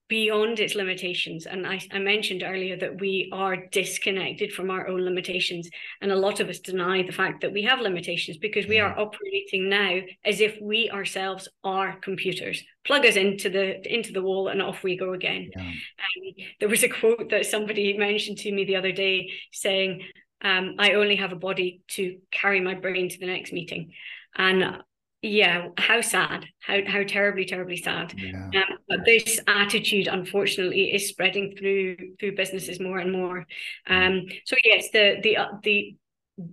beyond 0.08 0.60
its 0.60 0.74
limitations. 0.74 1.46
And 1.46 1.66
I, 1.66 1.80
I 1.90 1.98
mentioned 1.98 2.42
earlier 2.42 2.76
that 2.76 3.00
we 3.00 3.30
are 3.32 3.66
disconnected 3.72 4.52
from 4.52 4.70
our 4.70 4.86
own 4.86 5.00
limitations. 5.02 5.68
And 6.00 6.12
a 6.12 6.16
lot 6.16 6.40
of 6.40 6.48
us 6.48 6.58
deny 6.58 7.02
the 7.02 7.12
fact 7.12 7.40
that 7.40 7.52
we 7.52 7.62
have 7.62 7.80
limitations 7.80 8.36
because 8.36 8.66
we 8.66 8.80
are 8.80 8.98
operating 8.98 9.68
now 9.68 10.00
as 10.24 10.40
if 10.40 10.58
we 10.60 10.90
ourselves 10.90 11.48
are 11.62 11.96
computers. 12.00 12.62
Plug 12.84 13.06
us 13.06 13.16
into 13.16 13.48
the 13.48 13.92
into 13.92 14.12
the 14.12 14.22
wall 14.22 14.48
and 14.48 14.60
off 14.60 14.82
we 14.82 14.96
go 14.96 15.14
again. 15.14 15.50
Yeah. 15.56 15.62
Um, 15.62 16.46
there 16.60 16.68
was 16.68 16.82
a 16.82 16.88
quote 16.88 17.30
that 17.30 17.46
somebody 17.46 17.96
mentioned 17.96 18.38
to 18.38 18.52
me 18.52 18.64
the 18.64 18.76
other 18.76 18.92
day 18.92 19.30
saying, 19.52 20.02
um, 20.42 20.74
I 20.78 20.92
only 20.92 21.16
have 21.16 21.32
a 21.32 21.36
body 21.36 21.80
to 21.88 22.18
carry 22.30 22.60
my 22.60 22.74
brain 22.74 23.08
to 23.08 23.18
the 23.18 23.26
next 23.26 23.52
meeting. 23.52 23.92
And 24.36 24.82
yeah, 25.24 25.68
how 25.78 26.02
sad, 26.02 26.44
how 26.60 26.80
how 26.86 27.02
terribly, 27.02 27.46
terribly 27.46 27.78
sad. 27.78 28.12
Yeah. 28.16 28.44
Um, 28.54 28.78
but 28.86 29.04
this 29.06 29.40
attitude, 29.46 30.06
unfortunately, 30.06 30.92
is 30.92 31.08
spreading 31.08 31.56
through 31.56 31.96
through 32.20 32.36
businesses 32.36 32.78
more 32.78 32.98
and 32.98 33.10
more. 33.10 33.46
Um, 33.88 34.26
so 34.44 34.56
yes, 34.62 34.90
the 34.92 35.16
the 35.22 35.38
uh, 35.38 35.48
the 35.62 35.96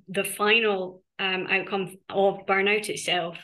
the 0.07 0.23
final 0.23 1.03
um, 1.19 1.47
outcome 1.49 1.97
of 2.09 2.45
burnout 2.45 2.87
itself, 2.87 3.37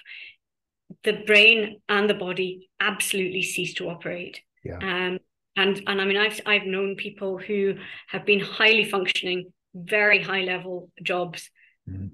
the 1.04 1.24
brain 1.26 1.82
and 1.90 2.10
the 2.10 2.14
body 2.14 2.70
absolutely 2.80 3.44
cease 3.44 3.74
to 3.76 3.90
operate. 3.90 4.40
Yeah. 4.64 4.78
Um, 4.78 5.20
and 5.58 5.84
and 5.88 6.02
I 6.02 6.06
mean, 6.06 6.18
I've 6.18 6.40
I've 6.46 6.66
known 6.66 6.96
people 6.96 7.38
who 7.38 7.76
have 8.08 8.26
been 8.26 8.40
highly 8.40 8.86
functioning 8.86 9.52
very 9.76 10.24
high 10.24 10.42
level 10.42 10.90
jobs 11.04 11.52
mm. 11.88 12.12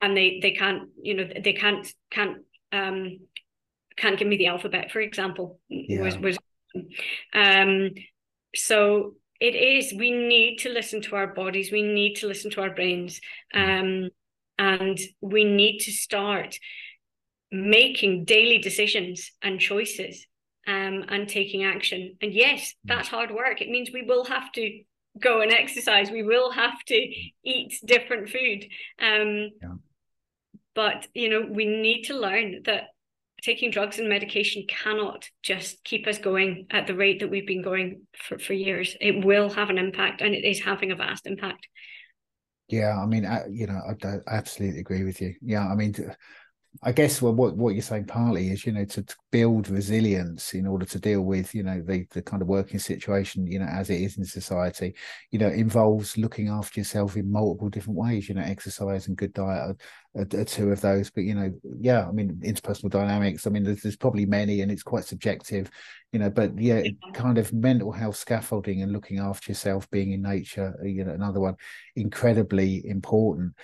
and 0.00 0.16
they 0.16 0.38
they 0.40 0.52
can't 0.52 0.88
you 1.02 1.14
know 1.14 1.28
they 1.42 1.52
can't 1.52 1.86
can't 2.10 2.38
um 2.72 3.18
can't 3.96 4.18
give 4.18 4.28
me 4.28 4.36
the 4.36 4.46
alphabet 4.46 4.90
for 4.90 5.00
example 5.00 5.60
yeah. 5.68 6.02
was 6.02 6.16
was 6.18 6.38
um 7.34 7.90
so 8.54 9.14
it 9.40 9.54
is 9.54 9.92
we 9.92 10.10
need 10.10 10.58
to 10.58 10.68
listen 10.68 11.02
to 11.02 11.16
our 11.16 11.26
bodies 11.26 11.70
we 11.70 11.82
need 11.82 12.14
to 12.14 12.26
listen 12.26 12.50
to 12.50 12.60
our 12.60 12.74
brains 12.74 13.20
mm. 13.54 14.04
um 14.06 14.10
and 14.58 14.98
we 15.20 15.44
need 15.44 15.78
to 15.78 15.90
start 15.90 16.58
making 17.50 18.24
daily 18.24 18.58
decisions 18.58 19.30
and 19.42 19.60
choices 19.60 20.26
um, 20.66 21.04
and 21.08 21.28
taking 21.28 21.64
action. 21.64 22.16
And 22.22 22.32
yes, 22.32 22.70
mm. 22.70 22.74
that's 22.84 23.08
hard 23.08 23.30
work. 23.30 23.60
It 23.60 23.68
means 23.68 23.90
we 23.92 24.02
will 24.02 24.24
have 24.24 24.50
to 24.52 24.82
go 25.20 25.40
and 25.42 25.52
exercise 25.52 26.10
we 26.10 26.22
will 26.22 26.50
have 26.50 26.82
to 26.86 26.94
eat 27.44 27.78
different 27.84 28.30
food 28.30 28.64
um 28.98 29.50
yeah. 29.60 29.74
But 30.74 31.06
you 31.14 31.28
know 31.28 31.46
we 31.48 31.66
need 31.66 32.04
to 32.04 32.18
learn 32.18 32.62
that 32.64 32.88
taking 33.42 33.70
drugs 33.70 33.98
and 33.98 34.08
medication 34.08 34.64
cannot 34.68 35.28
just 35.42 35.82
keep 35.82 36.06
us 36.06 36.18
going 36.18 36.66
at 36.70 36.86
the 36.86 36.94
rate 36.94 37.20
that 37.20 37.28
we've 37.28 37.46
been 37.46 37.62
going 37.62 38.02
for, 38.16 38.38
for 38.38 38.52
years. 38.52 38.96
It 39.00 39.24
will 39.24 39.50
have 39.50 39.68
an 39.68 39.78
impact 39.78 40.20
and 40.20 40.32
it 40.32 40.44
is 40.44 40.60
having 40.60 40.92
a 40.92 40.96
vast 40.96 41.26
impact. 41.26 41.66
Yeah 42.68 42.96
i 42.98 43.04
mean 43.04 43.26
I, 43.26 43.42
you 43.50 43.66
know 43.66 43.80
I, 43.86 44.06
I 44.06 44.36
absolutely 44.36 44.80
agree 44.80 45.04
with 45.04 45.20
you. 45.20 45.34
Yeah 45.42 45.66
i 45.66 45.74
mean 45.74 45.94
I 46.80 46.92
guess 46.92 47.20
well, 47.20 47.34
what 47.34 47.54
what 47.56 47.74
you're 47.74 47.82
saying 47.82 48.06
partly 48.06 48.48
is 48.48 48.64
you 48.64 48.72
know 48.72 48.86
to, 48.86 49.02
to, 49.02 49.16
build 49.30 49.68
resilience 49.68 50.52
in 50.52 50.66
order 50.66 50.84
to 50.84 50.98
deal 50.98 51.22
with 51.22 51.54
you 51.54 51.62
know 51.62 51.82
the 51.82 52.06
the 52.12 52.22
kind 52.22 52.40
of 52.42 52.48
working 52.48 52.78
situation 52.78 53.46
you 53.46 53.58
know 53.58 53.66
as 53.66 53.90
it 53.90 54.00
is 54.00 54.16
in 54.16 54.24
society, 54.24 54.94
you 55.30 55.38
know 55.38 55.48
involves 55.48 56.16
looking 56.16 56.48
after 56.48 56.80
yourself 56.80 57.16
in 57.16 57.30
multiple 57.30 57.68
different 57.68 57.98
ways. 57.98 58.28
You 58.28 58.36
know, 58.36 58.42
exercise 58.42 59.06
and 59.06 59.16
good 59.16 59.34
diet 59.34 59.76
are, 60.14 60.22
are, 60.22 60.40
are 60.40 60.44
two 60.44 60.72
of 60.72 60.80
those. 60.80 61.10
But 61.10 61.24
you 61.24 61.34
know, 61.34 61.52
yeah, 61.78 62.08
I 62.08 62.10
mean 62.10 62.40
interpersonal 62.42 62.90
dynamics. 62.90 63.46
I 63.46 63.50
mean, 63.50 63.64
there's, 63.64 63.82
there's 63.82 63.96
probably 63.96 64.24
many, 64.24 64.62
and 64.62 64.72
it's 64.72 64.82
quite 64.82 65.04
subjective. 65.04 65.70
You 66.12 66.20
know, 66.20 66.30
but 66.30 66.58
yeah, 66.58 66.82
kind 67.12 67.36
of 67.36 67.52
mental 67.52 67.92
health 67.92 68.16
scaffolding 68.16 68.80
and 68.80 68.92
looking 68.92 69.18
after 69.18 69.50
yourself, 69.50 69.90
being 69.90 70.12
in 70.12 70.22
nature. 70.22 70.74
You 70.82 71.04
know, 71.04 71.12
another 71.12 71.40
one 71.40 71.56
incredibly 71.96 72.86
important 72.88 73.54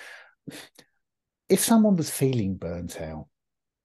if 1.49 1.61
someone 1.61 1.96
was 1.96 2.11
feeling 2.11 2.57
burnt 2.57 3.01
out, 3.01 3.26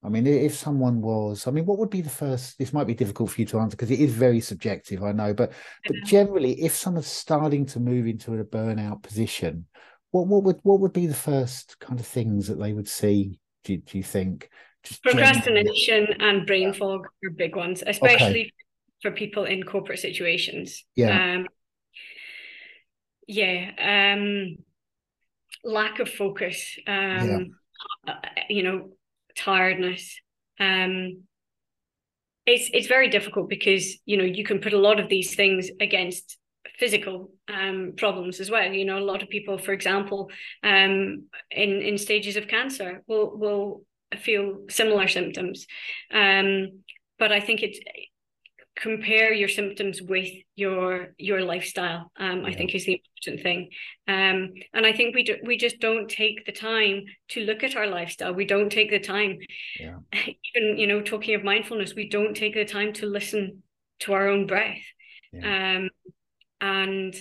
I 0.06 0.10
mean, 0.10 0.28
if 0.28 0.56
someone 0.56 1.02
was, 1.02 1.48
I 1.48 1.52
mean, 1.52 1.66
what 1.66 1.78
would 1.78 1.90
be 1.90 2.02
the 2.02 2.10
first? 2.10 2.58
This 2.60 2.74
might 2.74 2.88
be 2.88 2.94
difficult 2.94 3.32
for 3.32 3.40
you 3.40 3.48
to 3.48 3.60
answer 3.60 3.78
because 3.78 3.92
it 3.92 4.02
is 4.02 4.12
very 4.12 4.42
subjective, 4.42 5.02
I 5.02 5.14
know. 5.14 5.34
But 5.34 5.54
but 5.86 5.96
generally, 6.06 6.62
if 6.62 6.76
someone's 6.76 7.08
starting 7.08 7.66
to 7.68 7.80
move 7.80 8.06
into 8.06 8.34
a 8.34 8.44
burnout 8.44 9.02
position, 9.02 9.66
what 10.12 10.28
what 10.28 10.44
would 10.44 10.60
what 10.64 10.82
would 10.82 10.92
be 10.92 11.08
the 11.08 11.14
first 11.14 11.80
kind 11.80 12.00
of 12.00 12.06
things 12.06 12.48
that 12.48 12.60
they 12.60 12.74
would 12.74 12.90
see? 12.90 13.40
Do, 13.64 13.78
do 13.78 13.98
you 13.98 14.04
think? 14.04 14.50
Just 14.84 15.02
Procrastination 15.04 16.08
generally? 16.08 16.18
and 16.20 16.46
brain 16.46 16.74
fog 16.74 17.08
are 17.26 17.30
big 17.30 17.56
ones, 17.56 17.82
especially 17.88 18.42
okay. 18.42 18.52
for 19.02 19.12
people 19.12 19.46
in 19.46 19.64
corporate 19.64 20.00
situations. 20.00 20.84
Yeah. 20.96 21.36
Um, 21.36 21.48
yeah. 23.26 24.16
Um, 24.18 24.58
lack 25.64 26.00
of 26.00 26.10
focus, 26.10 26.78
um, 26.88 27.56
yeah. 28.08 28.16
you 28.50 28.64
know, 28.64 28.90
tiredness. 29.36 30.20
Um, 30.60 31.24
it's 32.46 32.70
it's 32.74 32.88
very 32.88 33.10
difficult 33.10 33.50
because 33.50 33.98
you 34.06 34.18
know 34.18 34.24
you 34.26 34.44
can 34.44 34.60
put 34.60 34.74
a 34.74 34.78
lot 34.78 35.00
of 35.00 35.10
these 35.10 35.36
things 35.36 35.70
against 35.80 36.38
physical 36.78 37.32
um, 37.48 37.94
problems 37.98 38.40
as 38.40 38.50
well. 38.50 38.72
You 38.72 38.86
know, 38.86 38.98
a 38.98 39.10
lot 39.12 39.24
of 39.24 39.30
people, 39.30 39.58
for 39.58 39.72
example, 39.72 40.30
um, 40.64 41.28
in 41.52 41.82
in 41.82 41.98
stages 41.98 42.36
of 42.36 42.48
cancer 42.48 43.02
will 43.08 43.38
will 43.38 43.86
feel 44.18 44.66
similar 44.70 45.08
symptoms. 45.08 45.66
Um, 46.12 46.84
but 47.18 47.32
I 47.32 47.40
think 47.40 47.64
it's 47.64 47.80
compare 48.76 49.32
your 49.34 49.48
symptoms 49.48 50.02
with 50.02 50.30
your 50.56 51.14
your 51.18 51.42
lifestyle 51.42 52.12
um, 52.18 52.42
yeah. 52.42 52.48
i 52.48 52.54
think 52.54 52.74
is 52.74 52.86
the 52.86 53.02
important 53.18 53.44
thing 53.44 53.70
um, 54.08 54.54
and 54.74 54.86
i 54.86 54.92
think 54.92 55.14
we 55.14 55.24
do, 55.24 55.38
we 55.44 55.58
just 55.58 55.80
don't 55.80 56.10
take 56.10 56.46
the 56.46 56.52
time 56.52 57.04
to 57.28 57.42
look 57.42 57.64
at 57.64 57.76
our 57.76 57.88
lifestyle 57.88 58.34
we 58.34 58.46
don't 58.46 58.72
take 58.72 58.90
the 58.90 59.00
time 59.00 59.38
yeah. 59.80 59.98
even 60.56 60.78
you 60.78 60.88
know 60.88 61.02
talking 61.02 61.36
of 61.36 61.44
mindfulness 61.44 61.94
we 61.94 62.10
don't 62.10 62.36
take 62.36 62.56
the 62.56 62.66
time 62.66 62.94
to 62.94 63.06
listen 63.06 63.62
to 64.00 64.14
our 64.14 64.28
own 64.28 64.48
breath 64.48 64.82
yeah. 65.32 65.78
um, 65.78 65.90
and 66.60 67.16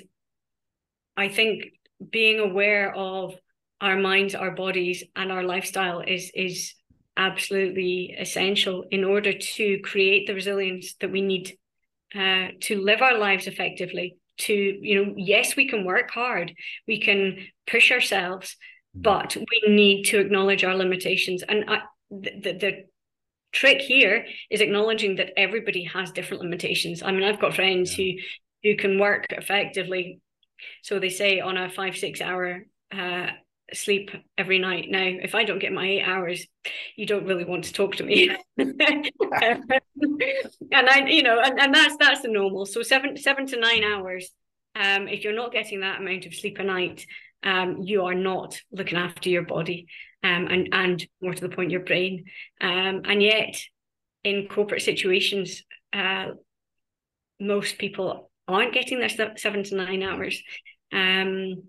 i 1.16 1.28
think 1.28 1.64
being 2.10 2.40
aware 2.40 2.94
of 2.94 3.34
our 3.82 3.96
minds 3.96 4.34
our 4.34 4.52
bodies 4.52 5.04
and 5.16 5.30
our 5.30 5.42
lifestyle 5.42 6.00
is 6.00 6.30
is 6.34 6.74
absolutely 7.16 8.14
essential 8.18 8.84
in 8.90 9.04
order 9.04 9.32
to 9.32 9.78
create 9.80 10.26
the 10.26 10.34
resilience 10.34 10.94
that 11.00 11.12
we 11.12 11.20
need 11.20 11.56
uh, 12.14 12.48
to 12.60 12.80
live 12.80 13.02
our 13.02 13.18
lives 13.18 13.46
effectively 13.46 14.16
to 14.38 14.54
you 14.54 15.04
know 15.04 15.14
yes 15.16 15.56
we 15.56 15.68
can 15.68 15.84
work 15.84 16.10
hard 16.10 16.52
we 16.88 17.00
can 17.00 17.36
push 17.66 17.92
ourselves 17.92 18.56
mm. 18.96 19.02
but 19.02 19.36
we 19.36 19.72
need 19.72 20.04
to 20.04 20.18
acknowledge 20.18 20.64
our 20.64 20.74
limitations 20.74 21.42
and 21.42 21.64
I, 21.68 21.80
the, 22.10 22.52
the 22.52 22.84
trick 23.52 23.80
here 23.80 24.24
is 24.50 24.60
acknowledging 24.60 25.16
that 25.16 25.32
everybody 25.36 25.84
has 25.84 26.10
different 26.12 26.42
limitations 26.42 27.02
i 27.02 27.12
mean 27.12 27.24
i've 27.24 27.40
got 27.40 27.54
friends 27.54 27.98
yeah. 27.98 28.12
who 28.12 28.70
who 28.70 28.76
can 28.76 28.98
work 28.98 29.26
effectively 29.30 30.20
so 30.82 30.98
they 30.98 31.10
say 31.10 31.40
on 31.40 31.56
a 31.56 31.68
five 31.68 31.96
six 31.96 32.20
hour 32.20 32.64
uh, 32.92 33.26
sleep 33.74 34.10
every 34.36 34.58
night. 34.58 34.90
Now, 34.90 35.02
if 35.04 35.34
I 35.34 35.44
don't 35.44 35.58
get 35.58 35.72
my 35.72 35.86
eight 35.86 36.02
hours, 36.02 36.46
you 36.96 37.06
don't 37.06 37.26
really 37.26 37.44
want 37.44 37.64
to 37.64 37.72
talk 37.72 37.96
to 37.96 38.04
me. 38.04 38.30
and 38.58 38.80
I, 40.72 41.06
you 41.08 41.22
know, 41.22 41.40
and, 41.40 41.60
and 41.60 41.74
that's 41.74 41.96
that's 41.98 42.22
the 42.22 42.28
normal. 42.28 42.66
So 42.66 42.82
seven 42.82 43.16
seven 43.16 43.46
to 43.46 43.58
nine 43.58 43.84
hours. 43.84 44.30
Um, 44.74 45.08
if 45.08 45.24
you're 45.24 45.34
not 45.34 45.52
getting 45.52 45.80
that 45.80 46.00
amount 46.00 46.26
of 46.26 46.34
sleep 46.34 46.58
a 46.58 46.64
night, 46.64 47.06
um, 47.42 47.78
you 47.82 48.04
are 48.04 48.14
not 48.14 48.60
looking 48.70 48.98
after 48.98 49.28
your 49.28 49.44
body, 49.44 49.86
um, 50.22 50.46
and 50.48 50.68
and 50.72 51.06
more 51.20 51.34
to 51.34 51.40
the 51.40 51.54
point, 51.54 51.70
your 51.70 51.84
brain. 51.84 52.24
Um, 52.60 53.02
and 53.04 53.22
yet, 53.22 53.60
in 54.24 54.48
corporate 54.48 54.82
situations, 54.82 55.62
uh, 55.92 56.28
most 57.40 57.78
people 57.78 58.30
aren't 58.48 58.74
getting 58.74 59.00
their 59.00 59.36
seven 59.36 59.64
to 59.64 59.76
nine 59.76 60.02
hours. 60.02 60.42
Um, 60.92 61.64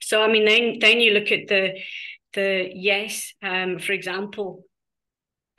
so 0.00 0.22
I 0.22 0.30
mean, 0.30 0.44
then 0.44 0.78
then 0.80 1.00
you 1.00 1.12
look 1.12 1.32
at 1.32 1.48
the 1.48 1.78
the 2.34 2.70
yes, 2.74 3.32
um, 3.42 3.78
for 3.78 3.92
example, 3.92 4.64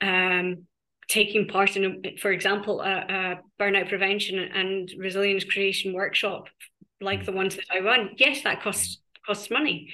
um, 0.00 0.66
taking 1.08 1.48
part 1.48 1.76
in, 1.76 1.84
a, 1.84 2.16
for 2.18 2.30
example, 2.30 2.80
a, 2.80 2.90
a, 2.90 3.38
burnout 3.60 3.88
prevention 3.88 4.38
and 4.38 4.90
resilience 4.98 5.44
creation 5.44 5.92
workshop 5.92 6.48
like 7.00 7.24
the 7.24 7.32
ones 7.32 7.56
that 7.56 7.64
I 7.72 7.80
run. 7.80 8.10
Yes, 8.16 8.42
that 8.42 8.62
costs 8.62 8.98
costs 9.26 9.50
money. 9.50 9.92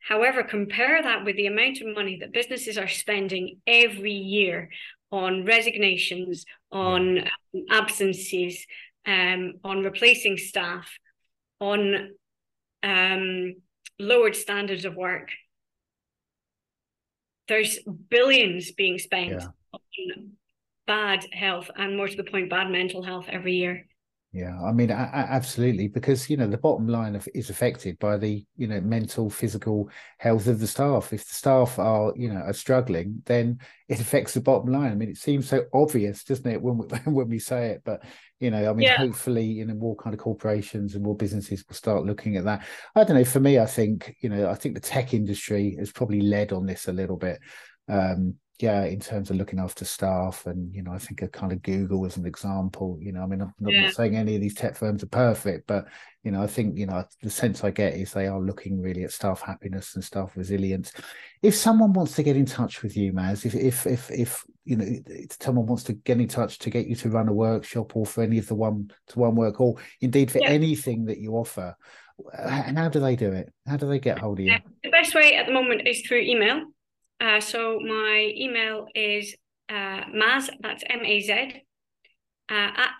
However, 0.00 0.42
compare 0.42 1.02
that 1.02 1.24
with 1.24 1.36
the 1.36 1.46
amount 1.46 1.80
of 1.80 1.94
money 1.94 2.18
that 2.20 2.32
businesses 2.32 2.76
are 2.76 2.88
spending 2.88 3.60
every 3.66 4.12
year 4.12 4.68
on 5.10 5.44
resignations, 5.44 6.44
on 6.70 7.24
absences, 7.70 8.66
um, 9.06 9.54
on 9.64 9.82
replacing 9.82 10.36
staff, 10.36 10.90
on 11.60 12.10
um, 12.82 13.54
lowered 13.98 14.36
standards 14.36 14.84
of 14.84 14.96
work. 14.96 15.30
There's 17.48 17.78
billions 18.08 18.72
being 18.72 18.98
spent 18.98 19.32
yeah. 19.32 19.48
on 19.72 20.32
bad 20.86 21.26
health 21.32 21.70
and 21.76 21.96
more 21.96 22.08
to 22.08 22.16
the 22.16 22.24
point, 22.24 22.50
bad 22.50 22.70
mental 22.70 23.02
health 23.02 23.26
every 23.28 23.54
year. 23.54 23.86
Yeah, 24.34 24.60
I 24.60 24.72
mean, 24.72 24.90
I, 24.90 25.04
I, 25.04 25.20
absolutely, 25.30 25.86
because 25.86 26.28
you 26.28 26.36
know 26.36 26.48
the 26.48 26.58
bottom 26.58 26.88
line 26.88 27.14
of, 27.14 27.28
is 27.36 27.50
affected 27.50 27.96
by 28.00 28.16
the 28.16 28.44
you 28.56 28.66
know 28.66 28.80
mental, 28.80 29.30
physical 29.30 29.88
health 30.18 30.48
of 30.48 30.58
the 30.58 30.66
staff. 30.66 31.12
If 31.12 31.28
the 31.28 31.34
staff 31.34 31.78
are 31.78 32.12
you 32.16 32.34
know 32.34 32.40
are 32.40 32.52
struggling, 32.52 33.22
then 33.26 33.60
it 33.88 34.00
affects 34.00 34.34
the 34.34 34.40
bottom 34.40 34.72
line. 34.72 34.90
I 34.90 34.96
mean, 34.96 35.08
it 35.08 35.18
seems 35.18 35.48
so 35.48 35.66
obvious, 35.72 36.24
doesn't 36.24 36.50
it, 36.50 36.60
when 36.60 36.78
we, 36.78 36.86
when 37.12 37.28
we 37.28 37.38
say 37.38 37.68
it? 37.68 37.82
But 37.84 38.02
you 38.40 38.50
know, 38.50 38.68
I 38.68 38.72
mean, 38.72 38.88
yeah. 38.88 38.96
hopefully, 38.96 39.44
you 39.44 39.66
know, 39.66 39.74
more 39.74 39.94
kind 39.94 40.12
of 40.12 40.18
corporations 40.18 40.96
and 40.96 41.04
more 41.04 41.16
businesses 41.16 41.64
will 41.68 41.76
start 41.76 42.04
looking 42.04 42.36
at 42.36 42.42
that. 42.42 42.66
I 42.96 43.04
don't 43.04 43.16
know. 43.16 43.24
For 43.24 43.38
me, 43.38 43.60
I 43.60 43.66
think 43.66 44.16
you 44.20 44.30
know, 44.30 44.50
I 44.50 44.56
think 44.56 44.74
the 44.74 44.80
tech 44.80 45.14
industry 45.14 45.76
has 45.78 45.92
probably 45.92 46.22
led 46.22 46.52
on 46.52 46.66
this 46.66 46.88
a 46.88 46.92
little 46.92 47.18
bit. 47.18 47.38
Um, 47.88 48.34
yeah, 48.60 48.84
in 48.84 49.00
terms 49.00 49.30
of 49.30 49.36
looking 49.36 49.58
after 49.58 49.84
staff, 49.84 50.46
and 50.46 50.72
you 50.72 50.82
know, 50.82 50.92
I 50.92 50.98
think 50.98 51.22
a 51.22 51.28
kind 51.28 51.52
of 51.52 51.62
Google 51.62 52.06
as 52.06 52.16
an 52.16 52.24
example. 52.24 52.98
You 53.00 53.12
know, 53.12 53.22
I 53.22 53.26
mean, 53.26 53.40
I'm 53.40 53.52
not, 53.58 53.72
yeah. 53.72 53.90
saying 53.90 54.16
any 54.16 54.36
of 54.36 54.40
these 54.40 54.54
tech 54.54 54.76
firms 54.76 55.02
are 55.02 55.08
perfect, 55.08 55.66
but 55.66 55.86
you 56.22 56.30
know, 56.30 56.40
I 56.40 56.46
think 56.46 56.78
you 56.78 56.86
know 56.86 57.04
the 57.20 57.30
sense 57.30 57.64
I 57.64 57.70
get 57.70 57.94
is 57.94 58.12
they 58.12 58.28
are 58.28 58.40
looking 58.40 58.80
really 58.80 59.02
at 59.02 59.10
staff 59.10 59.40
happiness 59.40 59.96
and 59.96 60.04
staff 60.04 60.36
resilience. 60.36 60.92
If 61.42 61.56
someone 61.56 61.92
wants 61.92 62.14
to 62.14 62.22
get 62.22 62.36
in 62.36 62.46
touch 62.46 62.82
with 62.82 62.96
you, 62.96 63.12
Maz, 63.12 63.44
if 63.44 63.56
if 63.56 63.86
if 63.86 64.10
if 64.12 64.44
you 64.64 64.76
know, 64.76 64.86
if 64.86 65.36
someone 65.40 65.66
wants 65.66 65.82
to 65.84 65.92
get 65.92 66.20
in 66.20 66.28
touch 66.28 66.58
to 66.60 66.70
get 66.70 66.86
you 66.86 66.94
to 66.96 67.10
run 67.10 67.28
a 67.28 67.32
workshop 67.32 67.96
or 67.96 68.06
for 68.06 68.22
any 68.22 68.38
of 68.38 68.46
the 68.46 68.54
one 68.54 68.90
to 69.08 69.18
one 69.18 69.34
work, 69.34 69.60
or 69.60 69.76
indeed 70.00 70.30
for 70.30 70.38
yeah. 70.38 70.50
anything 70.50 71.06
that 71.06 71.18
you 71.18 71.32
offer, 71.32 71.76
uh, 72.32 72.62
and 72.66 72.78
how 72.78 72.88
do 72.88 73.00
they 73.00 73.16
do 73.16 73.32
it? 73.32 73.52
How 73.66 73.76
do 73.76 73.88
they 73.88 73.98
get 73.98 74.20
hold 74.20 74.38
of 74.38 74.46
you? 74.46 74.54
The 74.84 74.90
best 74.90 75.12
way 75.12 75.34
at 75.34 75.46
the 75.46 75.52
moment 75.52 75.88
is 75.88 76.02
through 76.02 76.20
email. 76.20 76.62
Uh, 77.20 77.40
so 77.40 77.78
my 77.80 78.32
email 78.36 78.86
is 78.94 79.34
uh, 79.70 80.04
Maz, 80.14 80.50
that's 80.60 80.84
M 80.88 81.00
A 81.04 81.20
Z, 81.20 81.32
uh, 82.50 82.54
at 82.54 82.94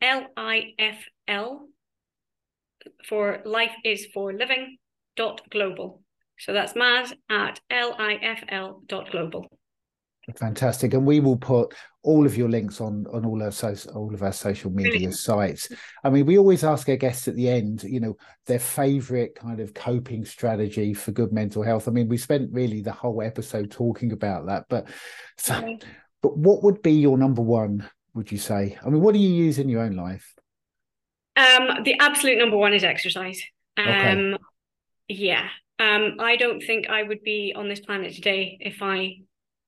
L 0.00 0.26
I 0.36 0.74
F 0.78 0.98
L 1.28 1.68
for 3.08 3.40
life 3.44 3.74
is 3.84 4.06
for 4.12 4.32
living 4.32 4.78
dot 5.16 5.40
global. 5.50 6.02
So 6.38 6.52
that's 6.52 6.72
Maz 6.72 7.12
at 7.30 7.60
L 7.70 7.94
I 7.98 8.14
F 8.14 8.42
L 8.48 8.82
dot 8.86 9.10
global. 9.10 9.46
Fantastic, 10.36 10.94
and 10.94 11.06
we 11.06 11.20
will 11.20 11.36
put 11.36 11.74
all 12.02 12.26
of 12.26 12.36
your 12.36 12.48
links 12.48 12.80
on 12.80 13.06
on 13.12 13.24
all 13.24 13.42
our 13.42 13.50
so, 13.50 13.74
all 13.94 14.14
of 14.14 14.22
our 14.22 14.32
social 14.32 14.70
media 14.70 15.12
sites. 15.12 15.68
I 16.02 16.10
mean, 16.10 16.26
we 16.26 16.38
always 16.38 16.64
ask 16.64 16.88
our 16.88 16.96
guests 16.96 17.28
at 17.28 17.34
the 17.34 17.48
end, 17.48 17.82
you 17.82 18.00
know, 18.00 18.16
their 18.46 18.58
favorite 18.58 19.34
kind 19.34 19.60
of 19.60 19.74
coping 19.74 20.24
strategy 20.24 20.94
for 20.94 21.12
good 21.12 21.32
mental 21.32 21.62
health. 21.62 21.88
I 21.88 21.90
mean, 21.90 22.08
we 22.08 22.16
spent 22.16 22.52
really 22.52 22.80
the 22.80 22.92
whole 22.92 23.22
episode 23.22 23.70
talking 23.70 24.12
about 24.12 24.46
that, 24.46 24.64
but 24.68 24.88
so, 25.36 25.78
but 26.22 26.36
what 26.36 26.62
would 26.62 26.82
be 26.82 26.92
your 26.92 27.18
number 27.18 27.42
one? 27.42 27.88
Would 28.14 28.30
you 28.30 28.38
say? 28.38 28.78
I 28.84 28.88
mean, 28.88 29.02
what 29.02 29.12
do 29.12 29.20
you 29.20 29.34
use 29.34 29.58
in 29.58 29.68
your 29.68 29.82
own 29.82 29.92
life? 29.92 30.34
Um, 31.36 31.82
the 31.84 31.98
absolute 31.98 32.38
number 32.38 32.56
one 32.56 32.72
is 32.72 32.84
exercise. 32.84 33.42
Um, 33.76 33.86
okay. 33.86 34.36
yeah. 35.08 35.48
Um, 35.80 36.16
I 36.20 36.36
don't 36.36 36.62
think 36.62 36.88
I 36.88 37.02
would 37.02 37.22
be 37.22 37.52
on 37.56 37.68
this 37.68 37.80
planet 37.80 38.14
today 38.14 38.56
if 38.60 38.82
I 38.82 39.16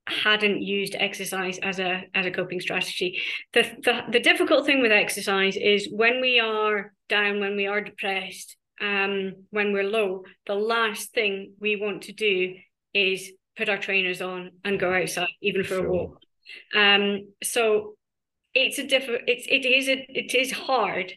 hadn't 0.09 0.62
used 0.62 0.94
exercise 0.98 1.59
as 1.59 1.78
a 1.78 2.04
as 2.14 2.26
a 2.26 2.30
coping 2.30 2.61
strategy. 2.61 3.20
The, 3.52 3.62
the 3.82 4.02
the 4.12 4.20
difficult 4.20 4.66
thing 4.66 4.80
with 4.80 4.92
exercise 4.92 5.57
is 5.57 5.88
when 5.90 6.20
we 6.20 6.40
are 6.40 6.92
down, 7.09 7.40
when 7.40 7.57
we 7.57 7.66
are 7.66 7.80
depressed, 7.80 8.57
um, 8.80 9.34
when 9.50 9.72
we're 9.72 9.84
low, 9.84 10.22
the 10.46 10.54
last 10.54 11.12
thing 11.12 11.54
we 11.61 11.76
want 11.76 12.02
to 12.02 12.12
do 12.12 12.54
is 12.94 13.32
put 13.57 13.68
our 13.68 13.78
trainers 13.78 14.20
on 14.20 14.52
and 14.64 14.78
go 14.78 14.92
outside, 14.92 15.28
even 15.42 15.62
for 15.62 15.74
sure. 15.74 15.86
a 15.86 15.90
walk. 15.90 16.18
Um, 16.74 17.28
so 17.42 17.96
it's 18.54 18.78
a 18.78 18.86
different. 18.86 19.22
It's 19.26 19.46
it 19.48 19.66
is 19.66 19.88
a, 19.88 20.07
it 20.09 20.34
is 20.34 20.52
hard. 20.52 21.12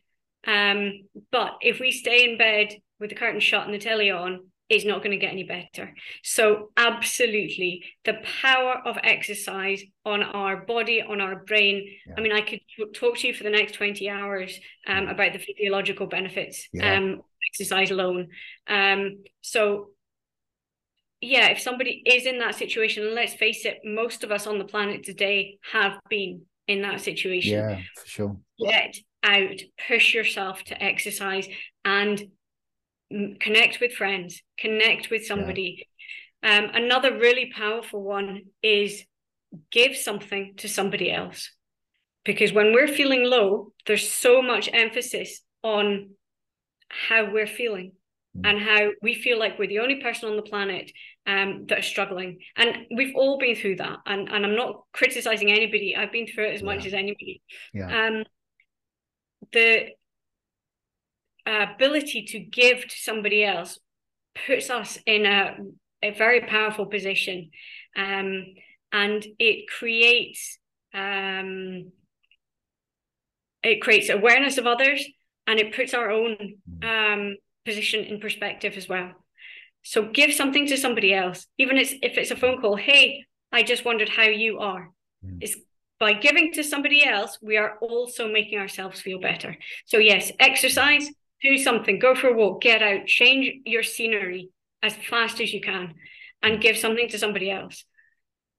Um, 0.48 1.08
but 1.32 1.58
if 1.62 1.80
we 1.80 1.92
stay 1.92 2.30
in 2.30 2.38
bed 2.38 2.76
with 3.00 3.10
the 3.10 3.16
curtain 3.16 3.40
shut 3.40 3.66
and 3.66 3.74
the 3.74 3.80
telly 3.80 4.10
on, 4.10 4.49
is 4.70 4.86
not 4.86 5.00
going 5.00 5.12
to 5.12 5.18
get 5.18 5.32
any 5.32 5.44
better. 5.44 5.94
So, 6.24 6.70
absolutely, 6.78 7.84
the 8.06 8.20
power 8.42 8.82
of 8.86 8.98
exercise 9.04 9.82
on 10.06 10.22
our 10.22 10.58
body, 10.58 11.02
on 11.02 11.22
our 11.22 11.44
brain. 11.44 11.88
Yeah. 12.06 12.14
I 12.18 12.22
mean, 12.22 12.32
I 12.32 12.42
could 12.42 12.62
talk 12.94 13.18
to 13.18 13.28
you 13.28 13.34
for 13.34 13.44
the 13.44 13.50
next 13.50 13.74
20 13.74 14.08
hours 14.10 14.60
um, 14.88 15.08
about 15.08 15.34
the 15.34 15.40
physiological 15.40 16.08
benefits 16.08 16.68
yeah. 16.72 16.98
um, 16.98 17.22
exercise 17.52 17.90
alone. 17.90 18.28
Um, 18.68 19.24
so, 19.42 19.90
yeah, 21.20 21.48
if 21.48 21.60
somebody 21.60 22.02
is 22.06 22.26
in 22.26 22.40
that 22.40 22.56
situation, 22.56 23.16
let's 23.16 23.34
face 23.34 23.66
it, 23.66 23.80
most 23.84 24.24
of 24.24 24.32
us 24.32 24.48
on 24.48 24.60
the 24.60 24.66
planet 24.66 25.04
today 25.04 25.58
have 25.72 26.00
been 26.10 26.44
in 26.68 26.84
that 26.84 27.02
situation. 27.02 27.54
Yeah, 27.54 27.82
for 27.96 28.08
sure. 28.08 28.38
Get 28.60 28.98
out, 29.24 29.60
push 29.88 30.14
yourself 30.14 30.64
to 30.66 30.82
exercise 30.82 31.48
and 31.84 32.22
connect 33.40 33.80
with 33.80 33.94
friends, 33.94 34.42
connect 34.58 35.10
with 35.10 35.26
somebody. 35.26 35.88
Yeah. 36.44 36.58
Um, 36.58 36.70
another 36.74 37.18
really 37.18 37.52
powerful 37.54 38.02
one 38.02 38.44
is 38.64 39.04
give 39.72 39.96
something 39.96 40.54
to 40.58 40.70
somebody 40.70 41.12
else. 41.12 41.52
Because 42.24 42.54
when 42.54 42.74
we're 42.74 42.88
feeling 42.88 43.24
low, 43.24 43.74
there's 43.88 44.12
so 44.12 44.42
much 44.42 44.70
emphasis 44.72 45.42
on 45.64 46.12
how 46.90 47.32
we're 47.32 47.48
feeling 47.48 47.94
mm. 48.38 48.48
and 48.48 48.60
how 48.60 48.92
we 49.02 49.16
feel 49.16 49.40
like 49.40 49.58
we're 49.58 49.68
the 49.68 49.80
only 49.80 50.02
person 50.02 50.30
on 50.30 50.36
the 50.36 50.42
planet 50.42 50.92
um, 51.26 51.66
that 51.68 51.80
are 51.80 51.84
struggling. 51.84 52.40
And 52.56 52.86
we've 52.96 53.16
all 53.16 53.38
been 53.38 53.56
through 53.56 53.78
that. 53.78 54.00
And, 54.06 54.30
and 54.30 54.46
I'm 54.46 54.56
not 54.56 54.84
criticizing 54.94 55.52
anybody. 55.52 55.96
I've 55.96 56.12
been 56.12 56.28
through 56.28 56.48
it 56.48 56.56
as 56.56 56.62
yeah. 56.62 56.66
much 56.66 56.86
as 56.86 56.94
anybody. 56.94 57.42
Yeah. 57.74 58.08
Um, 58.08 58.24
the 59.54 59.90
ability 61.46 62.26
to 62.28 62.40
give 62.40 62.88
to 62.88 62.96
somebody 62.96 63.44
else 63.44 63.80
puts 64.46 64.70
us 64.70 64.98
in 65.06 65.26
a, 65.26 65.58
a 66.04 66.12
very 66.12 66.42
powerful 66.42 66.86
position. 66.86 67.50
Um, 67.96 68.46
and 68.92 69.26
it 69.38 69.68
creates 69.68 70.60
um, 70.94 71.92
it 73.62 73.82
creates 73.82 74.10
awareness 74.10 74.58
of 74.58 74.66
others 74.66 75.06
and 75.46 75.60
it 75.60 75.76
puts 75.76 75.94
our 75.94 76.10
own 76.10 76.56
um, 76.82 77.36
position 77.66 78.06
in 78.06 78.20
perspective 78.20 78.74
as 78.78 78.88
well. 78.88 79.12
So 79.84 80.10
give 80.12 80.34
something 80.34 80.68
to 80.68 80.78
somebody 80.78 81.14
else 81.14 81.46
even 81.58 81.78
if 81.78 81.94
it's 82.02 82.32
a 82.32 82.36
phone 82.36 82.62
call 82.62 82.76
hey 82.76 83.26
i 83.52 83.64
just 83.64 83.86
wondered 83.86 84.10
how 84.10 84.24
you 84.24 84.60
are. 84.60 84.92
Mm. 85.26 85.38
it's 85.42 85.56
by 86.00 86.14
giving 86.14 86.54
to 86.54 86.64
somebody 86.64 87.04
else 87.04 87.38
we 87.42 87.58
are 87.58 87.78
also 87.82 88.28
making 88.32 88.58
ourselves 88.58 89.02
feel 89.02 89.20
better. 89.20 89.56
So 89.86 89.98
yes 89.98 90.32
exercise 90.40 91.10
do 91.42 91.58
something, 91.58 92.00
go 92.00 92.16
for 92.16 92.28
a 92.28 92.34
walk, 92.34 92.62
get 92.62 92.82
out, 92.82 93.06
change 93.06 93.62
your 93.66 93.84
scenery 93.84 94.50
as 94.84 94.96
fast 94.96 95.40
as 95.42 95.54
you 95.54 95.62
can 95.62 95.96
and 96.42 96.62
give 96.62 96.78
something 96.78 97.10
to 97.10 97.20
somebody 97.20 97.52
else. 97.52 97.86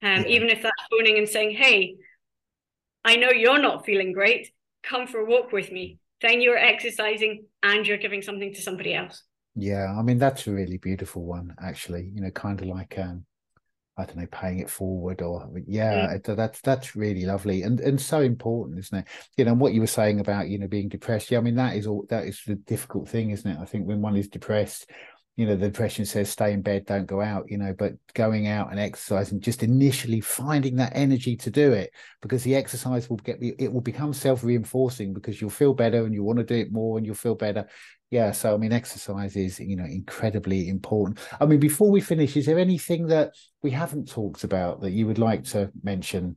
Um, 0.03 0.23
yeah. 0.23 0.27
Even 0.27 0.49
if 0.49 0.63
that's 0.63 0.83
phoning 0.91 1.19
and 1.19 1.29
saying, 1.29 1.57
hey, 1.57 1.97
I 3.05 3.17
know 3.17 3.31
you're 3.31 3.61
not 3.61 3.85
feeling 3.85 4.13
great, 4.13 4.51
come 4.83 5.07
for 5.07 5.21
a 5.21 5.27
walk 5.27 5.53
with 5.53 5.71
me. 5.71 5.99
Then 6.23 6.41
you're 6.41 6.59
exercising 6.59 7.47
and 7.63 7.87
you're 7.87 7.97
giving 7.97 8.23
something 8.23 8.53
to 8.55 8.61
somebody 8.61 8.95
else. 8.95 9.23
Yeah, 9.57 9.95
I 9.99 10.03
mean 10.03 10.19
that's 10.19 10.47
a 10.47 10.53
really 10.53 10.77
beautiful 10.77 11.25
one, 11.25 11.55
actually. 11.63 12.11
You 12.15 12.21
know, 12.21 12.31
kind 12.31 12.61
of 12.61 12.67
like 12.67 12.99
um, 12.99 13.25
I 14.01 14.05
don't 14.07 14.17
know, 14.17 14.27
paying 14.31 14.59
it 14.59 14.71
forward 14.71 15.23
or 15.23 15.49
yeah, 15.67 16.17
mm. 16.17 16.37
that's 16.37 16.61
that's 16.61 16.97
really 16.97 17.25
lovely 17.25 17.63
and 17.63 17.81
and 17.81 18.01
so 18.01 18.21
important, 18.21 18.79
isn't 18.79 18.99
it? 18.99 19.07
You 19.37 19.45
know, 19.45 19.55
what 19.55 19.73
you 19.73 19.81
were 19.81 19.87
saying 19.87 20.21
about 20.21 20.49
you 20.49 20.59
know 20.59 20.69
being 20.69 20.89
depressed. 20.89 21.31
Yeah, 21.31 21.39
I 21.39 21.43
mean 21.43 21.57
that 21.57 21.77
is 21.77 21.87
all 21.87 22.07
that 22.09 22.25
is 22.25 22.41
the 22.47 22.57
difficult 22.57 23.09
thing, 23.09 23.31
isn't 23.31 23.51
it? 23.51 23.59
I 23.61 23.65
think 23.65 23.87
when 23.87 24.03
one 24.03 24.17
is 24.17 24.29
depressed, 24.29 24.91
you 25.37 25.47
know, 25.47 25.57
the 25.57 25.69
depression 25.69 26.05
says 26.05 26.29
stay 26.29 26.53
in 26.53 26.63
bed, 26.63 26.87
don't 26.87 27.07
go 27.07 27.21
out. 27.21 27.47
You 27.49 27.59
know, 27.59 27.75
but 27.77 27.93
going 28.15 28.47
out 28.47 28.71
and 28.71 28.81
exercising, 28.81 29.41
just 29.41 29.63
initially 29.63 30.21
finding 30.21 30.77
that 30.77 30.93
energy 30.95 31.37
to 31.37 31.51
do 31.51 31.73
it, 31.73 31.93
because 32.21 32.43
the 32.43 32.55
exercise 32.55 33.09
will 33.09 33.17
get 33.17 33.39
it 33.41 33.73
will 33.73 33.81
become 33.81 34.13
self 34.13 34.45
reinforcing 34.45 35.15
because 35.15 35.41
you'll 35.41 35.51
feel 35.51 35.75
better 35.75 36.05
and 36.05 36.15
you 36.15 36.23
want 36.23 36.39
to 36.39 36.45
do 36.45 36.55
it 36.55 36.73
more 36.73 36.99
and 36.99 37.07
you'll 37.07 37.15
feel 37.15 37.35
better 37.35 37.67
yeah 38.11 38.33
so 38.33 38.53
i 38.53 38.57
mean 38.57 38.73
exercise 38.73 39.37
is 39.37 39.59
you 39.61 39.77
know 39.77 39.85
incredibly 39.85 40.69
important 40.69 41.19
i 41.41 41.47
mean 41.47 41.61
before 41.61 41.91
we 41.91 42.01
finish 42.01 42.37
is 42.37 42.47
there 42.47 42.59
anything 42.59 43.07
that 43.07 43.33
we 43.63 43.71
haven't 43.71 44.09
talked 44.09 44.45
about 44.45 44.81
that 44.81 44.91
you 44.91 45.07
would 45.07 45.19
like 45.19 45.45
to 45.45 45.71
mention 45.83 46.37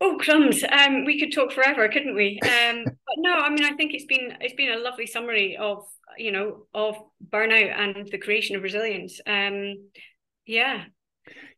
oh 0.00 0.16
crumbs 0.20 0.62
um 0.70 1.04
we 1.04 1.18
could 1.18 1.32
talk 1.32 1.52
forever 1.52 1.88
couldn't 1.88 2.14
we 2.14 2.38
um 2.42 2.84
but 2.84 3.16
no 3.18 3.32
i 3.32 3.48
mean 3.48 3.64
i 3.64 3.72
think 3.72 3.94
it's 3.94 4.04
been 4.04 4.36
it's 4.40 4.54
been 4.54 4.72
a 4.72 4.78
lovely 4.78 5.06
summary 5.06 5.56
of 5.56 5.84
you 6.18 6.32
know 6.32 6.66
of 6.74 6.96
burnout 7.30 7.72
and 7.76 8.06
the 8.08 8.18
creation 8.18 8.56
of 8.56 8.62
resilience 8.62 9.20
um 9.26 9.74
yeah 10.46 10.84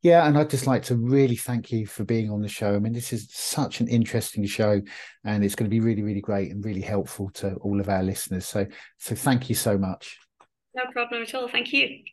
yeah, 0.03 0.27
and 0.27 0.39
I'd 0.39 0.51
just 0.51 0.67
like 0.67 0.85
to 0.85 0.97
really 0.97 1.37
thank 1.37 1.73
you 1.73 1.87
for 1.87 2.05
being 2.05 2.31
on 2.31 2.41
the 2.41 2.49
show. 2.49 2.75
I 2.75 2.79
mean, 2.79 2.93
this 2.93 3.13
is 3.13 3.29
such 3.31 3.81
an 3.81 3.89
interesting 3.89 4.47
show, 4.47 4.81
and 5.25 5.45
it's 5.45 5.55
going 5.55 5.69
to 5.69 5.75
be 5.75 5.81
really, 5.81 6.03
really 6.03 6.21
great 6.21 6.51
and 6.51 6.65
really 6.65 6.81
helpful 6.81 7.31
to 7.35 7.55
all 7.57 7.81
of 7.81 7.89
our 7.89 8.03
listeners. 8.03 8.47
So, 8.47 8.67
so 8.99 9.15
thank 9.15 9.49
you 9.49 9.55
so 9.55 9.77
much. 9.77 10.17
No 10.75 10.85
problem 10.93 11.23
at 11.23 11.35
all. 11.35 11.49
Thank 11.49 11.73
you. 11.73 12.05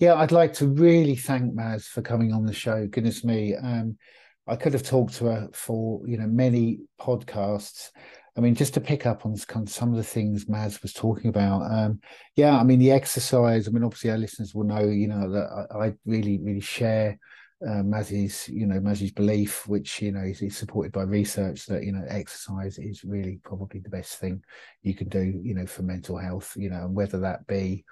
Yeah, 0.00 0.14
I'd 0.14 0.32
like 0.32 0.54
to 0.54 0.66
really 0.66 1.14
thank 1.14 1.54
Maz 1.54 1.84
for 1.84 2.00
coming 2.00 2.32
on 2.32 2.46
the 2.46 2.54
show. 2.54 2.86
Goodness 2.86 3.22
me, 3.22 3.54
um, 3.54 3.98
I 4.46 4.56
could 4.56 4.72
have 4.72 4.82
talked 4.82 5.12
to 5.16 5.26
her 5.26 5.48
for 5.52 6.00
you 6.06 6.16
know 6.16 6.26
many 6.26 6.80
podcasts. 6.98 7.90
I 8.34 8.40
mean, 8.40 8.54
just 8.54 8.72
to 8.74 8.80
pick 8.80 9.04
up 9.04 9.26
on 9.26 9.36
some 9.36 9.90
of 9.90 9.96
the 9.96 10.02
things 10.02 10.46
Maz 10.46 10.80
was 10.80 10.94
talking 10.94 11.28
about. 11.28 11.70
Um, 11.70 12.00
yeah, 12.34 12.58
I 12.58 12.62
mean, 12.62 12.78
the 12.78 12.92
exercise. 12.92 13.68
I 13.68 13.72
mean, 13.72 13.84
obviously, 13.84 14.10
our 14.10 14.16
listeners 14.16 14.54
will 14.54 14.64
know, 14.64 14.84
you 14.84 15.06
know, 15.06 15.30
that 15.32 15.66
I, 15.70 15.88
I 15.88 15.94
really, 16.06 16.38
really 16.38 16.60
share 16.60 17.18
uh, 17.62 17.82
Maz's, 17.82 18.48
you 18.48 18.66
know, 18.66 18.80
Maz's 18.80 19.12
belief, 19.12 19.68
which 19.68 20.00
you 20.00 20.12
know 20.12 20.22
is, 20.22 20.40
is, 20.40 20.56
supported 20.56 20.92
by 20.92 21.02
research 21.02 21.66
that 21.66 21.84
you 21.84 21.92
know 21.92 22.04
exercise 22.08 22.78
is 22.78 23.04
really 23.04 23.38
probably 23.44 23.80
the 23.80 23.90
best 23.90 24.16
thing 24.16 24.42
you 24.82 24.94
can 24.94 25.10
do, 25.10 25.38
you 25.42 25.54
know, 25.54 25.66
for 25.66 25.82
mental 25.82 26.16
health. 26.16 26.54
You 26.56 26.70
know, 26.70 26.84
and 26.84 26.94
whether 26.94 27.20
that 27.20 27.46
be 27.46 27.84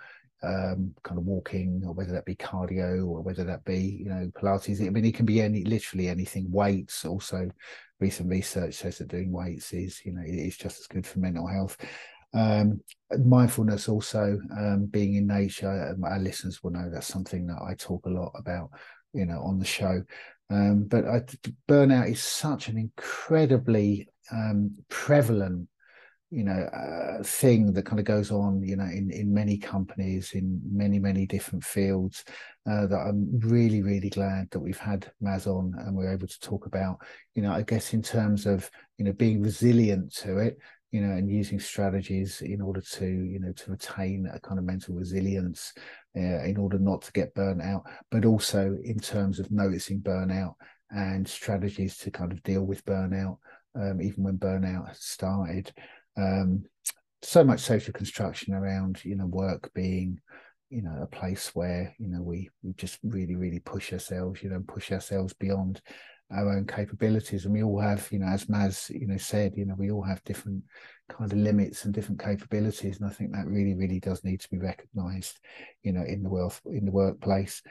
um, 0.43 0.95
kind 1.03 1.19
of 1.19 1.25
walking, 1.25 1.83
or 1.87 1.93
whether 1.93 2.13
that 2.13 2.25
be 2.25 2.37
cardio, 2.37 3.07
or 3.07 3.23
whether 3.23 3.45
that 3.45 3.65
be 3.65 3.99
you 4.01 4.09
know 4.09 4.31
Pilates. 4.37 4.85
I 4.85 4.91
mean, 4.91 5.05
it 5.05 5.15
can 5.15 5.27
be 5.27 5.41
any 5.41 5.65
literally 5.65 6.09
anything. 6.09 6.51
Weights 6.51 7.05
also 7.05 7.51
recent 8.01 8.29
research 8.31 8.75
says 8.75 8.99
that 8.99 9.09
doing 9.09 9.33
weights 9.33 9.73
is, 9.73 10.01
you 10.05 10.13
know, 10.13 10.23
it's 10.25 10.57
just 10.57 10.81
as 10.81 10.87
good 10.87 11.07
for 11.07 11.19
mental 11.19 11.47
health. 11.47 11.77
Um, 12.35 12.81
mindfulness 13.25 13.89
also, 13.89 14.39
um, 14.57 14.87
being 14.87 15.15
in 15.15 15.27
nature, 15.27 15.95
um, 15.95 16.05
our 16.05 16.19
listeners 16.19 16.63
will 16.63 16.71
know 16.71 16.91
that's 16.91 17.07
something 17.07 17.47
that 17.47 17.61
I 17.63 17.75
talk 17.75 18.07
a 18.07 18.11
lot 18.11 18.33
about, 18.37 18.71
you 19.13 19.27
know, 19.27 19.41
on 19.41 19.59
the 19.59 19.65
show. 19.65 20.03
Um, 20.51 20.85
but 20.85 21.07
I, 21.07 21.23
burnout 21.69 22.11
is 22.11 22.23
such 22.23 22.69
an 22.69 22.79
incredibly 22.79 24.09
um, 24.31 24.77
prevalent 24.89 25.69
you 26.31 26.45
know 26.45 26.53
uh, 26.53 27.23
thing 27.23 27.73
that 27.73 27.87
kind 27.87 27.99
of 27.99 28.05
goes 28.05 28.31
on 28.31 28.63
you 28.63 28.77
know 28.77 28.85
in 28.85 29.11
in 29.11 29.33
many 29.33 29.57
companies 29.57 30.33
in 30.33 30.61
many 30.71 30.99
many 30.99 31.25
different 31.25 31.65
fields 31.65 32.25
uh, 32.71 32.87
that 32.87 32.99
I'm 32.99 33.41
really 33.41 33.83
really 33.83 34.11
glad 34.11 34.51
that 34.51 34.61
we've 34.61 34.79
had 34.79 35.11
Maz 35.23 35.47
on 35.47 35.75
and 35.79 35.97
we're 35.97 36.13
able 36.13 36.27
to 36.27 36.41
talk 36.41 36.67
about. 36.67 36.99
You 37.35 37.43
know 37.43 37.53
I 37.53 37.63
guess 37.63 37.95
in 37.95 38.03
terms 38.03 38.45
of 38.47 38.71
you 38.99 39.05
know 39.05 39.13
being 39.13 39.43
resilient 39.43 40.15
to 40.17 40.39
it 40.39 40.59
you 40.91 41.01
know 41.01 41.13
and 41.13 41.31
using 41.31 41.61
strategies 41.61 42.41
in 42.41 42.61
order 42.61 42.81
to 42.81 43.07
you 43.07 43.39
know 43.39 43.53
to 43.53 43.71
retain 43.71 44.29
a 44.33 44.41
kind 44.41 44.59
of 44.59 44.65
mental 44.65 44.95
resilience 44.95 45.73
uh, 46.17 46.43
in 46.45 46.57
order 46.57 46.79
not 46.79 47.03
to 47.03 47.13
get 47.13 47.35
burnt 47.35 47.63
out 47.63 47.85
but 48.11 48.25
also 48.25 48.77
in 48.85 48.99
terms 48.99 49.39
of 49.39 49.51
noticing 49.51 50.01
burnout 50.01 50.55
and 50.91 51.29
strategies 51.29 51.99
to 51.99 52.11
kind 52.11 52.33
of 52.33 52.43
deal 52.43 52.63
with 52.65 52.85
burnout 52.87 53.37
um, 53.75 54.01
even 54.01 54.25
when 54.25 54.39
burnout 54.39 54.89
has 54.89 55.01
started 55.01 55.71
um, 56.19 56.65
so 57.23 57.43
much 57.45 57.61
social 57.61 57.93
construction 57.93 58.55
around 58.55 59.05
you 59.05 59.17
know 59.17 59.27
work 59.27 59.71
being 59.75 60.21
you 60.71 60.83
know 60.83 60.99
a 61.01 61.07
place 61.07 61.55
where 61.55 61.95
you 61.99 62.09
know 62.09 62.23
we 62.23 62.51
we 62.63 62.73
just 62.75 62.99
really 63.03 63.37
really 63.37 63.61
push 63.61 63.93
ourselves 63.93 64.43
you 64.43 64.51
know 64.51 64.63
push 64.67 64.93
ourselves 64.93 65.33
beyond 65.35 65.81
our 66.31 66.57
own 66.57 66.67
capabilities. 66.67 67.45
And 67.45 67.55
we 67.55 67.63
all 67.63 67.81
have 67.81 68.07
you 68.13 68.19
know 68.19 68.27
as 68.27 68.47
maz 68.47 68.91
you 68.91 69.07
know 69.07 69.17
said 69.17 69.55
you 69.57 69.65
know 69.65 69.75
we 69.79 69.91
all 69.91 70.03
have 70.03 70.23
different 70.25 70.63
kind 71.09 71.33
of 71.33 71.39
limits 71.39 71.85
and 71.85 71.95
different 71.95 72.23
capabilities. 72.23 73.01
And 73.01 73.09
i 73.09 73.13
think 73.13 73.33
that 73.33 73.47
really 73.47 73.75
really 73.75 74.01
does 74.01 74.25
need 74.25 74.41
to 74.41 74.51
be 74.51 74.59
recognized 74.59 75.39
you 75.83 75.93
know 75.93 76.03
in 76.03 76.23
the 76.23 76.29
world 76.29 76.59
in 76.67 76.85
the 76.85 76.93
workplace. 76.93 77.63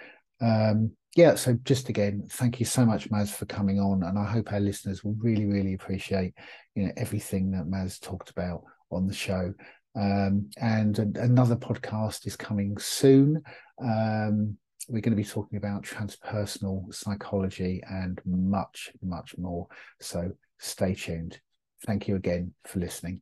Um 0.41 0.91
yeah 1.17 1.35
so 1.35 1.53
just 1.65 1.89
again 1.89 2.23
thank 2.31 2.59
you 2.59 2.65
so 2.65 2.85
much 2.85 3.09
maz 3.09 3.29
for 3.29 3.45
coming 3.45 3.79
on 3.79 4.03
and 4.03 4.17
i 4.17 4.23
hope 4.23 4.53
our 4.53 4.59
listeners 4.61 5.03
will 5.03 5.15
really 5.19 5.45
really 5.45 5.73
appreciate 5.73 6.33
you 6.75 6.85
know 6.85 6.91
everything 6.95 7.51
that 7.51 7.65
maz 7.65 7.99
talked 7.99 8.29
about 8.29 8.63
on 8.91 9.05
the 9.07 9.13
show 9.13 9.53
um 9.99 10.49
and 10.61 10.99
a, 10.99 11.21
another 11.21 11.57
podcast 11.57 12.25
is 12.25 12.37
coming 12.37 12.77
soon 12.77 13.41
um 13.83 14.57
we're 14.89 15.01
going 15.01 15.15
to 15.15 15.21
be 15.21 15.23
talking 15.23 15.57
about 15.57 15.83
transpersonal 15.83 16.93
psychology 16.93 17.81
and 17.89 18.21
much, 18.25 18.91
much 19.01 19.37
more. 19.37 19.67
So 19.99 20.31
stay 20.59 20.93
tuned. 20.93 21.39
Thank 21.85 22.07
you 22.07 22.15
again 22.15 22.53
for 22.65 22.79
listening. 22.79 23.21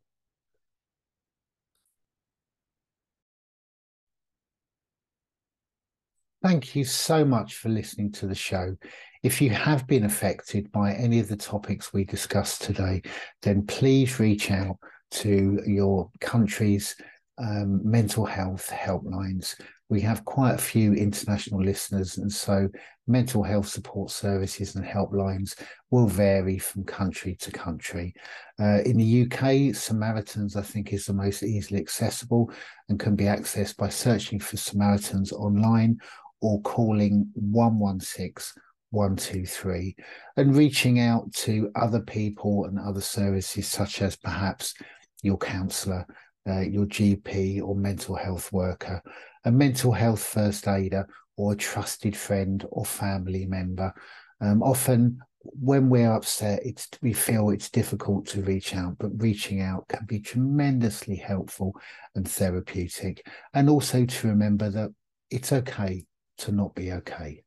Thank 6.45 6.75
you 6.75 6.83
so 6.83 7.25
much 7.25 7.55
for 7.55 7.69
listening 7.69 8.11
to 8.11 8.27
the 8.27 8.35
show. 8.35 8.77
If 9.23 9.41
you 9.41 9.49
have 9.49 9.87
been 9.87 10.05
affected 10.05 10.71
by 10.71 10.93
any 10.93 11.19
of 11.19 11.27
the 11.27 11.35
topics 11.35 11.91
we 11.91 12.03
discussed 12.03 12.61
today, 12.61 13.01
then 13.41 13.65
please 13.65 14.19
reach 14.19 14.51
out 14.51 14.77
to 15.13 15.59
your 15.65 16.11
country's 16.21 16.95
um, 17.39 17.81
mental 17.83 18.27
health 18.27 18.69
helplines 18.69 19.55
we 19.89 20.01
have 20.01 20.25
quite 20.25 20.55
a 20.55 20.57
few 20.57 20.93
international 20.93 21.63
listeners, 21.63 22.17
and 22.17 22.31
so 22.31 22.67
mental 23.07 23.43
health 23.43 23.67
support 23.67 24.09
services 24.09 24.75
and 24.75 24.83
helplines 24.83 25.53
will 25.91 26.07
vary 26.07 26.57
from 26.57 26.83
country 26.83 27.35
to 27.35 27.51
country. 27.51 28.11
Uh, 28.59 28.81
in 28.83 28.97
the 28.97 29.21
UK, 29.23 29.75
Samaritans, 29.75 30.55
I 30.55 30.63
think, 30.63 30.91
is 30.91 31.05
the 31.05 31.13
most 31.13 31.43
easily 31.43 31.79
accessible 31.79 32.51
and 32.89 32.99
can 32.99 33.15
be 33.15 33.25
accessed 33.25 33.77
by 33.77 33.89
searching 33.89 34.39
for 34.39 34.57
Samaritans 34.57 35.31
online 35.31 35.99
or 36.45 36.61
calling 36.61 37.27
116 37.33 38.61
123 38.91 39.95
and 40.37 40.55
reaching 40.55 40.99
out 40.99 41.33
to 41.33 41.69
other 41.75 41.99
people 41.99 42.65
and 42.65 42.79
other 42.79 43.01
services, 43.01 43.67
such 43.67 44.01
as 44.01 44.15
perhaps 44.15 44.73
your 45.21 45.37
counsellor, 45.37 46.05
uh, 46.47 46.61
your 46.61 46.85
GP, 46.85 47.61
or 47.61 47.75
mental 47.75 48.15
health 48.15 48.53
worker 48.53 49.01
a 49.45 49.51
mental 49.51 49.91
health 49.91 50.23
first 50.23 50.67
aider 50.67 51.07
or 51.37 51.53
a 51.53 51.55
trusted 51.55 52.17
friend 52.17 52.65
or 52.71 52.85
family 52.85 53.45
member. 53.45 53.93
Um, 54.41 54.61
often, 54.63 55.19
when 55.43 55.89
we're 55.89 56.11
upset, 56.11 56.65
it's 56.65 56.89
we 57.03 57.13
feel 57.13 57.51
it's 57.51 57.69
difficult 57.69 58.25
to 58.27 58.41
reach 58.41 58.75
out, 58.75 58.97
but 58.97 59.21
reaching 59.21 59.61
out 59.61 59.87
can 59.87 60.05
be 60.07 60.19
tremendously 60.19 61.15
helpful 61.15 61.75
and 62.15 62.27
therapeutic. 62.27 63.27
And 63.53 63.69
also 63.69 64.05
to 64.05 64.27
remember 64.27 64.71
that 64.71 64.89
it's 65.29 65.53
okay 65.53 66.05
to 66.37 66.51
not 66.51 66.75
be 66.75 66.91
okay. 66.91 67.44